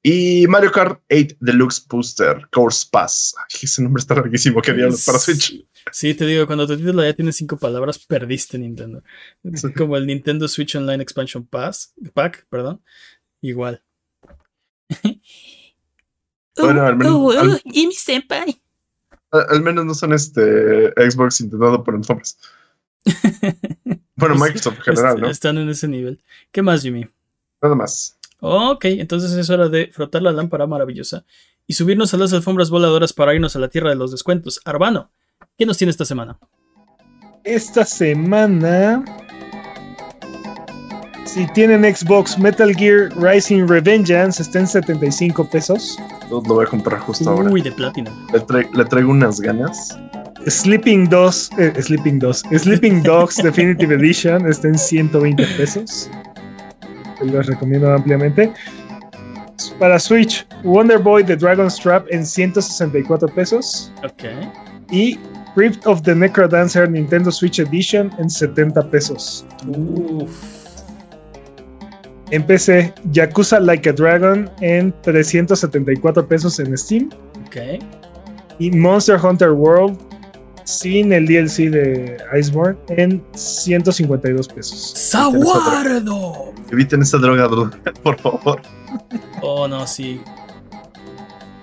[0.01, 3.35] Y Mario Kart 8 Deluxe Booster Course Pass.
[3.37, 4.61] Ay, ese nombre está larguísimo.
[4.61, 5.65] ¿Qué diablos para Switch?
[5.91, 9.03] Sí, te digo, cuando tu título ya tiene cinco palabras, perdiste Nintendo.
[9.43, 9.73] Es Sí.
[9.73, 12.81] como el Nintendo Switch Online Expansion Pass, Pack, perdón.
[13.41, 13.83] Igual.
[16.57, 18.61] Bueno, al menos- al- y mi senpai.
[19.31, 22.37] A- Al menos no son este Xbox intentando poner nombres.
[24.15, 25.29] Bueno, Microsoft en general, ¿no?
[25.29, 26.21] Están en ese nivel.
[26.51, 27.07] ¿Qué más, Jimmy?
[27.61, 28.18] Nada más.
[28.41, 31.25] Ok, entonces es hora de frotar la lámpara maravillosa
[31.67, 34.61] y subirnos a las alfombras voladoras para irnos a la tierra de los descuentos.
[34.65, 35.11] Arbano,
[35.57, 36.39] ¿qué nos tiene esta semana?
[37.43, 39.03] Esta semana.
[41.25, 45.97] Si tienen Xbox, Metal Gear Rising Revengeance está en 75 pesos.
[46.31, 47.51] Lo voy a comprar justo ahora.
[47.51, 48.13] Uy, de Platinum.
[48.33, 49.95] Le, tra- le traigo unas ganas.
[50.47, 56.09] Sleeping Dogs, eh, Sleeping Dogs, Sleeping Dogs Definitive Edition está en 120 pesos.
[57.21, 58.51] Los recomiendo ampliamente.
[59.77, 63.91] Para Switch, Wonder Boy The Dragon's Trap en 164 pesos.
[64.03, 64.23] Ok.
[64.91, 65.17] Y
[65.55, 69.45] Crypt of the Necrodancer Nintendo Switch Edition en 70 pesos.
[69.67, 70.59] Uf.
[72.31, 77.09] En PC, Yakuza Like a Dragon en 374 pesos en Steam.
[77.47, 77.83] Ok.
[78.59, 79.97] Y Monster Hunter World
[80.69, 84.93] sin el DLC de Iceborne en 152 pesos.
[84.95, 86.53] ¡Saguardo!
[86.71, 87.71] Eviten esa droga, bro.
[88.03, 88.61] por favor.
[89.41, 90.21] Oh, no, sí.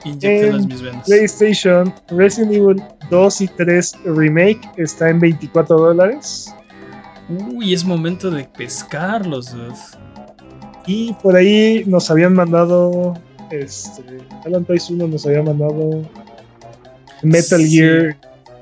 [0.05, 1.07] Inyectenlas En mis venas.
[1.07, 6.53] PlayStation, Resident Evil 2 y 3 Remake está en 24 dólares.
[7.29, 9.75] Uy, es momento de pescarlos, dude.
[10.87, 13.15] Y por ahí nos habían mandado.
[13.51, 14.03] Este.
[14.45, 16.03] Alan Toys 1 nos había mandado.
[17.23, 17.77] Metal Sí.
[17.79, 18.17] Gear.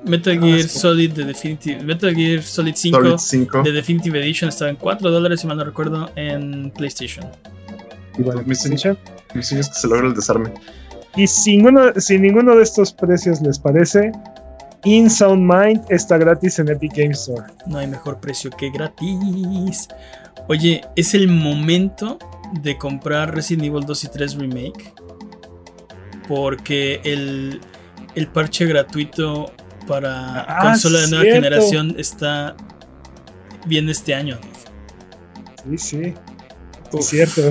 [0.06, 0.62] Metal Gear.
[0.68, 1.82] Solid de Definitive.
[1.82, 3.62] Metal Gear Solid 5 Solid 5.
[3.62, 7.26] de Definitive Edition estaba en 4 dólares, si mal no recuerdo, en PlayStation.
[8.18, 8.98] Igual en Mi sueño- PlayStation.
[9.34, 10.52] Mi sueño es que se logre el desarme.
[11.16, 14.12] Y si ninguno, si ninguno de estos precios les parece,
[14.84, 17.44] In Sound Mind está gratis en Epic Games Store.
[17.66, 19.88] No hay mejor precio que gratis.
[20.48, 22.18] Oye, es el momento
[22.60, 24.92] de comprar Resident Evil 2 y 3 Remake.
[26.28, 27.60] Porque el,
[28.14, 29.52] el parche gratuito
[29.86, 31.42] para Ah, consola de nueva cierto.
[31.42, 32.56] generación está
[33.66, 34.38] bien este año.
[35.68, 36.14] Sí, sí.
[36.92, 37.00] Uf.
[37.00, 37.42] Es cierto.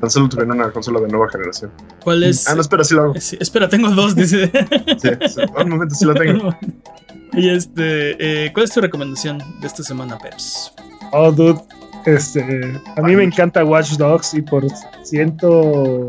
[0.00, 1.70] Tan solo tuvieron una consola de nueva generación.
[2.02, 2.46] ¿Cuál es?
[2.48, 3.14] Ah, no, espera, sí lo hago.
[3.20, 4.50] Sí, espera, tengo dos, dice.
[4.98, 5.40] Sí, sí.
[5.62, 6.54] Un momento, sí lo tengo.
[7.32, 10.72] y este, eh, ¿cuál es tu recomendación de esta semana, Peps?
[11.12, 11.60] Oh, dude.
[12.06, 13.34] Este, a mí Ay, me mucho.
[13.34, 14.66] encanta Watch Dogs y por
[15.04, 16.06] ciento.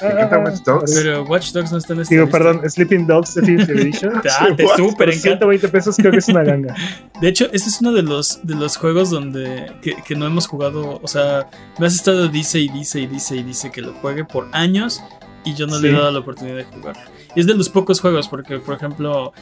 [0.00, 2.38] Pero Watch Dogs no está en esta Digo, lista.
[2.38, 4.12] perdón, Sleeping Dogs Definitive Edition.
[4.38, 5.20] Ah, te súper encanta.
[5.46, 6.74] 120 pesos creo que es una ganga.
[7.20, 10.46] De hecho, este es uno de los, de los juegos donde que, que no hemos
[10.46, 11.00] jugado.
[11.02, 11.48] O sea,
[11.78, 15.02] me has estado dice y dice y dice y dice que lo juegue por años
[15.44, 17.02] y yo no le he dado la oportunidad de jugarlo.
[17.34, 19.32] Y es de los pocos juegos, porque por ejemplo,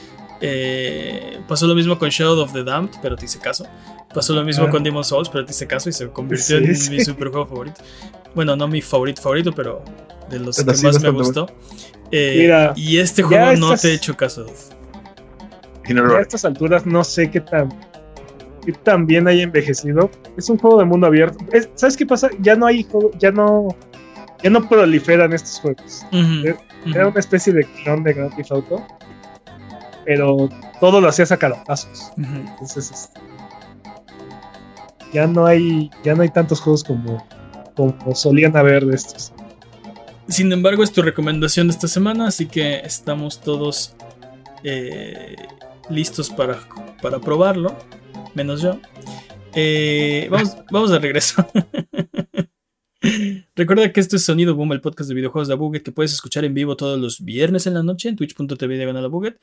[0.40, 3.66] eh, pasó lo mismo con Shadow of the Damned, pero te hice caso.
[4.14, 4.70] Pasó lo mismo Ah.
[4.70, 6.90] con Demon's Souls, pero te hice caso y se convirtió Sí, en sí.
[6.92, 7.80] mi superjuego favorito.
[8.34, 9.82] Bueno, no mi favorito favorito, pero
[10.30, 11.46] de los Pero que sí, más me gustó.
[12.10, 14.46] Eh, Mira, y este juego no te he hecho caso.
[16.16, 17.68] A estas alturas no sé qué tan,
[18.64, 20.10] qué tan bien haya envejecido.
[20.36, 21.38] Es un juego de mundo abierto.
[21.52, 22.28] Es- ¿Sabes qué pasa?
[22.40, 23.68] Ya no hay juego, ya no,
[24.42, 26.04] ya no proliferan estos juegos.
[26.12, 26.54] Eh.
[26.94, 28.86] Era una especie de clon de Grand Theft Auto,
[30.04, 30.48] pero
[30.80, 32.12] todo lo hacías a caratazos.
[32.18, 32.36] Ujú.
[32.50, 33.20] Entonces, este,
[35.12, 37.26] ya no hay, ya no hay tantos juegos como,
[37.74, 39.32] como solían haber de estos.
[40.28, 43.94] Sin embargo, es tu recomendación de esta semana, así que estamos todos
[44.62, 45.36] eh,
[45.88, 46.60] listos para,
[47.00, 47.76] para probarlo,
[48.34, 48.78] menos yo.
[49.54, 51.46] Eh, vamos, vamos de regreso.
[53.56, 56.44] Recuerda que esto es Sonido Boom, el podcast de videojuegos de Abuget que puedes escuchar
[56.44, 59.40] en vivo todos los viernes en la noche en twitch.tv diagonal Abuget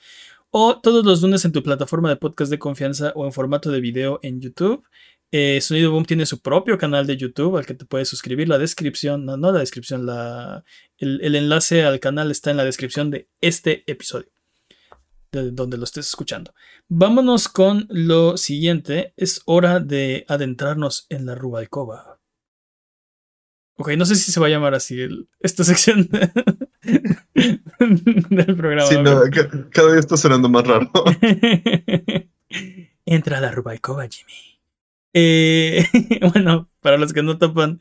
[0.52, 3.80] o todos los lunes en tu plataforma de podcast de confianza o en formato de
[3.80, 4.84] video en YouTube.
[5.32, 8.48] Eh, Sonido Boom tiene su propio canal de YouTube al que te puedes suscribir.
[8.48, 10.64] La descripción, no, no la descripción, la,
[10.98, 14.30] el, el enlace al canal está en la descripción de este episodio,
[15.34, 16.54] de donde lo estés escuchando.
[16.88, 19.14] Vámonos con lo siguiente.
[19.18, 22.20] Es hora de adentrarnos en la Rubalcova.
[23.78, 26.08] Ok, no sé si se va a llamar así el- esta sección
[27.34, 28.88] del programa.
[28.88, 30.90] Sí, no, ca- cada día está sonando más raro.
[33.06, 34.55] Entra a la Rubalcova, Jimmy.
[35.18, 35.86] Eh,
[36.34, 37.80] bueno, para los que no topan,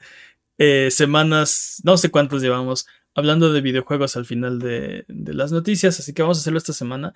[0.56, 5.98] eh, semanas, no sé cuántos llevamos, hablando de videojuegos al final de, de las noticias,
[5.98, 7.12] así que vamos a hacerlo esta semana.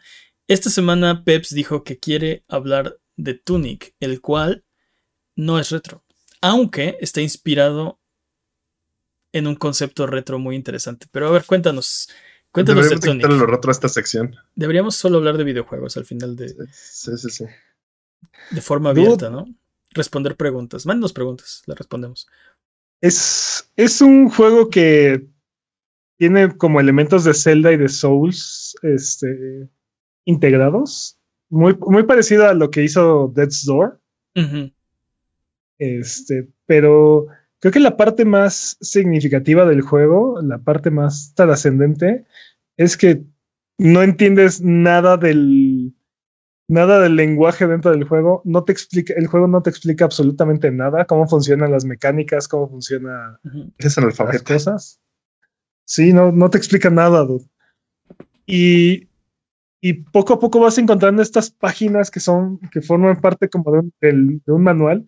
[0.48, 4.64] Esta semana Peps dijo que quiere hablar de Tunic, el cual
[5.36, 6.04] no es retro,
[6.40, 8.00] aunque está inspirado
[9.32, 11.06] en un concepto retro muy interesante.
[11.12, 12.08] Pero a ver, cuéntanos,
[12.50, 13.22] cuéntanos de Deberíamos de Tunic.
[13.22, 14.34] quitarle lo retro a esta sección.
[14.56, 17.44] Deberíamos solo hablar de videojuegos al final de, Sí, sí, sí.
[18.50, 19.46] de forma abierta, ¿no?
[19.94, 20.86] Responder preguntas.
[20.86, 22.28] Mándanos preguntas, las respondemos.
[23.00, 25.26] Es, es un juego que
[26.18, 29.68] tiene como elementos de Zelda y de Souls este,
[30.24, 31.16] integrados.
[31.48, 34.00] Muy, muy parecido a lo que hizo Death's Door.
[35.78, 37.26] Este, pero
[37.60, 42.26] creo que la parte más significativa del juego, la parte más trascendente,
[42.76, 43.22] es que
[43.78, 45.94] no entiendes nada del
[46.68, 48.42] nada del lenguaje dentro del juego.
[48.44, 52.68] No te explica, el juego no te explica absolutamente nada, cómo funcionan las mecánicas, cómo
[52.68, 53.72] funcionan ujú.
[53.78, 55.00] Es las cosas.
[55.84, 57.46] Sí, no, no te explica nada, dude.
[58.46, 59.08] Y,
[59.80, 63.78] y poco a poco vas encontrando estas páginas que son, que forman parte como de
[63.80, 65.04] un, del- de un manual.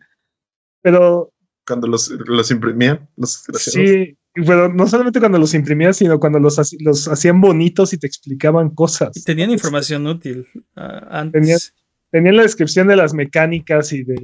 [0.83, 1.33] Pero
[1.67, 4.17] Cuando los, los imprimían, los sí,
[4.47, 8.71] pero no solamente cuando los imprimías, sino cuando los, los hacían bonitos y te explicaban
[8.71, 9.17] cosas.
[9.17, 10.47] Y tenían información útil
[10.77, 11.41] ah, antes.
[11.41, 11.59] Tenían-
[12.13, 14.15] Tenían la descripción de las mecánicas y de,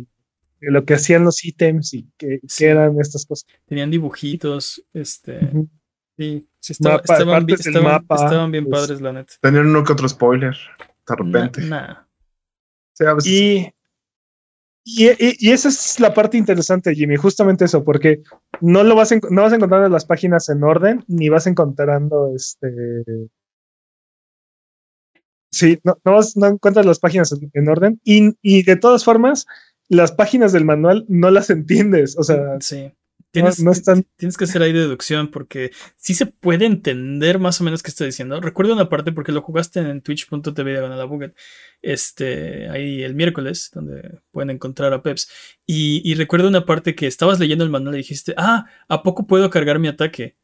[0.61, 2.65] de lo que hacían los ítems y qué Sí.
[2.65, 3.47] eran estas cosas.
[3.65, 4.83] Tenían dibujitos.
[4.93, 5.39] Este.
[5.45, 5.69] Ujú.
[6.19, 8.81] Sí, sí estaba- Mapa- estaban, bi- partes del estaban- mapa, estaban bien pues.
[8.81, 9.35] padres, la neta.
[9.41, 10.57] Tenían uno que otro spoiler.
[11.09, 11.61] De repente.
[11.63, 11.95] nah.
[12.99, 13.69] Veces- Y,
[14.89, 18.23] y, esa es la parte interesante, Jimmy, justamente eso, porque
[18.61, 23.29] no lo vas, enco- no vas encontrando las páginas en orden, ni vas encontrando este.
[25.51, 29.05] Sí, no, no, vas- no encuentras las páginas en, en orden, y, y de todas
[29.05, 29.47] formas,
[29.89, 32.17] las páginas del manual no las entiendes.
[32.19, 32.93] O sea, Sí.
[33.41, 37.65] Tienes, no están- tienes que hacer ahí deducción porque sí se puede entender más o
[37.65, 38.41] menos qué está diciendo.
[38.41, 41.35] Recuerdo una parte porque lo jugaste en twitch.tv diagonal a Buget,
[41.83, 45.29] este, ahí el miércoles, donde pueden encontrar a Peps.
[45.67, 49.27] Y, y recuerdo una parte que estabas leyendo el manual y dijiste, ah, ¿a poco
[49.27, 50.37] puedo cargar mi ataque?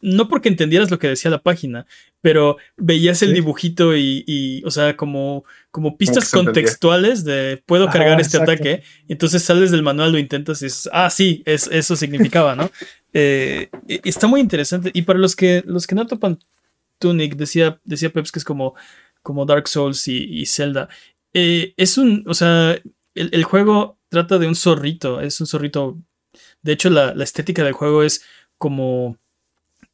[0.00, 1.86] No porque entendieras lo que decía la página,
[2.20, 3.34] pero veías el Sí.
[3.34, 8.52] dibujito y, y, o sea, como, como pistas contextuales de puedo cargar este exacto.
[8.52, 8.82] ataque.
[9.08, 12.70] Y entonces sales del manual, lo intentas y dices, ah, sí, es, eso significaba, ¿no?
[13.12, 13.70] Eh,
[14.04, 14.90] está muy interesante.
[14.94, 16.38] Y para los que, los que no topan
[16.98, 18.74] Tunic, decía, decía Peps que es como,
[19.22, 20.88] como Dark Souls y, y Zelda.
[21.32, 22.72] Eh, es un, o sea,
[23.14, 25.98] el, el juego trata de un zorrito, es un zorrito.
[26.62, 28.24] De hecho, la, la estética del juego es
[28.58, 29.16] como,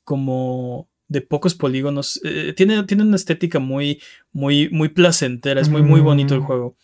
[0.05, 2.21] como de pocos polígonos.
[2.25, 4.01] Eh, tiene, tiene una estética muy,
[4.33, 6.45] muy, muy placentera, es muy, muy bonito el Mm.
[6.45, 6.77] juego.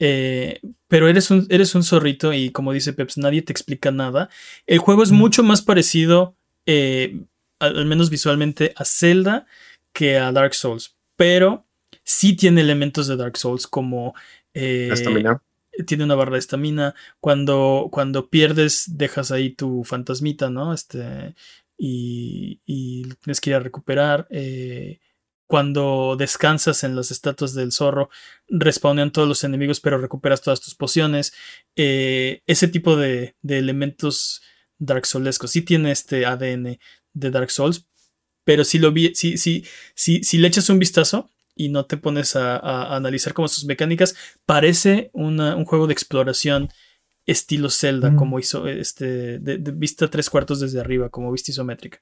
[0.00, 4.28] Eh, pero eres un, eres un zorrito y como dice Peps, nadie te explica nada.
[4.66, 5.16] El juego es Mm.
[5.16, 6.36] mucho más parecido,
[6.66, 7.20] eh,
[7.58, 9.46] al, al menos visualmente, a Zelda
[9.92, 10.94] que a Dark Souls.
[11.16, 11.66] Pero
[12.04, 14.14] sí tiene elementos de Dark Souls como...
[14.54, 15.40] Estamina.
[15.86, 16.94] tiene una barra de estamina.
[17.20, 20.72] Cuando, cuando pierdes, dejas ahí tu fantasmita, ¿no?
[20.72, 21.34] Este,
[21.78, 24.26] y, y tienes que ir a recuperar.
[24.30, 25.00] eh,
[25.48, 28.10] cuando descansas en las estatuas del zorro,
[28.48, 31.32] respawnean todos los enemigos, pero recuperas todas tus pociones.
[31.74, 34.42] Eh, ese tipo de, elementos
[34.76, 35.50] Dark Soulescos.
[35.50, 36.78] Sí tiene este ADN
[37.14, 37.86] de Dark Souls,
[38.44, 39.64] pero si lo vi, si, si,
[39.94, 44.16] si, si le echas un vistazo y no te pones a, analizar como sus mecánicas,
[44.44, 46.68] parece un juego de exploración
[47.30, 48.16] estilo Zelda, Mm.
[48.16, 52.00] como hizo este, de, de vista tres cuartos desde arriba, como vista isométrica.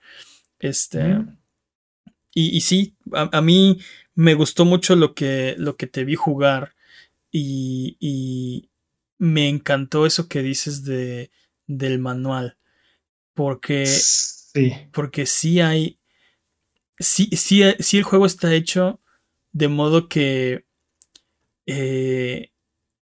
[0.59, 1.39] Este, Mm.
[2.35, 3.79] y, y sí, a, a mí
[4.15, 6.75] me gustó mucho lo que, lo que te vi jugar
[7.31, 8.71] y, y
[9.19, 11.31] me encantó eso que dices de,
[11.67, 12.57] del manual,
[13.35, 14.73] porque sí.
[14.93, 15.99] porque sí hay.
[16.99, 19.01] Sí, sí, sí el juego está hecho
[19.53, 20.65] de modo que
[21.67, 22.53] eh,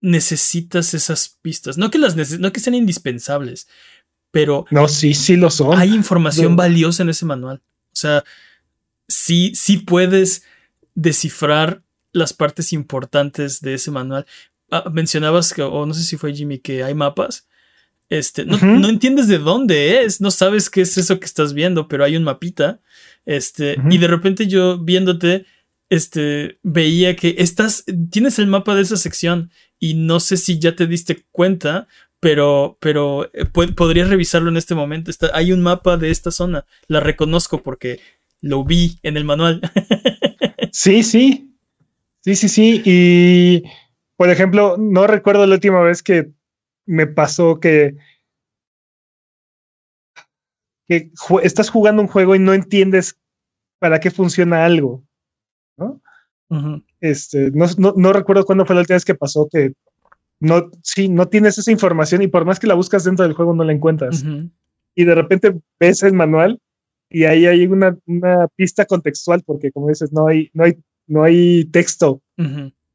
[0.01, 1.79] necesitas esas pistas.
[1.79, 3.69] No que las no que sean indispensables,
[4.31, 5.79] pero No, sí, sí lo son.
[5.79, 6.57] hay información No.
[6.57, 7.63] valiosa en ese manual.
[7.93, 8.25] O sea,
[9.09, 10.43] sí, sí puedes
[10.95, 14.27] descifrar las partes importantes de ese manual.
[14.71, 17.47] Ah, mencionabas que, o no sé si fue Jimmy, que hay mapas.
[18.11, 22.05] Este, no, entiendes de dónde es, no sabes qué es eso que estás viendo, pero
[22.05, 22.81] hay un mapita.
[23.27, 25.45] Este, y de repente yo viéndote,
[25.91, 30.75] este, veía que estás, tienes el mapa de esa sección y no sé si ya
[30.75, 31.89] te diste cuenta,
[32.21, 35.11] pero, pero eh, podrías revisarlo en este momento.
[35.11, 38.01] Está, hay un mapa de esta zona, la reconozco porque
[38.41, 39.61] lo vi en el manual.
[40.73, 41.55] sí, sí,
[42.21, 42.83] sí, sí, sí.
[42.85, 43.63] Y,
[44.17, 46.31] por ejemplo, no recuerdo la última vez que
[46.87, 47.97] me pasó que,
[50.89, 53.19] que estás jugando un juego y no entiendes
[53.79, 55.05] para qué funciona algo.
[55.77, 56.03] ¿no?
[57.01, 57.67] Este, no,
[57.97, 59.73] no, recuerdo cuándo fue la última vez que pasó que
[60.41, 63.55] no, sí, no tienes esa información y por más que la buscas dentro del juego
[63.55, 64.25] no la encuentras.
[64.95, 66.61] Y de repente ves el manual
[67.11, 71.23] y ahí hay una, una, pista contextual porque como dices, no hay, no hay, no
[71.23, 72.23] hay texto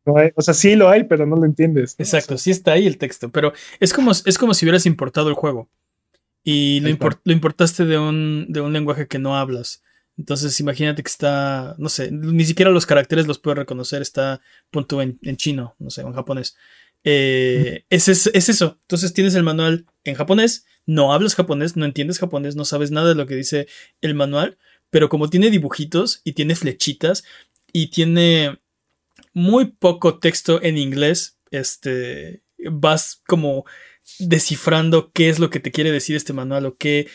[0.05, 1.95] o sea, sí lo hay, pero no lo entiendes.
[1.97, 5.35] Exacto, sí está ahí el texto, pero es como, es como si hubieras importado el
[5.35, 5.69] juego
[6.43, 6.89] y lo,
[7.31, 9.81] importaste de un, de un lenguaje que no hablas.
[10.17, 15.01] Entonces imagínate que está, no sé, ni siquiera los caracteres los puedes reconocer, está punto
[15.01, 16.55] en, en chino, no sé, en japonés.
[17.03, 18.77] Eh, es, es, eso.
[18.81, 23.09] Entonces tienes el manual en japonés, no hablas japonés, no entiendes japonés, no sabes nada
[23.09, 23.67] de lo que dice
[24.01, 24.57] el manual,
[24.89, 27.23] pero como tiene dibujitos y tiene flechitas
[27.71, 28.59] y tiene
[29.33, 33.65] muy poco texto en inglés, este, vas como
[34.19, 37.09] descifrando qué es lo que te quiere decir este manual o qué,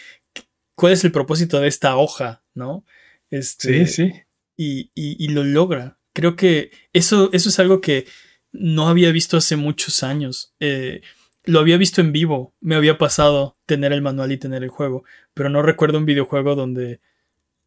[0.74, 2.84] cuál es el propósito de esta hoja, ¿no?
[3.30, 4.12] Este, sí,
[4.56, 4.90] sí.
[4.94, 5.98] Y, lo logra.
[6.12, 8.06] Creo que eso, eso es algo que
[8.52, 10.54] no había visto hace muchos años.
[10.60, 11.00] Eh,
[11.44, 15.04] lo había visto en vivo, me había pasado tener el manual y tener el juego,
[15.32, 17.00] pero no recuerdo un videojuego donde...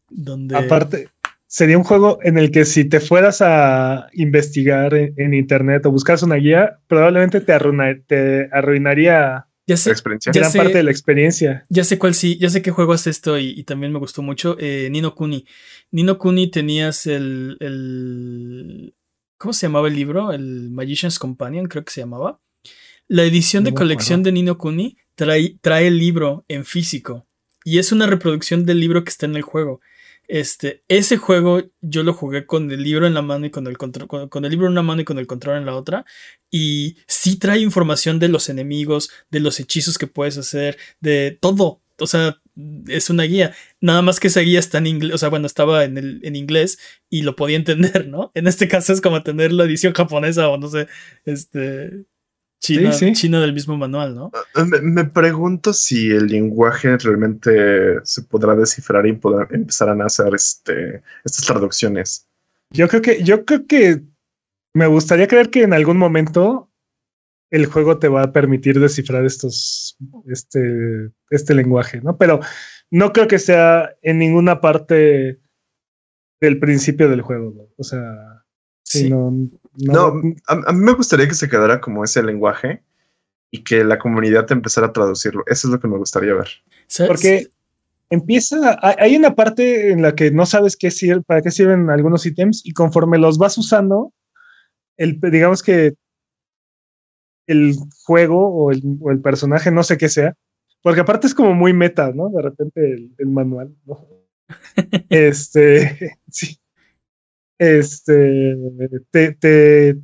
[0.08, 0.56] donde...
[0.56, 1.08] Aparte,
[1.46, 6.22] sería un juego en el que si te fueras a investigar en, internet o buscas
[6.22, 7.58] una guía, probablemente te,
[8.06, 9.94] te arruinaría ya sé,
[10.34, 11.64] gran parte de la experiencia.
[11.68, 14.56] Ya sé cuál sí, ya sé qué juego es esto y, también me gustó mucho.
[14.58, 15.46] Eh, Nino Kuni.
[15.92, 18.94] Nino Kuni tenías el, el,
[19.38, 20.32] ¿Cómo se llamaba el libro?
[20.32, 22.40] El Magician's Companion, creo que se llamaba.
[23.08, 27.26] La edición de colección de Nino Kuni trae, trae el libro en físico.
[27.64, 29.80] Y es una reproducción del libro que está en el juego.
[30.28, 33.76] Este, ese juego yo lo jugué con el libro en la mano y con el
[33.76, 36.04] control, con, el libro en una mano y con el control en la otra.
[36.50, 41.80] Y sí trae información de los enemigos, de los hechizos que puedes hacer, de todo.
[41.98, 42.40] O sea,
[42.88, 43.54] es una guía.
[43.80, 46.36] Nada más que esa guía está en inglés, o sea, bueno, estaba en, el, en
[46.36, 46.78] inglés
[47.10, 48.32] y lo podía entender, ¿no?
[48.34, 50.88] En este caso es como tener la edición japonesa o no sé,
[51.24, 52.04] este,
[52.62, 54.30] China, del mismo manual, ¿no?
[54.54, 60.32] Ah, me, pregunto si el lenguaje realmente se podrá descifrar y podrá, empezarán a hacer
[60.32, 62.28] este, estas traducciones.
[62.70, 64.02] Yo creo que, yo creo que
[64.74, 66.70] me gustaría creer que en algún momento
[67.50, 72.16] el juego te va a permitir descifrar estos, este, este lenguaje, ¿no?
[72.16, 72.40] Pero
[72.92, 75.40] no creo que sea en ninguna parte
[76.40, 78.44] del principio del juego, O sea,
[78.84, 79.12] sí.
[79.74, 82.82] No, no, a, mí me gustaría que se quedara como ese lenguaje
[83.50, 85.44] y que la comunidad empezara a traducirlo.
[85.46, 86.48] Eso es lo que me gustaría ver.
[87.06, 87.48] Porque
[88.10, 92.26] empieza, hay una parte en la que no sabes qué sirve, para qué sirven algunos
[92.26, 94.12] ítems y conforme los vas usando,
[94.96, 95.94] el, digamos que
[97.46, 97.74] el
[98.04, 100.34] juego o el, o el personaje, no sé qué sea,
[100.82, 102.28] porque aparte es como muy meta, ¿no?
[102.28, 104.06] De repente el, manual, ¿no?
[105.10, 106.61] este, sí
[107.62, 108.56] este,
[109.38, 109.96] te,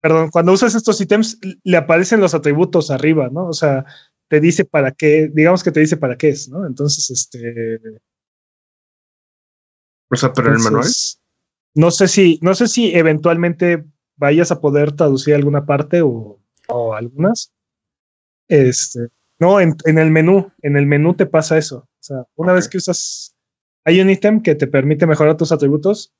[0.00, 3.46] perdón, cuando usas estos ítems le aparecen los atributos arriba, ¿no?
[3.48, 3.84] O sea,
[4.28, 6.66] te dice para qué, digamos que te dice para qué es, ¿no?
[6.66, 7.78] Entonces, este...
[10.10, 10.88] O sea, pero en el manual.
[11.74, 13.84] No sé si, no sé si eventualmente
[14.16, 16.40] vayas a poder traducir alguna parte o,
[16.94, 17.52] algunas.
[18.48, 19.08] Este,
[19.38, 21.76] no, en, el menú, en el menú te pasa eso.
[21.78, 23.31] O sea, una vez que usas
[23.84, 26.12] hay un ítem que te permite mejorar tus atributos,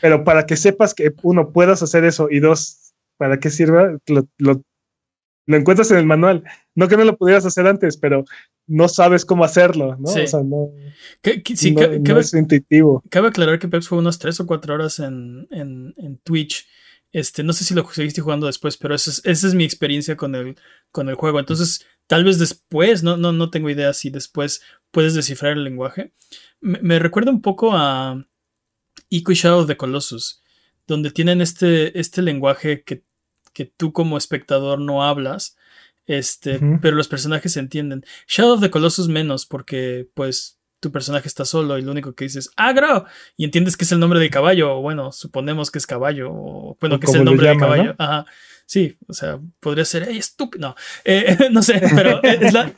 [0.00, 4.28] pero para que sepas que uno puedas hacer eso y dos, para qué sirva, lo,
[4.38, 4.62] lo,
[5.46, 6.44] encuentras en el manual.
[6.74, 8.24] No que no lo pudieras hacer antes, pero
[8.66, 10.10] no sabes cómo hacerlo, ¿no?
[10.10, 10.70] O sea, no,
[11.22, 13.02] es intuitivo.
[13.10, 16.68] Cabe aclarar que Peps fue unas tres o cuatro horas en, en, Twitch.
[17.10, 20.16] Este, no sé si lo seguiste jugando después, pero esa es, esa es mi experiencia
[20.16, 20.56] con el,
[20.92, 21.40] con el juego.
[21.40, 26.12] Entonces, tal vez después, no, no, no tengo idea si después puedes descifrar el lenguaje.
[26.60, 28.26] Me, recuerda un poco a
[29.10, 30.42] Ico y Shadow of the Colossus,
[30.88, 33.04] donde tienen este, este lenguaje que,
[33.52, 35.56] que tú como espectador no hablas,
[36.06, 38.04] este, pero los personajes se entienden.
[38.26, 42.24] Shadow of the Colossus menos, porque pues tu personaje está solo y lo único que
[42.24, 43.04] dices es agro
[43.36, 46.78] y entiendes que es el nombre del caballo, o bueno, suponemos que es caballo, o
[46.80, 47.94] bueno, que es el nombre del caballo.
[47.98, 48.24] Ajá.
[48.68, 50.68] Sí, o sea, podría ser, ¡ay, estúpido!
[50.68, 50.76] No,
[51.06, 52.70] eh, no sé, pero es la...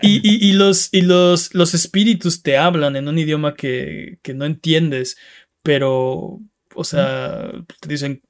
[0.00, 4.44] y, y, los, y los, los espíritus te hablan en un idioma que, que no
[4.44, 5.16] entiendes,
[5.64, 6.40] pero,
[6.76, 7.50] o sea,
[7.80, 8.22] te dicen,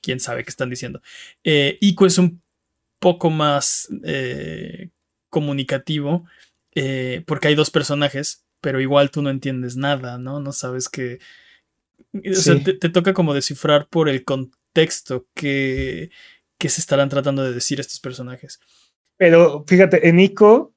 [0.00, 1.02] quién sabe qué están diciendo.
[1.42, 2.40] Eh, Ico es un
[3.00, 4.90] poco más eh,
[5.30, 6.26] comunicativo,
[6.76, 10.38] eh, porque hay dos personajes, pero igual tú no entiendes nada, ¿no?
[10.38, 11.18] No sabes que...
[12.14, 14.65] O sea, te, te, toca como descifrar por el contexto
[15.34, 16.10] que,
[16.58, 18.60] que se estarán tratando de decir estos personajes.
[19.16, 20.74] Pero fíjate, en Ico,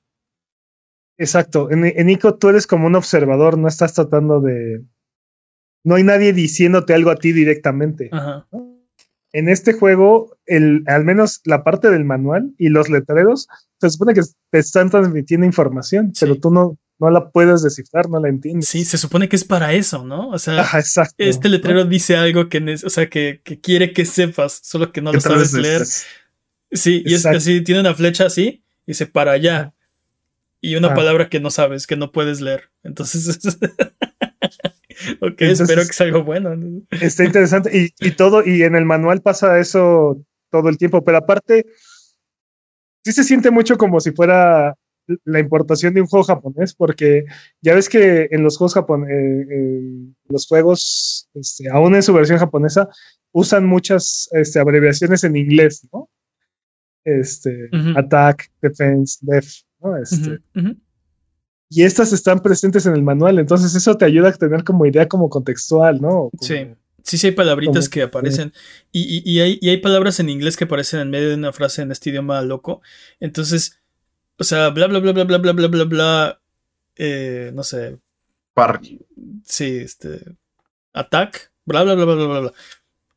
[1.17, 4.83] exacto, en, en Ico tú eres como un observador, no estás tratando de...
[5.83, 8.09] No hay nadie diciéndote algo a ti directamente.
[8.11, 8.47] Ajá.
[9.31, 13.47] En este juego, el, al menos la parte del manual y los letreros,
[13.79, 14.21] se supone que
[14.51, 16.25] te están transmitiendo información, Sí.
[16.25, 18.67] pero tú no, no la puedes descifrar, no la entiendes.
[18.67, 20.29] Sí, se supone que es para eso, ¿no?
[20.29, 20.79] O sea, Ajá,
[21.17, 25.11] este letrero dice algo que, o sea, que, que quiere que sepas, solo que no
[25.11, 25.81] ¿Qué lo sabes es- leer.
[25.83, 26.05] es-
[26.71, 27.37] Sí, y es Exacto.
[27.39, 29.73] así, tiene una flecha así, y dice para allá.
[30.61, 30.93] Y una Ah.
[30.93, 32.69] palabra que no sabes, que no puedes leer.
[32.83, 33.39] Entonces,
[35.21, 36.55] ok, Entonces- espero que sea algo bueno.
[36.55, 36.81] ¿no?
[36.91, 37.75] Está interesante.
[37.75, 40.21] Y, y todo, y en el manual pasa eso
[40.51, 41.65] todo el tiempo, pero aparte,
[43.03, 44.75] sí se siente mucho como si fuera
[45.25, 47.25] la importación de un juego japonés, porque
[47.61, 49.47] ya ves que en los juegos japoneses,
[50.27, 52.87] los juegos, este, aún en su versión japonesa,
[53.31, 56.09] usan muchas este, abreviaciones en inglés, ¿no?
[57.05, 57.69] Este.
[57.95, 59.97] Attack, Defense, Def, ¿no?
[59.97, 60.39] Este.
[61.71, 65.07] Y estas están presentes en el manual, entonces eso te ayuda a tener como idea
[65.07, 66.29] como contextual, ¿no?
[66.29, 66.55] Como- Sí.
[67.03, 68.51] Sí, sí hay palabritas Como- que aparecen.
[68.91, 71.53] Y, y- y hay, y hay palabras en inglés que aparecen en medio de una
[71.53, 72.81] frase en este idioma loco.
[73.19, 73.79] Entonces,
[74.39, 76.41] o sea, bla, bla, bla, bla, bla, bla, bla, bla, bla.
[76.97, 77.99] eh, no sé,
[78.53, 78.81] Par-
[79.45, 80.21] sí, este.
[80.93, 82.53] Attack, bla, bla, bla, bla, bla, bla, bla.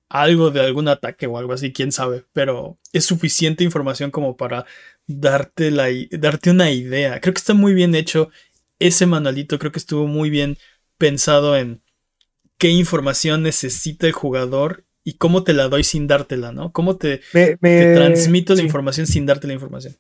[0.09, 2.25] Algo de algún ataque o algo así, quién sabe.
[2.33, 4.67] Pero es suficiente información como para
[5.07, 7.21] darte, la, darte una idea.
[7.21, 8.31] Creo que está muy bien hecho
[8.79, 9.59] ese manualito.
[9.59, 10.59] Creo que estuvo muy bien
[10.99, 11.83] pensado en
[12.59, 16.73] qué información necesita el jugador y cómo te la doy sin dártela, ¿no?
[16.73, 19.97] Cómo te, Me, me- te transmito la información sin darte la información.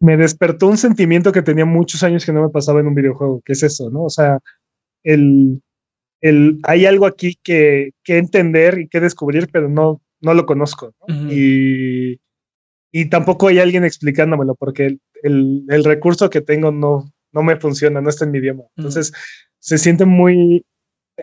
[0.00, 3.40] Me despertó un sentimiento que tenía muchos años que no me pasaba en un videojuego,
[3.44, 4.04] que es eso, ¿no?
[4.04, 4.38] O sea,
[5.02, 5.60] el,
[6.20, 10.92] el hay algo aquí que, que entender y que descubrir, pero no, no lo conozco,
[11.06, 11.14] ¿no?
[11.32, 12.20] Y,
[12.92, 17.56] y tampoco hay alguien explicándomelo, porque el, el, el recurso que tengo no, no me
[17.56, 18.64] funciona, no está en mi idioma.
[18.76, 19.12] Entonces,
[19.58, 20.64] se siente muy...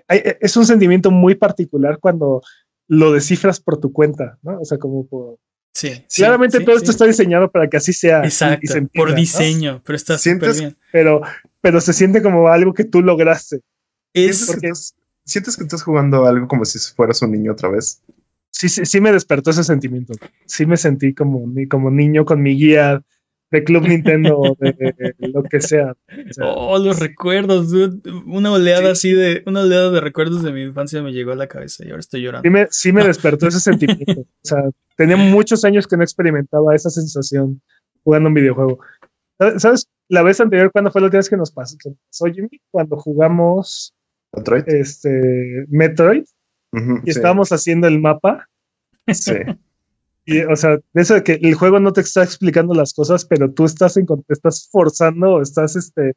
[0.08, 2.42] hay- es un sentimiento muy particular cuando
[2.88, 4.60] lo descifras por tu cuenta, ¿no?
[4.60, 5.38] O sea, como por...
[5.76, 6.06] Sí.
[6.16, 6.84] Claramente sí, todo sí.
[6.84, 8.22] esto está diseñado para que así sea.
[8.22, 9.16] y- y Exacto, se entienda, por ¿no?
[9.16, 10.78] diseño, pero está súper ¿Sientes- bien.
[10.94, 11.22] Pero,
[11.62, 13.60] pero se siente como algo que tú lograste.
[14.14, 14.96] Es, ¿Sientes que, estás,
[15.26, 18.02] sientes que estás jugando algo como si fueras un niño otra vez?
[18.52, 20.14] Sí, sí, sí me despertó ese sentimiento.
[20.46, 23.02] Sí me sentí como, como niño con mi guía
[23.52, 24.74] de Club Nintendo o de,
[25.18, 25.92] de lo que sea.
[26.30, 28.02] O sea, Oh, los recuerdos, dude.
[28.26, 29.44] Una oleada así de.
[29.46, 32.22] Una oleada de recuerdos de mi infancia me llegó a la cabeza y ahora estoy
[32.22, 32.46] llorando.
[32.48, 34.22] sí me, sí me despertó ese sentimiento.
[34.22, 34.64] O sea,
[34.98, 37.62] tenía muchos años que no experimentaba esa sensación
[38.04, 38.80] jugando un videojuego.
[39.58, 39.88] ¿Sabes-.
[40.08, 42.62] La vez anterior, ¿cuándo fue la última vez que nos pasó, que nos pasó, Jimmy?
[42.70, 43.94] Cuando jugamos
[44.34, 44.68] Detroit.
[44.68, 46.26] este, Metroid
[46.74, 48.48] y sí, estábamos haciendo el mapa.
[49.12, 49.34] sí.
[50.26, 53.26] Y, o sea, de eso de que el juego no te está explicando las cosas,
[53.26, 56.14] pero tú estás, en, estás forzando estás este,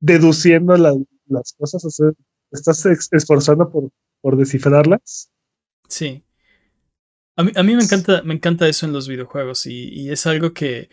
[0.00, 0.94] deduciendo la-
[1.26, 2.10] las cosas, o sea,
[2.52, 3.90] estás ex- esforzando por,
[4.22, 5.30] por descifrarlas.
[5.88, 6.24] Sí.
[7.36, 10.26] A mí, a mí me encanta, me encanta eso en los videojuegos y, y es
[10.26, 10.88] algo que.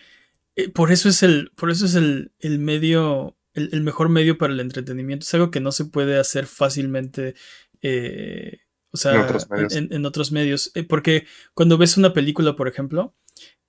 [0.55, 1.51] eh, por eso es el.
[1.57, 3.37] Por eso es el, el medio.
[3.53, 5.25] El, el mejor medio para el entretenimiento.
[5.25, 7.35] Es algo que no se puede hacer fácilmente.
[7.81, 8.59] eh,
[8.91, 9.75] o sea, En otros medios.
[9.75, 10.71] en- en otros medios.
[10.75, 13.15] Eh, porque cuando ves una película, por ejemplo,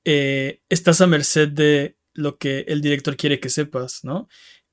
[0.04, 4.28] eh, estás a merced de lo que el director quiere que sepas, ¿no?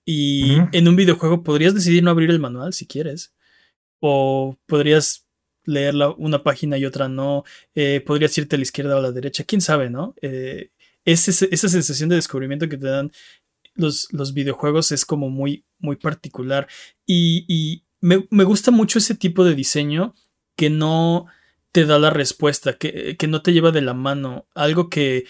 [0.05, 3.33] Y en un videojuego podrías decidir no abrir el manual si quieres.
[4.01, 5.27] O podrías
[5.65, 7.43] leer la- una página y otra no.
[7.75, 9.43] eh, podrías irte a la izquierda o a la derecha.
[9.43, 10.15] Quién sabe, ¿no?
[10.21, 10.71] Eh,
[11.05, 13.11] ese- esa sensación de descubrimiento que te dan
[13.75, 16.67] los, los videojuegos es como muy, muy particular.
[17.05, 20.15] Y, y me, me gusta mucho ese tipo de diseño
[20.59, 21.27] que no
[21.71, 24.45] te da la respuesta, que, que no te lleva de la mano.
[24.55, 25.23] Algo que,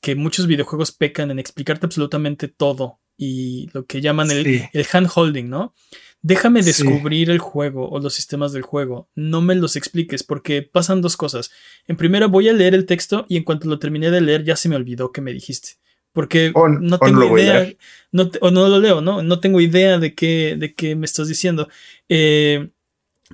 [0.00, 3.00] que muchos videojuegos pecan en explicarte absolutamente todo.
[3.18, 4.62] Y lo que llaman el, Sí.
[4.74, 5.74] el ¿no?
[6.22, 6.66] Déjame Sí.
[6.70, 9.08] descubrir el juego o los sistemas del juego.
[9.16, 11.50] No me los expliques porque pasan dos cosas.
[11.88, 14.54] En primera voy a leer el texto y en cuanto lo terminé de leer ya
[14.54, 15.70] se me olvidó que me dijiste.
[16.12, 17.60] Porque no tengo idea.
[17.60, 17.78] leer.
[18.12, 19.22] No te- o no lo leo, ¿no?
[19.22, 21.68] No tengo idea de qué, de qué me estás diciendo.
[22.08, 22.70] Eh,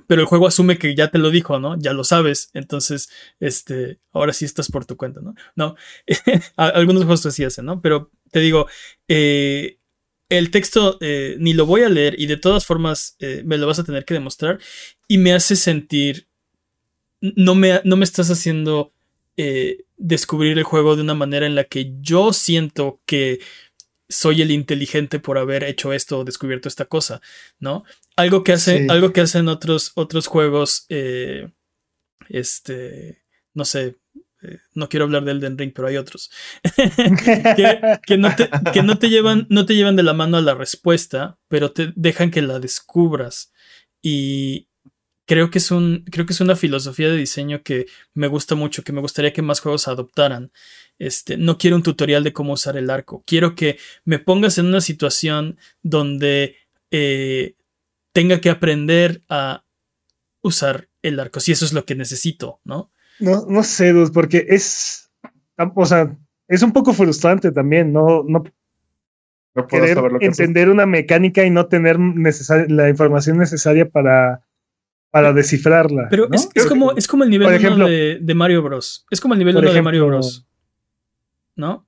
[0.07, 1.77] pero el juego asume que ya te lo dijo, ¿no?
[1.77, 3.09] Ya lo sabes, entonces,
[3.39, 5.35] este, ahora sí estás por tu cuenta, ¿no?
[5.55, 5.75] No,
[6.55, 7.81] algunos juegos así hacen, ¿no?
[7.81, 8.67] Pero te digo,
[9.07, 9.79] eh,
[10.29, 13.67] el texto eh, ni lo voy a leer y de todas formas eh, me lo
[13.67, 14.59] vas a tener que demostrar
[15.07, 16.27] y me hace sentir,
[17.21, 18.91] no me, no me estás haciendo
[19.97, 23.39] descubrir el juego de una manera en la que yo siento que
[24.09, 27.21] soy el inteligente por haber hecho esto o descubierto esta cosa,
[27.59, 27.83] ¿no?
[28.15, 31.49] Algo que, hace, algo que hacen otros, otros juegos, eh,
[32.29, 33.23] este,
[33.53, 33.97] no sé,
[34.41, 36.31] eh, no quiero hablar del Elden Ring, pero hay otros,
[38.05, 40.53] que, no te, que, no te, llevan, no te llevan de la mano a la
[40.53, 43.51] respuesta, pero te dejan que la descubras.
[44.01, 44.67] Y,
[45.25, 48.83] creo que es un creo que es una filosofía de diseño que me gusta mucho
[48.83, 50.51] que me gustaría que más juegos adoptaran
[50.99, 53.23] este, no quiero un tutorial de cómo usar el arco.
[53.25, 56.55] Quiero que me pongas en una situación donde
[56.91, 57.55] eh,
[58.11, 59.63] tenga que aprender a
[60.41, 62.91] usar el arco, si eso es lo que necesito, ¿no?
[63.19, 65.11] No, no sé, porque es,
[65.57, 66.15] o sea,
[66.47, 68.43] es un poco frustrante también, no, no,
[69.67, 74.43] querer entender una mecánica y no tener la información necesaria para,
[75.11, 76.07] para descifrarla.
[76.09, 79.05] Pero es, como, es como el nivel 1 de, Mario Bros.
[79.11, 80.47] Es como el nivel 1 de Mario Bros.
[81.55, 81.87] ¿No?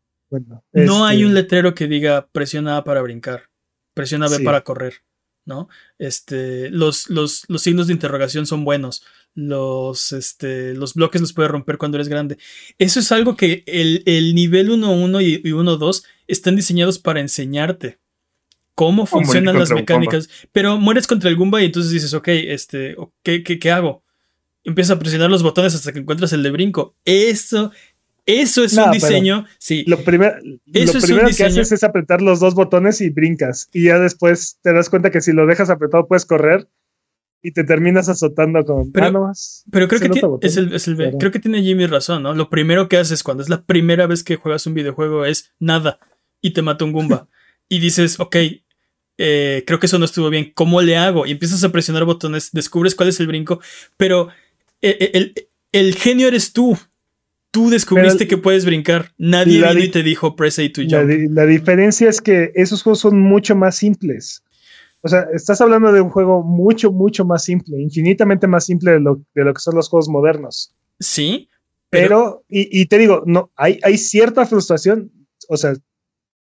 [0.73, 3.49] no hay un este letrero que diga presiona A para brincar,
[3.93, 5.03] presiona B para correr,
[5.45, 5.69] ¿no?
[5.99, 11.51] Este, los, los, los, signos de interrogación son buenos, los, este, los bloques los puedes
[11.51, 12.37] romper cuando eres grande.
[12.77, 17.99] Eso es algo que el, nivel 1.1 y, y 1.2 están diseñados para enseñarte
[18.75, 23.41] cómo funcionan las mecánicas, pero mueres contra el Goomba y entonces dices, ok, este, ¿qué,
[23.41, 24.03] qué, qué hago?
[24.65, 26.95] Empiezas a presionar los botones hasta que encuentras el de brinco.
[27.05, 27.71] Eso
[28.25, 29.83] eso es un diseño, sí.
[29.87, 30.35] Lo, primero
[31.35, 33.69] que haces es apretar los dos botones y brincas.
[33.71, 36.67] Y ya después te das cuenta que si lo dejas apretado puedes correr
[37.43, 39.31] y te terminas azotando con pero,
[39.69, 42.33] pero creo que tiene, es el, creo que tiene Jimmy razón, ¿no?
[42.33, 45.99] Lo primero que haces cuando es la primera vez que juegas un videojuego es nada
[46.41, 47.27] y te mata un Goomba.
[47.69, 48.35] y dices, ok,
[49.17, 50.51] eh, creo que eso no estuvo bien.
[50.53, 51.25] ¿Cómo le hago?
[51.25, 53.61] Y empiezas a presionar botones, descubres cuál es el brinco,
[53.97, 54.29] pero
[54.81, 55.33] eh, eh, el,
[55.71, 56.77] el genio eres tú.
[57.55, 59.13] Tú descubriste que puedes brincar.
[59.17, 61.09] Nadie vino y te dijo press A to jump.
[61.29, 64.43] La, diferencia es que esos juegos son mucho más simples.
[64.99, 68.99] O sea, estás hablando de un juego mucho, mucho más simple, infinitamente más simple de
[68.99, 70.75] lo, de lo que son los juegos modernos.
[70.99, 71.47] Sí.
[71.89, 75.09] Pero, y, te digo, no, hay, hay cierta frustración.
[75.47, 75.75] O sea,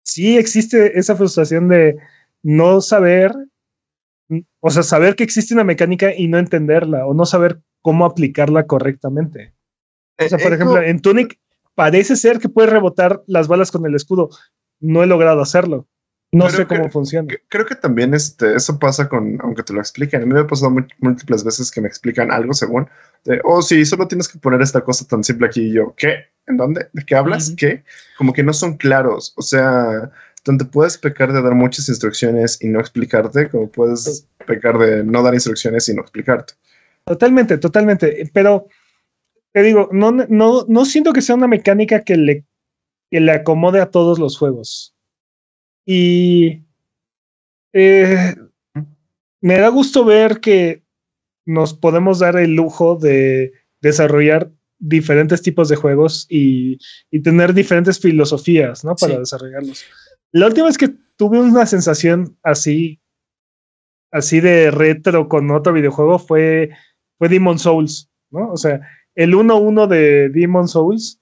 [0.05, 1.99] sí existe esa frustración de
[2.43, 3.31] no saber,
[4.61, 8.67] o sea, saber que existe una mecánica y no entenderla, o no saber cómo aplicarla
[8.67, 9.54] correctamente.
[10.19, 11.39] O sea, por eh, ejemplo, en Tunic
[11.75, 14.31] parece ser que puedes rebotar las balas con el escudo.
[14.81, 15.89] No he logrado hacerlo.
[16.35, 17.33] No sé cómo funciona.
[17.49, 20.47] Creo que también este, eso pasa con, aunque te lo expliquen, a mí me ha
[20.47, 22.89] pasado múltiples veces que me explican algo según,
[23.25, 26.27] de, oh, sí, solo tienes que poner esta cosa tan simple aquí y yo, ¿qué?
[26.49, 26.89] ¿En dónde?
[26.93, 27.55] ¿De qué hablas?
[27.57, 27.85] ¿Qué?
[28.19, 29.33] Como que no son claros.
[29.37, 30.11] O sea,
[30.45, 35.23] donde puedes pecar de dar muchas instrucciones y no explicarte, como puedes pecar de no
[35.23, 36.55] dar instrucciones y no explicarte.
[37.05, 38.29] Totalmente, totalmente.
[38.33, 38.67] Pero
[39.55, 42.45] te digo, no, no, no siento que sea una mecánica que le,
[43.09, 44.97] que le acomode a todos los juegos.
[45.87, 46.65] Y
[47.73, 48.35] eh,
[49.41, 50.83] me da gusto ver que
[51.47, 54.51] nos podemos dar el lujo de desarrollar
[54.81, 56.79] diferentes tipos de juegos y,
[57.13, 58.97] y tener diferentes filosofías, ¿no?
[58.97, 59.85] Para desarrollarlos.
[60.33, 63.01] La última vez que tuve una sensación así,
[64.11, 66.71] así de retro con otro videojuego fue,
[67.19, 68.51] fue Demon Souls, ¿no?
[68.51, 68.81] O sea,
[69.15, 71.21] el 1-1 de Demon Souls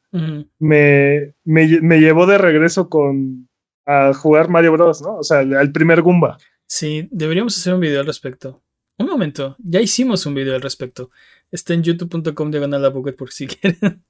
[0.58, 3.48] me, me, llevó de regreso con
[3.86, 5.16] a jugar Mario Bros, ¿no?
[5.16, 6.38] O sea, al primer Goomba.
[6.66, 8.62] Sí, deberíamos hacer un video al respecto.
[8.98, 11.10] Un momento, ya hicimos un video al respecto.
[11.50, 14.04] Está en youtube.com diagonal a por si quieren,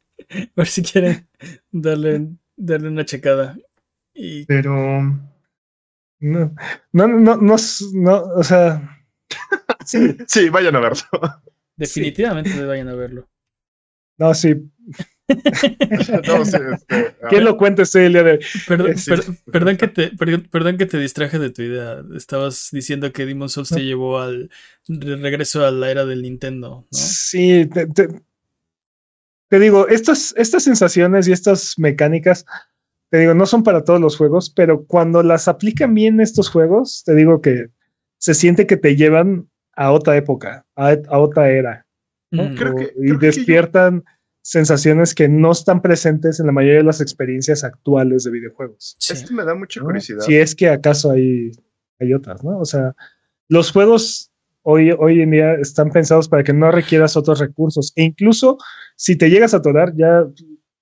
[0.54, 1.28] por si quieren
[1.70, 3.56] darle, darle una checada.
[4.14, 4.44] Y...
[4.44, 5.02] Pero
[6.20, 6.54] no,
[6.92, 7.56] no, no, no,
[7.94, 9.06] no, o sea.
[9.84, 11.04] sí, sí, vayan a verlo.
[11.76, 13.28] Definitivamente vayan a verlo.
[14.18, 14.54] No, sí.
[16.26, 18.94] no, sí este, ¿Quién lo cuenta este día de perdón,
[19.50, 22.02] perdón, que te, perdón, que te distraje de tu idea.
[22.14, 24.50] Estabas diciendo que Demon Souls te llevó al
[24.88, 26.68] regreso a la era del Nintendo.
[26.68, 26.86] ¿no?
[26.90, 27.68] Sí,
[29.48, 32.44] te, digo, estas, estas sensaciones y estas mecánicas,
[33.10, 37.02] te digo, no son para todos los juegos, pero cuando las aplican bien estos juegos,
[37.04, 37.68] te digo que
[38.18, 41.86] se siente que te llevan a otra época, a otra era.
[42.32, 42.56] Mm.
[42.96, 44.04] y despiertan
[44.40, 48.96] sensaciones que no están presentes en la mayoría de las experiencias actuales de videojuegos.
[48.98, 50.20] Esto me da mucha curiosidad.
[50.20, 51.52] Si es que acaso hay,
[52.00, 52.58] hay otras, ¿no?
[52.58, 52.94] O sea,
[53.48, 54.32] los juegos
[54.62, 57.92] hoy, hoy en día están pensados para que no requieras otros recursos.
[57.96, 58.58] E incluso
[58.96, 60.26] si te llegas a atorar, ya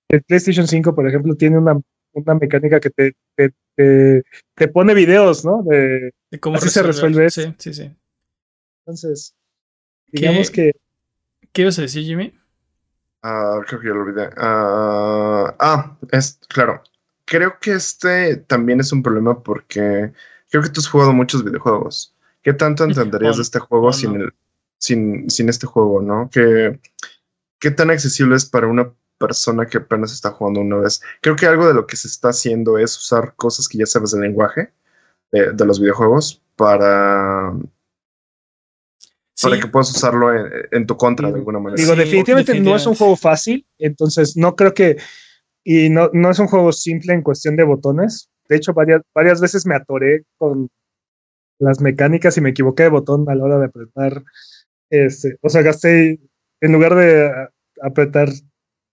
[0.09, 1.79] el PlayStation 5, por ejemplo, tiene una,
[2.13, 4.23] una mecánica que te, te,
[4.55, 5.63] te, pone videos, ¿no?
[5.63, 7.41] De, cómo así se resuelve eso.
[7.41, 7.91] Sí, sí, sí.
[8.79, 9.35] Entonces,
[10.07, 10.73] digamos que...
[11.53, 12.33] ¿Qué ibas a decir, Jimmy?
[13.23, 14.29] Ah, creo que ya lo olvidé.
[14.37, 16.81] ah, ah es claro.
[17.25, 20.11] Creo que este también es un problema porque
[20.49, 22.15] creo que tú has jugado muchos videojuegos.
[22.41, 24.33] ¿Qué tanto entenderías de este juego sin, el,
[24.77, 26.29] sin, sin este juego, no?
[26.31, 26.79] ¿Qué,
[27.59, 31.01] ¿Qué tan accesible es para una persona que apenas está jugando una vez?
[31.21, 34.11] Creo que algo de lo que se está haciendo es usar cosas que ya sabes
[34.11, 34.73] del lenguaje
[35.31, 37.53] de, de los videojuegos para,
[39.41, 40.29] para que puedas usarlo
[40.71, 41.81] en, tu contra de alguna manera.
[41.81, 44.97] Digo, definitivamente, no es un juego fácil, entonces no creo que,
[45.63, 48.29] y no, no es un juego simple en cuestión de botones.
[48.49, 50.69] De hecho, varias, varias veces me atoré con
[51.59, 54.23] las mecánicas y me equivoqué de botón a la hora de apretar.
[54.89, 56.19] Este, o sea, gasté,
[56.59, 57.31] en lugar de
[57.81, 58.29] apretar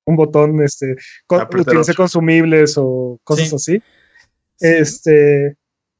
[0.04, 0.96] un botón, este,
[1.28, 3.82] utilicé consumibles o cosas así.
[4.60, 5.56] Este,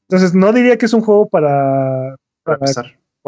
[0.07, 2.65] entonces, no diría que es un juego para, para,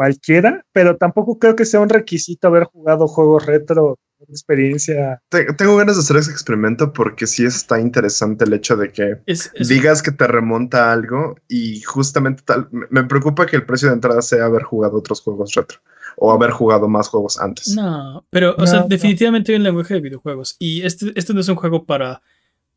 [0.02, 5.22] cualquiera, pero tampoco creo que sea un requisito haber jugado juegos retro, experiencia.
[5.56, 9.18] Tengo ganas de hacer ese experimento porque sí está interesante el hecho de que
[9.60, 13.94] digas que te remonta a algo y justamente tal, me preocupa que el precio de
[13.94, 15.78] entrada sea haber jugado otros juegos retro
[16.16, 17.68] o haber jugado más juegos antes.
[17.76, 21.48] No, pero, o sea, definitivamente hay un lenguaje de videojuegos y este, este no es
[21.48, 22.22] un juego para,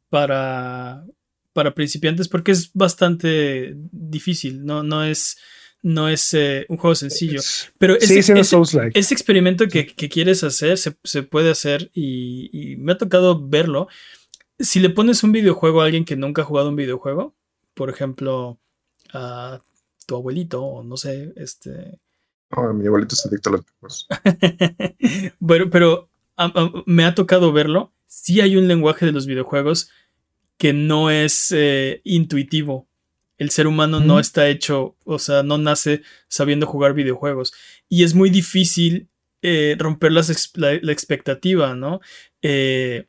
[0.09, 1.03] para,
[1.53, 5.37] para principiantes porque es bastante difícil, no, no es
[5.85, 7.39] no es eh, un juego sencillo.
[7.77, 13.87] Pero ese, ese, experimento que, quieres hacer se, puede hacer y, me ha tocado verlo.
[14.57, 17.35] Si le pones un videojuego a alguien que nunca ha jugado un videojuego,
[17.75, 18.57] por ejemplo,
[19.13, 19.59] a
[20.07, 21.99] tu abuelito o no sé, este...
[22.73, 24.07] mi abuelito es adicto a los videojuegos.
[25.39, 26.09] bueno, pero
[26.87, 27.93] me ha tocado verlo.
[28.07, 29.91] Sí hay un lenguaje de los videojuegos
[30.57, 32.87] que no es eh, intuitivo
[33.37, 37.53] el ser humano no está hecho, o sea, no nace sabiendo jugar videojuegos.
[37.89, 39.09] Y es muy difícil
[39.41, 40.21] eh, romper la,
[40.91, 41.99] expectativa, ¿no?
[42.41, 43.07] Eh,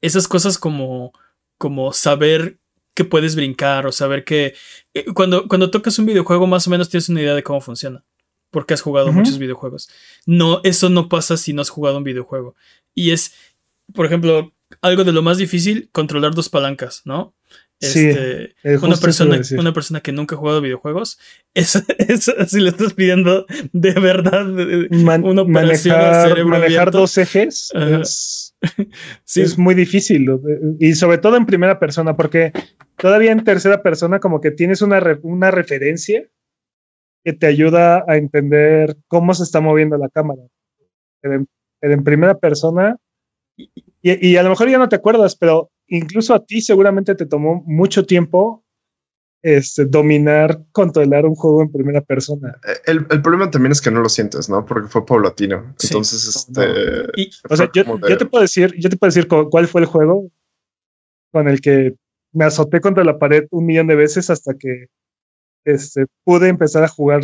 [0.00, 1.12] esas cosas como,
[1.56, 2.58] como saber
[2.94, 4.54] que puedes brincar o saber que
[4.92, 8.04] eh, cuando, cuando tocas un videojuego más o menos tienes una idea de cómo funciona.
[8.50, 9.88] Porque has jugado muchos videojuegos.
[10.26, 12.54] No, eso no pasa si no has jugado un videojuego.
[12.94, 13.34] Y es,
[13.92, 17.34] por ejemplo, algo de lo más difícil, controlar dos palancas, ¿no?
[17.80, 21.18] Este, una, persona, una persona que nunca ha jugado videojuegos,
[21.54, 21.82] es,
[22.46, 28.56] si le estás pidiendo de verdad una operación manejar, manejar dos ejes es,
[29.36, 30.26] es, muy difícil
[30.78, 32.52] y sobre todo en primera persona porque
[32.96, 36.26] todavía en tercera persona como que tienes una, una referencia
[37.24, 40.42] que te ayuda a entender cómo se está moviendo la cámara.
[41.20, 41.46] Pero
[41.80, 42.98] en, primera persona
[43.56, 43.70] y,
[44.02, 47.62] y, a lo mejor ya no te acuerdas, pero incluso a ti seguramente te tomó
[47.66, 48.64] mucho tiempo
[49.44, 52.58] este, dominar, controlar un juego en primera persona.
[52.66, 54.64] Eh, el, problema también es que no lo sientes, ¿no?
[54.64, 55.74] Porque fue paulatino.
[55.82, 57.30] Entonces, este.
[57.50, 57.84] o sea, yo,
[58.16, 60.30] te puedo decir, yo te puedo decir cuál fue el juego
[61.30, 61.94] con el que
[62.32, 64.86] me azoté contra la pared un millón de veces hasta que
[65.64, 67.22] este, pude empezar a jugar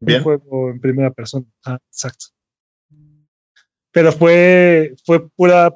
[0.00, 1.44] un juego en primera persona.
[1.64, 2.26] Ah, exacto.
[3.90, 5.74] Pero fue, fue pura,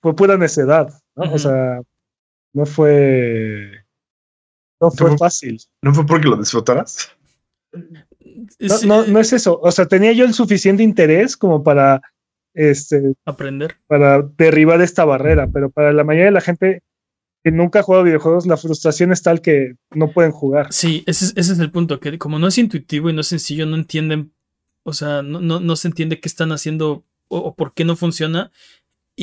[0.00, 0.88] fue pura necedad.
[1.16, 1.32] ¿No?
[1.32, 1.82] O sea,
[2.52, 3.84] no fue.
[4.80, 5.60] No fue fácil.
[5.82, 7.12] ¿No fue porque lo disfrutaras?
[8.84, 9.60] No, no, es eso.
[9.62, 12.02] O sea, tenía yo el suficiente interés como para
[12.54, 13.76] este aprender.
[13.86, 15.48] Para derribar esta barrera.
[15.52, 16.82] Pero para la mayoría de la gente
[17.44, 20.72] que nunca ha jugado videojuegos, la frustración es tal que no pueden jugar.
[20.72, 22.00] Sí, ese es, ese es el punto.
[22.00, 24.32] Que como no es intuitivo y no es sencillo, no entienden.
[24.82, 27.94] O sea, no, no, no se entiende qué están haciendo o, o por qué no
[27.94, 28.50] funciona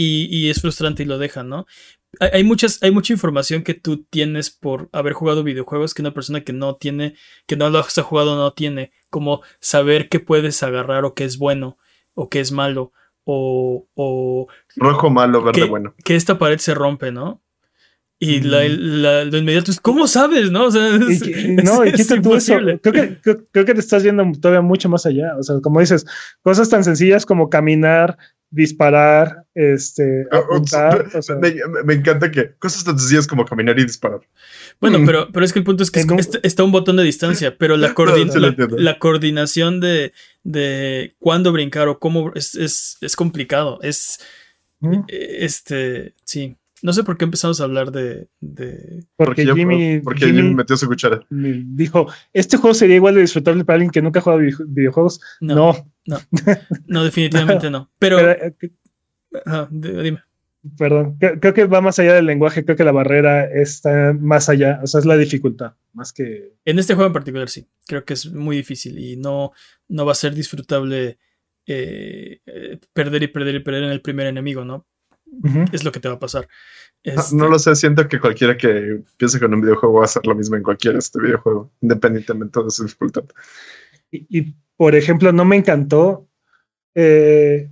[0.02, 1.66] y, es frustrante y lo dejan, ¿no?
[2.20, 6.42] Hay, muchas, hay mucha información que tú tienes por haber jugado videojuegos que una persona
[6.42, 7.16] que no tiene,
[7.46, 11.38] que no los ha jugado no tiene, como saber qué puedes agarrar o qué es
[11.38, 11.78] bueno
[12.16, 12.94] o qué es malo
[13.26, 13.88] o...
[13.94, 15.94] o Rojo malo, verde que, bueno.
[16.04, 17.42] Que esta pared se rompe, ¿no?
[18.22, 20.52] Y la, la, lo inmediato es, ¿cómo sabes?
[20.52, 20.66] ¿No?
[20.66, 21.22] O sea, es,
[21.64, 21.92] no, y
[22.22, 22.58] tú eso.
[22.82, 25.38] Creo que, creo, que te estás yendo todavía mucho más allá.
[25.38, 26.06] O sea, como dices,
[26.42, 28.18] cosas tan sencillas como caminar,
[28.52, 30.42] disparar, este, ah,
[31.86, 34.20] me, encanta que cosas tan sencillas como caminar y disparar.
[34.82, 35.06] Bueno, mm.
[35.06, 36.06] pero, pero es que el punto es que
[36.44, 37.94] está, un botón de distancia, pero la,
[38.78, 40.12] la, coordinación de,
[40.44, 43.80] de cuándo brincar o cómo es, es, complicado.
[43.82, 44.20] Es
[44.82, 45.04] mm.
[45.08, 46.58] este, sí.
[46.82, 48.28] No sé por qué empezamos a hablar de.
[48.40, 49.04] de...
[49.16, 51.22] Porque, yo- Jimmy, porque Jimmy Jimmy metió su cuchara.
[51.30, 55.20] dijo, este juego sería igual de disfrutable para alguien que nunca ha jugado video- videojuegos.
[55.42, 55.56] No,
[56.06, 56.18] No,
[56.88, 57.90] no, definitivamente no.
[58.00, 58.18] Pero.
[58.18, 58.56] pero, eh,
[59.46, 60.24] ajá, dime.
[60.78, 64.50] perdón, creo, creo que va más allá del lenguaje, creo que la barrera está más
[64.50, 66.54] allá, o sea, es la dificultad, más que...
[66.66, 67.68] En este juego en particular, sí.
[67.88, 69.52] Creo que es muy difícil y no,
[69.88, 71.18] no va a ser disfrutable
[71.68, 74.86] eh, eh, perder y perder y perder en el primer enemigo, ¿no?
[75.72, 76.48] Es lo que te va a pasar.
[76.50, 80.06] Ah, Este, No lo sé, siento que cualquiera que piense con un videojuego va a
[80.06, 83.24] hacer lo mismo en cualquier este videojuego, independientemente de su dificultad.
[84.12, 86.28] Y, y, por ejemplo, no me encantó.
[86.96, 87.70] eh,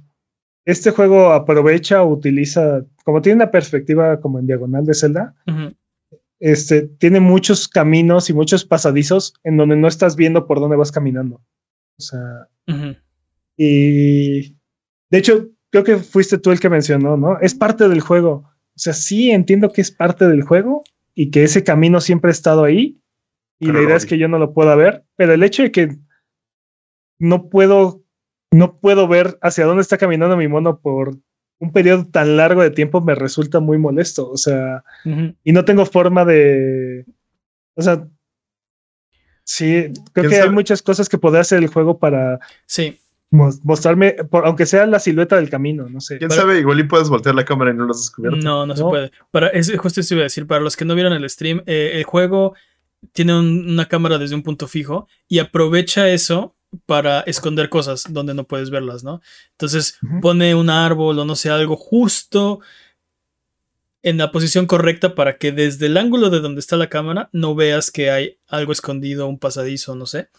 [0.65, 5.33] este juego aprovecha o utiliza, como tiene una perspectiva como en diagonal de Zelda,
[6.39, 10.91] este, tiene muchos caminos y muchos pasadizos en donde no estás viendo por dónde vas
[10.91, 11.35] caminando.
[11.97, 12.47] O sea,
[13.55, 14.51] y
[15.09, 17.39] de hecho, creo que fuiste tú el que mencionó, ¿no?
[17.39, 18.31] Es parte del juego.
[18.75, 20.83] O sea, sí entiendo que es parte del juego
[21.15, 23.01] y que ese camino siempre ha estado ahí.
[23.59, 25.71] Y Pero la idea es que yo no lo pueda ver, pero el hecho de
[25.71, 25.97] que
[27.17, 28.03] no puedo,
[28.51, 31.17] no puedo ver hacia dónde está caminando mi mono por
[31.59, 34.29] un periodo tan largo de tiempo me resulta muy molesto.
[34.29, 34.83] O sea,
[35.43, 37.05] y no tengo forma de.
[37.75, 38.07] O sea,
[39.43, 44.13] sí, creo ¿Quién que hay muchas cosas que podría hacer el juego para Sí, mostrarme,
[44.29, 46.17] por- aunque sea la silueta del camino, no sé.
[46.17, 46.59] ¿Quién Para- sabe?
[46.59, 48.37] Igual y puedes voltear la cámara y no lo has descubierto.
[48.39, 49.11] no, no, se puede.
[49.31, 51.91] Para, es, justo eso iba a decir, para los que no vieron el stream, eh,
[51.95, 52.55] el juego
[53.13, 56.55] tiene un- una cámara desde un punto fijo y aprovecha eso
[56.85, 59.21] para esconder cosas donde no puedes verlas, ¿no?
[59.51, 62.59] Entonces pone un árbol o no sé, algo justo
[64.03, 67.55] en la posición correcta para que desde el ángulo de donde está la cámara no
[67.55, 70.29] veas que hay algo escondido, un pasadizo, no sé.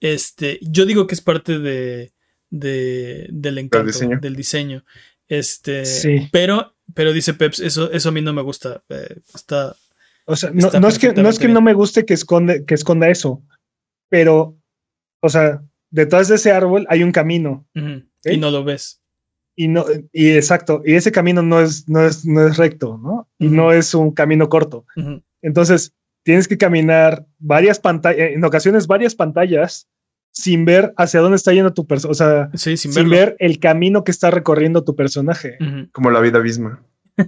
[0.00, 2.12] Este, yo digo que es parte de,
[2.58, 4.18] de- del encanto, diseño.
[4.20, 4.84] del diseño.
[5.28, 6.28] Este, Sí.
[6.32, 8.82] pero, pero dice Peps, eso, eso a mí no me gusta.
[8.88, 9.74] eh, está,
[10.26, 12.64] O sea, no, Está no es que, no es que no me guste que, esconde,
[12.64, 13.42] que esconda eso,
[14.08, 14.56] pero,
[15.20, 17.66] o sea, detrás de ese árbol hay un camino.
[17.74, 19.00] y no lo ves.
[19.56, 23.28] Y no, y exacto, y ese camino no es, no es, no es recto, ¿no?
[23.38, 24.84] Y no es un camino corto.
[25.42, 25.92] Entonces,
[26.24, 29.86] tienes que caminar varias pantallas, en ocasiones varias pantallas,
[30.36, 33.60] sin ver hacia dónde está yendo tu persona, o sea, Sí, sin, sin, ver el
[33.60, 35.56] camino que está recorriendo tu personaje.
[35.92, 36.82] Como la vida misma.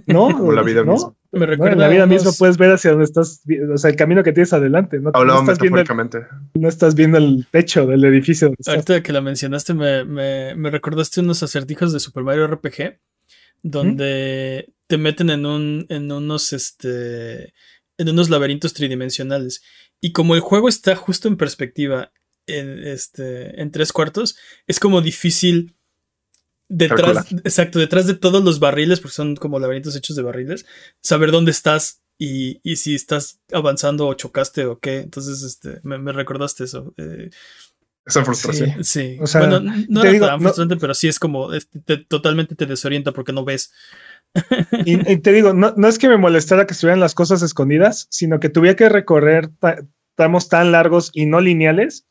[0.05, 0.27] ¿no?
[0.37, 0.91] Como la vida ¿No?
[0.91, 1.13] misma.
[1.31, 3.41] Me recuerda en la vida misma puedes ver hacia dónde estás,
[3.73, 6.19] o sea, el camino que tienes adelante, no, no estás, viendo el, metafóricamente.
[6.55, 8.53] no estás viendo el techo del edificio.
[8.65, 12.97] Ahorita que la mencionaste, me, me- me recordaste unos acertijos de Super Mario RPG,
[13.63, 17.53] donde te meten en un, en unos, este,
[17.97, 19.61] en unos laberintos tridimensionales.
[20.01, 22.11] Y como el juego está justo en perspectiva,
[22.47, 24.37] en, este, en tres cuartos,
[24.67, 25.75] es como difícil
[26.69, 27.41] detrás, Calcular.
[27.45, 30.65] exacto, detrás de todos los barriles, porque son como laberintos hechos de barriles,
[31.01, 34.99] saber dónde estás y, y si estás avanzando o chocaste o qué.
[34.99, 36.93] Entonces, este, me, me recordaste eso.
[36.97, 37.29] eh,
[38.05, 38.83] Esa frustración.
[38.83, 39.13] Sí.
[39.13, 41.49] Sí, O sea, bueno, no era digo, tan no- frustrante, pero sí es como
[41.85, 43.71] te- totalmente te desorienta porque no ves.
[44.85, 48.07] Y, y te digo, no, no es que me molestara que estuvieran las cosas escondidas,
[48.09, 52.06] sino que tuviera que recorrer ta- tramos tan largos y no lineales,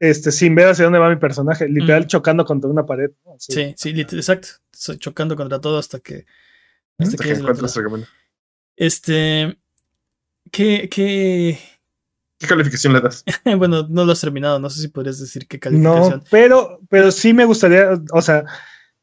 [0.00, 3.10] este, sin ver hacia dónde va mi personaje, literal chocando contra una pared.
[3.24, 3.34] ¿no?
[3.34, 3.52] Así.
[3.52, 4.48] Sí, sí, lit- exacto.
[4.72, 6.24] Estoy chocando contra todo hasta que.
[6.98, 7.44] Hasta Hasta que que el
[7.84, 8.06] camino.
[8.76, 9.58] Este.
[10.50, 11.58] ¿Qué, qué.
[12.38, 13.24] ¿Qué calificación le das?
[13.58, 14.58] Bueno, no lo has terminado.
[14.60, 16.24] No sé si podrías decir qué No, calificación.
[16.30, 18.44] pero, pero sí me gustaría, o sea,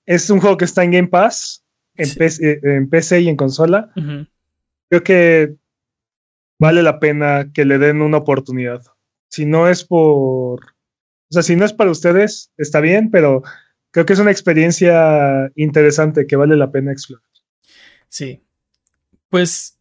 [0.06, 1.64] es un juego que está en Game Pass,
[1.96, 2.18] en, Sí.
[2.18, 3.92] PC, eh, en PC y en consola.
[4.90, 5.56] Creo que
[6.60, 8.82] vale la pena que le den una oportunidad.
[9.30, 10.75] Si no es por,
[11.30, 13.44] o sea, si no es para ustedes, está bien, pero
[13.92, 17.26] creo que es una experiencia interesante que vale la pena explorar.
[18.10, 18.42] Sí.
[19.30, 19.78] Pues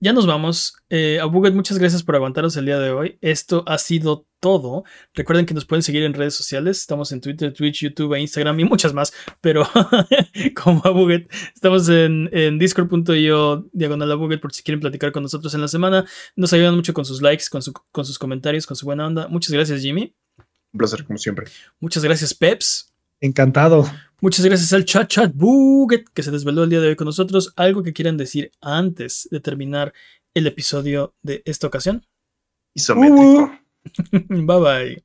[0.00, 0.74] ya nos vamos.
[0.88, 3.18] Eh, a Buget, muchas gracias por aguantarnos el día de hoy.
[3.20, 4.84] Esto ha sido todo.
[5.14, 6.78] Recuerden que nos pueden seguir en redes sociales.
[6.78, 9.12] Estamos en Twitter, Twitch, YouTube e Instagram y muchas más.
[9.42, 9.64] Pero
[10.62, 15.52] como a Buget, estamos en, en discord.io diagonal a por si quieren platicar con nosotros
[15.54, 16.06] en la semana.
[16.34, 19.28] Nos ayudan mucho con sus likes, con, su- con sus comentarios, con su buena onda.
[19.28, 20.14] Muchas gracias, Jimmy.
[20.72, 21.46] Un placer, como siempre.
[21.80, 22.92] Muchas gracias, Peps.
[23.20, 23.90] Encantado.
[24.20, 27.52] Muchas gracias al chat chat Buget que se desveló el día de hoy con nosotros.
[27.56, 29.92] ¿Algo que quieran decir antes de terminar
[30.34, 32.06] el episodio de esta ocasión?
[32.74, 33.52] Isométrico.
[34.12, 34.18] Uh.
[34.46, 35.04] bye bye.